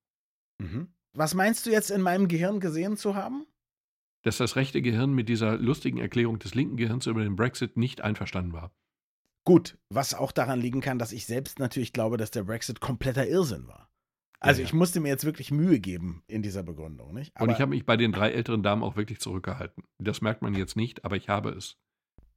Mhm. 0.58 0.88
Was 1.14 1.34
meinst 1.34 1.64
du 1.66 1.70
jetzt 1.70 1.90
in 1.90 2.02
meinem 2.02 2.28
Gehirn 2.28 2.60
gesehen 2.60 2.96
zu 2.96 3.14
haben? 3.14 3.46
dass 4.22 4.38
das 4.38 4.56
rechte 4.56 4.82
Gehirn 4.82 5.14
mit 5.14 5.28
dieser 5.28 5.56
lustigen 5.56 5.98
Erklärung 5.98 6.40
des 6.40 6.52
linken 6.56 6.76
Gehirns 6.76 7.06
über 7.06 7.22
den 7.22 7.36
Brexit 7.36 7.76
nicht 7.76 8.00
einverstanden 8.00 8.52
war. 8.52 8.72
Gut, 9.46 9.78
was 9.88 10.12
auch 10.12 10.32
daran 10.32 10.60
liegen 10.60 10.80
kann, 10.80 10.98
dass 10.98 11.12
ich 11.12 11.24
selbst 11.24 11.60
natürlich 11.60 11.92
glaube, 11.92 12.16
dass 12.16 12.32
der 12.32 12.42
Brexit 12.42 12.80
kompletter 12.80 13.26
Irrsinn 13.28 13.68
war. 13.68 13.88
Also 14.40 14.60
Ja, 14.60 14.64
ja. 14.64 14.68
ich 14.68 14.74
musste 14.74 15.00
mir 15.00 15.08
jetzt 15.08 15.24
wirklich 15.24 15.52
Mühe 15.52 15.78
geben 15.78 16.24
in 16.26 16.42
dieser 16.42 16.64
Begründung, 16.64 17.14
nicht? 17.14 17.32
Und 17.40 17.50
ich 17.50 17.60
habe 17.60 17.70
mich 17.70 17.86
bei 17.86 17.96
den 17.96 18.12
drei 18.12 18.32
älteren 18.32 18.64
Damen 18.64 18.82
auch 18.82 18.96
wirklich 18.96 19.20
zurückgehalten. 19.20 19.84
Das 19.98 20.20
merkt 20.20 20.42
man 20.42 20.54
jetzt 20.54 20.76
nicht, 20.76 21.04
aber 21.04 21.16
ich 21.16 21.28
habe 21.28 21.50
es. 21.50 21.78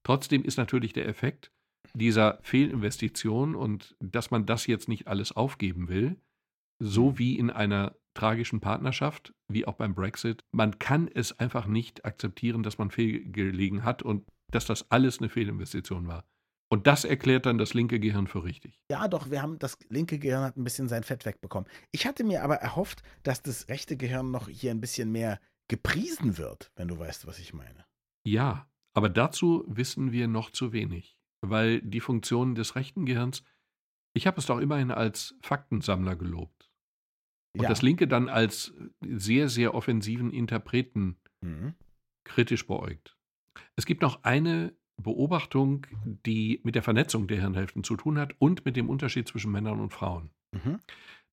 Trotzdem 0.03 0.43
ist 0.43 0.57
natürlich 0.57 0.93
der 0.93 1.07
Effekt 1.07 1.51
dieser 1.95 2.39
Fehlinvestition 2.43 3.55
und 3.55 3.95
dass 3.99 4.29
man 4.29 4.45
das 4.45 4.67
jetzt 4.67 4.87
nicht 4.87 5.07
alles 5.07 5.31
aufgeben 5.31 5.89
will, 5.89 6.21
so 6.79 7.17
wie 7.17 7.37
in 7.37 7.49
einer 7.49 7.95
tragischen 8.13 8.59
Partnerschaft, 8.59 9.33
wie 9.51 9.65
auch 9.65 9.75
beim 9.75 9.95
Brexit. 9.95 10.43
Man 10.51 10.77
kann 10.77 11.07
es 11.07 11.37
einfach 11.39 11.65
nicht 11.65 12.05
akzeptieren, 12.05 12.61
dass 12.61 12.77
man 12.77 12.91
fehlgelegen 12.91 13.83
hat 13.83 14.03
und 14.03 14.27
dass 14.51 14.65
das 14.65 14.91
alles 14.91 15.19
eine 15.19 15.29
Fehlinvestition 15.29 16.07
war. 16.07 16.23
Und 16.71 16.85
das 16.85 17.03
erklärt 17.03 17.45
dann 17.47 17.57
das 17.57 17.73
linke 17.73 17.99
Gehirn 17.99 18.27
für 18.27 18.43
richtig. 18.43 18.79
ja, 18.91 19.07
doch, 19.07 19.31
wir 19.31 19.41
haben 19.41 19.57
das 19.59 19.77
linke 19.89 20.19
Gehirn 20.19 20.43
hat 20.43 20.55
ein 20.55 20.63
bisschen 20.63 20.87
sein 20.87 21.03
Fett 21.03 21.25
wegbekommen. 21.25 21.67
Ich 21.91 22.05
hatte 22.05 22.23
mir 22.23 22.43
aber 22.43 22.55
erhofft, 22.57 23.01
dass 23.23 23.41
das 23.41 23.67
rechte 23.69 23.97
Gehirn 23.97 24.29
noch 24.31 24.47
hier 24.47 24.71
ein 24.71 24.81
bisschen 24.81 25.11
mehr 25.11 25.39
gepriesen 25.67 26.37
wird, 26.37 26.71
wenn 26.75 26.87
du 26.87 26.97
weißt, 26.99 27.25
was 27.27 27.39
ich 27.39 27.53
meine. 27.53 27.85
Ja, 28.25 28.67
aber 28.93 29.09
dazu 29.09 29.63
wissen 29.67 30.11
wir 30.11 30.27
noch 30.27 30.51
zu 30.51 30.71
wenig, 30.71 31.17
weil 31.41 31.81
die 31.81 32.01
Funktion 32.01 32.53
des 32.55 32.75
rechten 32.75 33.05
Gehirns, 33.05 33.43
ich 34.13 34.27
habe 34.27 34.39
es 34.39 34.45
doch 34.45 34.59
immerhin 34.59 34.91
als 34.91 35.35
Faktensammler 35.41 36.15
gelobt. 36.15 36.69
Und 37.55 37.63
ja. 37.63 37.69
das 37.69 37.81
linke 37.81 38.07
dann 38.07 38.29
als 38.29 38.73
sehr, 39.01 39.49
sehr 39.49 39.73
offensiven 39.73 40.31
Interpreten 40.31 41.17
Mhm. 41.41 41.73
kritisch 42.25 42.67
beäugt. 42.67 43.15
Es 43.75 43.85
gibt 43.85 44.01
noch 44.01 44.23
eine 44.23 44.75
Beobachtung, 44.99 45.87
die 46.25 46.59
mit 46.63 46.75
der 46.75 46.83
Vernetzung 46.83 47.27
der 47.27 47.39
Hirnhälften 47.39 47.83
zu 47.83 47.95
tun 47.95 48.17
hat 48.17 48.33
und 48.39 48.65
mit 48.65 48.75
dem 48.75 48.89
Unterschied 48.89 49.27
zwischen 49.27 49.51
Männern 49.51 49.79
und 49.79 49.93
Frauen. 49.93 50.29
Mhm. 50.51 50.79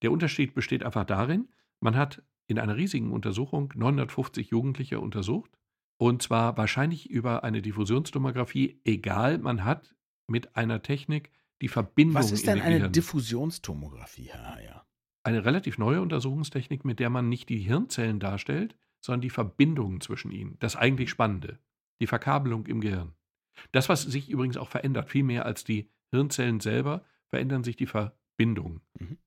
Der 0.02 0.12
Unterschied 0.12 0.54
besteht 0.54 0.82
einfach 0.82 1.04
darin, 1.04 1.48
man 1.80 1.96
hat 1.96 2.22
in 2.46 2.58
einer 2.58 2.76
riesigen 2.76 3.12
Untersuchung 3.12 3.72
950 3.74 4.50
Jugendliche 4.50 5.00
untersucht 5.00 5.50
und 5.98 6.22
zwar 6.22 6.56
wahrscheinlich 6.56 7.10
über 7.10 7.44
eine 7.44 7.62
Diffusionstomographie, 7.62 8.80
egal, 8.84 9.38
man 9.38 9.64
hat 9.64 9.94
mit 10.28 10.56
einer 10.56 10.82
Technik 10.82 11.30
die 11.62 11.68
Verbindung 11.68 12.16
Was 12.16 12.32
ist 12.32 12.46
denn 12.46 12.56
den 12.56 12.64
eine 12.64 12.76
Gehirn. 12.76 12.92
Diffusionstomographie, 12.92 14.28
Herr 14.30 14.56
Heyer? 14.56 14.86
eine 15.26 15.44
relativ 15.44 15.76
neue 15.76 16.00
Untersuchungstechnik, 16.00 16.84
mit 16.84 17.00
der 17.00 17.10
man 17.10 17.28
nicht 17.28 17.48
die 17.48 17.58
Hirnzellen 17.58 18.20
darstellt, 18.20 18.76
sondern 19.04 19.22
die 19.22 19.30
Verbindungen 19.30 20.00
zwischen 20.00 20.30
ihnen. 20.30 20.56
Das 20.60 20.76
eigentlich 20.76 21.10
Spannende. 21.10 21.58
Die 22.00 22.06
Verkabelung 22.06 22.66
im 22.66 22.80
Gehirn. 22.80 23.12
Das, 23.72 23.88
was 23.88 24.02
sich 24.02 24.30
übrigens 24.30 24.56
auch 24.56 24.68
verändert, 24.68 25.10
viel 25.10 25.24
mehr 25.24 25.46
als 25.46 25.64
die 25.64 25.90
Hirnzellen 26.10 26.60
selber, 26.60 27.04
verändern 27.28 27.64
sich 27.64 27.76
die 27.76 27.86
Verbindungen. 27.86 28.80
Mhm. 28.98 29.18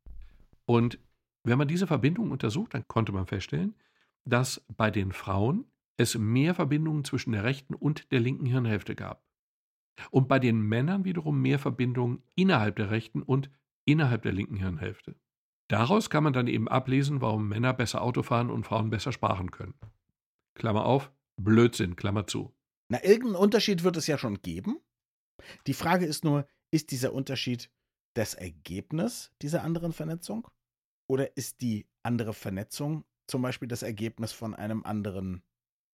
Und 0.65 1.00
wenn 1.44 1.58
man 1.58 1.68
diese 1.68 1.88
Verbindungen 1.88 2.32
untersucht, 2.32 2.74
dann 2.74 2.88
konnte 2.88 3.12
man 3.12 3.26
feststellen, 3.26 3.76
dass 4.26 4.65
bei 4.78 4.92
den 4.92 5.12
Frauen 5.12 5.65
es 5.98 6.18
mehr 6.18 6.56
Verbindungen 6.56 7.04
zwischen 7.04 7.32
der 7.32 7.44
rechten 7.44 7.74
und 7.74 8.12
der 8.12 8.20
linken 8.20 8.46
Hirnhälfte 8.46 8.96
gab. 8.96 9.24
Und 10.12 10.28
bei 10.28 10.39
den 10.39 10.62
Männern 10.62 11.04
wiederum 11.04 11.42
mehr 11.42 11.60
Verbindungen 11.60 12.24
innerhalb 12.36 12.78
der 12.78 12.89
rechten 12.89 13.22
und 13.22 13.50
innerhalb 13.86 14.22
der 14.22 14.32
linken 14.32 14.56
Hirnhälfte. 14.56 15.15
Daraus 15.68 16.10
kann 16.10 16.24
man 16.24 16.34
dann 16.34 16.48
eben 16.48 16.68
ablesen, 16.68 17.22
warum 17.22 17.50
Männer 17.50 17.74
besser 17.74 18.02
Auto 18.02 18.24
fahren 18.24 18.50
und 18.50 18.63
Frauen 18.63 18.89
besser 18.89 19.12
sparen 19.12 19.52
können. 19.52 19.76
Klammer 20.56 20.86
auf, 20.86 21.12
Blödsinn, 21.38 21.96
Klammer 21.96 22.28
zu. 22.28 22.54
Na, 22.89 23.04
irgendeinen 23.04 23.36
Unterschied 23.36 23.84
wird 23.84 23.97
es 23.97 24.08
ja 24.08 24.17
schon 24.17 24.41
geben. 24.41 24.80
Die 25.67 25.73
Frage 25.73 26.06
ist 26.06 26.23
nur, 26.23 26.47
ist 26.71 26.91
dieser 26.91 27.13
Unterschied 27.13 27.71
das 28.15 28.34
Ergebnis 28.34 29.32
dieser 29.41 29.63
anderen 29.63 29.93
Vernetzung? 29.93 30.47
Oder 31.08 31.38
ist 31.38 31.62
die 31.62 31.88
andere 32.04 32.34
Vernetzung 32.34 33.06
zum 33.28 33.41
Beispiel 33.43 33.67
das 33.67 33.84
Ergebnis 33.84 34.32
von 34.32 34.56
einem 34.56 34.84
anderen 34.84 35.43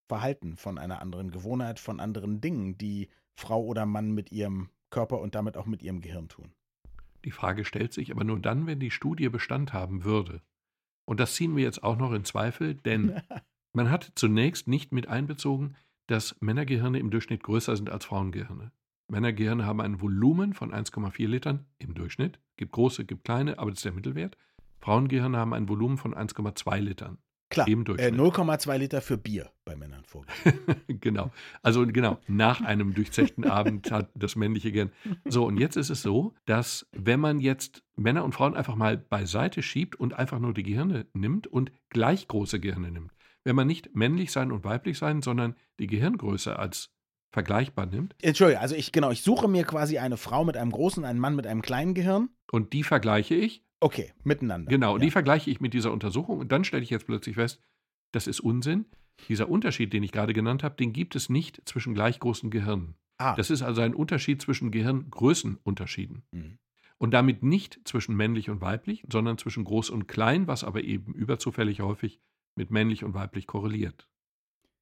Verhalten, 0.08 0.56
von 0.56 0.78
einer 0.78 1.02
anderen 1.02 1.32
Gewohnheit, 1.32 1.80
von 1.80 2.00
anderen 2.00 2.40
Dingen, 2.40 2.78
die 2.78 3.10
Frau 3.34 3.64
oder 3.64 3.86
Mann 3.86 4.12
mit 4.12 4.32
ihrem 4.32 4.70
Körper 4.90 5.20
und 5.20 5.36
damit 5.36 5.58
auch 5.58 5.66
mit 5.66 5.84
ihrem 5.84 6.02
Gehirn 6.02 6.30
tun? 6.30 6.54
Die 7.26 7.32
Frage 7.32 7.66
stellt 7.66 7.92
sich 7.92 8.12
aber 8.12 8.24
nur 8.24 8.40
dann, 8.40 8.68
wenn 8.68 8.80
die 8.80 8.92
Studie 8.92 9.30
Bestand 9.30 9.74
haben 9.74 10.04
würde. 10.04 10.42
Und 11.06 11.20
das 11.20 11.36
ziehen 11.36 11.56
wir 11.56 11.64
jetzt 11.64 11.84
auch 11.84 11.98
noch 11.98 12.14
in 12.14 12.24
Zweifel, 12.24 12.76
denn 12.76 13.22
man 13.74 13.90
hat 13.90 14.14
zunächst 14.16 14.68
nicht 14.68 14.92
mit 14.92 15.08
einbezogen, 15.08 15.76
dass 16.08 16.36
Männergehirne 16.40 17.00
im 17.00 17.10
Durchschnitt 17.10 17.44
größer 17.44 17.76
sind 17.76 17.90
als 17.90 18.06
Frauengehirne. 18.06 18.72
Männergehirne 19.08 19.66
haben 19.66 19.82
ein 19.82 20.02
Volumen 20.02 20.54
von 20.54 20.74
1,4 20.74 21.28
Litern 21.28 21.66
im 21.78 21.94
Durchschnitt. 21.94 22.40
Gibt 22.58 22.72
große, 22.72 23.06
gibt 23.06 23.24
kleine, 23.24 23.60
aber 23.60 23.70
das 23.70 23.80
ist 23.80 23.86
der 23.86 23.92
Mittelwert. 23.92 24.38
Frauengehirne 24.80 25.38
haben 25.38 25.54
ein 25.54 25.70
Volumen 25.70 25.98
von 25.98 26.14
1,2 26.14 26.80
Litern. 26.80 27.18
Klar, 27.50 27.68
Im 27.68 27.82
äh, 27.82 27.84
Durchschnitt. 27.84 28.16
0,2 28.16 28.78
Liter 28.78 29.02
für 29.02 29.18
Bier 29.18 29.52
bei 29.66 29.76
Männern 29.76 30.04
vorgesehen. 30.06 30.60
genau. 31.00 31.32
Also 31.62 31.86
genau, 31.86 32.18
nach 32.28 32.62
einem 32.62 32.94
durchzechten 32.94 33.46
Abend 33.46 33.92
hat 33.92 34.10
das 34.16 34.36
männliche 34.36 34.72
Gehirn. 34.72 34.92
So, 35.26 35.46
und 35.46 35.58
jetzt 35.58 35.78
ist 35.78 35.92
es 35.92 36.02
so, 36.02 36.34
dass 36.46 36.88
wenn 36.92 37.20
man 37.20 37.40
jetzt 37.40 37.84
Männer 37.96 38.24
und 38.24 38.34
Frauen 38.34 38.56
einfach 38.56 38.76
mal 38.76 38.98
beiseite 38.98 39.62
schiebt 39.62 39.96
und 39.96 40.16
einfach 40.16 40.40
nur 40.40 40.54
die 40.54 40.64
Gehirne 40.64 41.06
nimmt 41.14 41.46
und 41.46 41.72
gleich 41.90 42.28
große 42.28 42.60
Gehirne 42.60 42.92
nimmt, 42.92 43.12
wenn 43.46 43.56
man 43.56 43.68
nicht 43.68 43.96
männlich 43.96 44.32
sein 44.34 44.52
und 44.52 44.64
weiblich 44.66 44.98
sein, 44.98 45.22
sondern 45.22 45.56
die 45.80 45.88
Gehirngröße 45.88 46.58
als 46.60 46.90
vergleichbar 47.32 47.86
nimmt 47.86 48.16
Entschuldigung, 48.22 48.62
also 48.62 48.76
ich, 48.76 48.92
genau, 48.92 49.12
ich 49.12 49.22
suche 49.22 49.48
mir 49.48 49.64
quasi 49.66 49.98
eine 49.98 50.18
Frau 50.18 50.44
mit 50.46 50.58
einem 50.58 50.72
großen, 50.72 51.04
einen 51.06 51.20
Mann 51.20 51.36
mit 51.36 51.46
einem 51.48 51.62
kleinen 51.62 51.94
Gehirn. 51.94 52.30
und 52.52 52.74
die 52.74 52.84
vergleiche 52.84 53.36
ich, 53.36 53.64
Okay, 53.82 54.14
miteinander. 54.24 54.70
genau, 54.70 54.94
und 54.96 55.02
ja. 55.02 55.06
die 55.06 55.12
vergleiche 55.12 55.50
ich 55.52 55.60
mit 55.62 55.74
dieser 55.74 55.92
Untersuchung 55.92 56.40
und 56.40 56.52
dann 56.52 56.64
stelle 56.64 56.82
ich 56.84 56.90
jetzt 56.90 57.06
plötzlich 57.06 57.36
fest, 57.36 57.62
das 58.12 58.28
ist 58.28 58.40
Unsinn. 58.40 58.86
Dieser 59.30 59.50
Unterschied, 59.50 59.94
den 59.94 60.04
ich 60.04 60.12
gerade 60.12 60.34
genannt 60.34 60.64
habe, 60.64 60.76
den 60.76 60.92
gibt 60.92 61.16
es 61.16 61.30
nicht 61.30 61.62
zwischen 61.66 61.94
gleich 61.94 62.20
großen 62.20 62.50
Gehirnen. 62.52 62.96
ah, 63.18 63.36
Das 63.36 63.50
ist 63.50 63.62
also 63.62 63.82
ein 63.82 63.94
Unterschied 63.96 64.42
zwischen 64.42 64.72
Gehirngrößenunterschieden. 64.72 66.24
mhm. 66.32 66.58
Und 66.98 67.14
damit 67.14 67.44
nicht 67.44 67.82
zwischen 67.84 68.16
männlich 68.16 68.50
und 68.50 68.62
weiblich, 68.62 69.04
sondern 69.12 69.38
zwischen 69.38 69.66
groß 69.66 69.90
und 69.90 70.08
klein, 70.08 70.48
was 70.48 70.64
aber 70.64 70.82
eben 70.86 71.14
überzufällig 71.14 71.82
häufig 71.82 72.22
mit 72.56 72.72
männlich 72.72 73.04
und 73.04 73.14
weiblich 73.14 73.48
korreliert. 73.48 74.08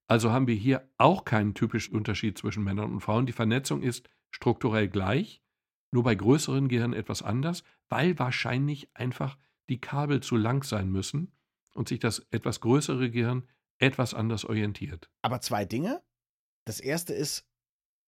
Also 0.07 0.31
haben 0.31 0.47
wir 0.47 0.55
hier 0.55 0.87
auch 0.97 1.25
keinen 1.25 1.53
typischen 1.53 1.95
Unterschied 1.95 2.37
zwischen 2.37 2.63
Männern 2.63 2.91
und 2.91 2.99
Frauen. 3.01 3.25
Die 3.25 3.31
Vernetzung 3.31 3.81
ist 3.81 4.09
strukturell 4.31 4.87
gleich, 4.89 5.41
nur 5.91 6.03
bei 6.03 6.15
größeren 6.15 6.67
Gehirnen 6.67 6.93
etwas 6.97 7.21
anders, 7.21 7.63
weil 7.89 8.17
wahrscheinlich 8.19 8.89
einfach 8.95 9.37
die 9.69 9.79
Kabel 9.79 10.21
zu 10.21 10.35
lang 10.35 10.63
sein 10.63 10.89
müssen 10.89 11.31
und 11.73 11.87
sich 11.87 11.99
das 11.99 12.25
etwas 12.31 12.59
größere 12.61 13.09
Gehirn 13.11 13.47
etwas 13.79 14.13
anders 14.13 14.45
orientiert. 14.45 15.09
Aber 15.21 15.41
zwei 15.41 15.65
Dinge. 15.65 16.03
Das 16.65 16.79
erste 16.79 17.13
ist 17.13 17.47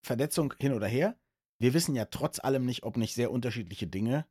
Vernetzung 0.03 0.53
hin 0.59 0.73
oder 0.73 0.87
her. 0.87 1.17
Wir 1.59 1.73
wissen 1.73 1.95
ja 1.95 2.05
trotz 2.05 2.39
allem 2.39 2.65
nicht, 2.65 2.83
ob 2.83 2.97
nicht 2.97 3.13
sehr 3.13 3.31
unterschiedliche 3.31 3.87
Dinge 3.87 4.25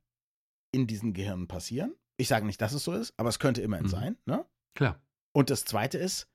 in 0.73 0.87
diesen 0.87 1.13
Gehirnen 1.15 1.49
passieren. 1.49 1.95
Ich 2.17 2.29
sage 2.29 2.47
nicht, 2.47 2.61
dass 2.61 2.73
es 2.73 2.85
so 2.85 2.93
ist, 2.93 3.15
aber 3.19 3.29
es 3.29 3.39
könnte 3.39 3.63
immerhin 3.63 3.87
Mhm. 3.87 3.91
sein. 3.91 4.17
Ne? 4.27 4.45
Klar. 4.75 5.01
Und 5.35 5.51
das 5.51 5.65
zweite 5.65 5.99
ist, 5.99 6.29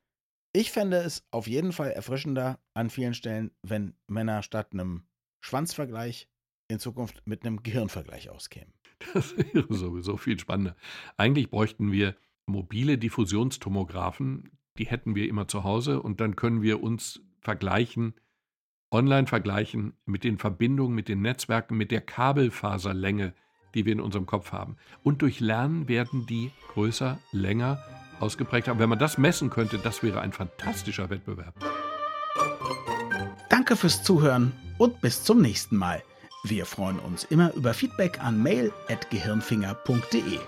ich 0.51 0.71
fände 0.71 0.97
es 0.97 1.25
auf 1.31 1.47
jeden 1.47 1.71
Fall 1.71 1.91
erfrischender 1.91 2.59
an 2.73 2.89
vielen 2.89 3.13
Stellen, 3.13 3.51
wenn 3.63 3.93
Männer 4.07 4.43
statt 4.43 4.73
einem 4.73 5.03
Schwanzvergleich 5.39 6.27
in 6.67 6.79
Zukunft 6.79 7.25
mit 7.25 7.45
einem 7.45 7.63
Gehirnvergleich 7.63 8.29
auskämen. 8.29 8.73
Das 9.13 9.37
wäre 9.37 9.73
sowieso 9.73 10.17
viel 10.17 10.37
spannender. 10.37 10.75
Eigentlich 11.15 11.49
bräuchten 11.49 11.93
wir 11.93 12.17
mobile 12.45 12.97
Diffusionstomographen, 12.97 14.51
die 14.77 14.87
hätten 14.87 15.15
wir 15.15 15.29
immer 15.29 15.47
zu 15.47 15.63
Hause 15.63 16.01
und 16.01 16.19
dann 16.19 16.35
können 16.35 16.61
wir 16.61 16.83
uns 16.83 17.21
vergleichen, 17.39 18.15
online 18.91 19.27
vergleichen 19.27 19.93
mit 20.05 20.25
den 20.25 20.37
Verbindungen, 20.37 20.93
mit 20.93 21.07
den 21.07 21.21
Netzwerken, 21.21 21.77
mit 21.77 21.91
der 21.91 22.01
Kabelfaserlänge, 22.01 23.33
die 23.73 23.85
wir 23.85 23.93
in 23.93 24.01
unserem 24.01 24.25
Kopf 24.25 24.51
haben. 24.51 24.75
Und 25.03 25.21
durch 25.21 25.39
Lernen 25.39 25.87
werden 25.87 26.25
die 26.25 26.51
größer, 26.73 27.19
länger, 27.31 27.81
ausgeprägter. 28.21 28.77
Wenn 28.79 28.89
man 28.89 28.99
das 28.99 29.17
messen 29.17 29.49
könnte, 29.49 29.77
das 29.79 30.03
wäre 30.03 30.21
ein 30.21 30.33
fantastischer 30.33 31.09
Wettbewerb. 31.09 31.53
Danke 33.49 33.75
fürs 33.75 34.03
Zuhören 34.03 34.53
und 34.77 35.01
bis 35.01 35.23
zum 35.23 35.41
nächsten 35.41 35.75
Mal. 35.75 36.03
Wir 36.43 36.65
freuen 36.65 36.99
uns 36.99 37.25
immer 37.25 37.53
über 37.53 37.73
Feedback 37.73 38.23
an 38.23 38.41
mail.gehirnfinger.de. 38.41 40.39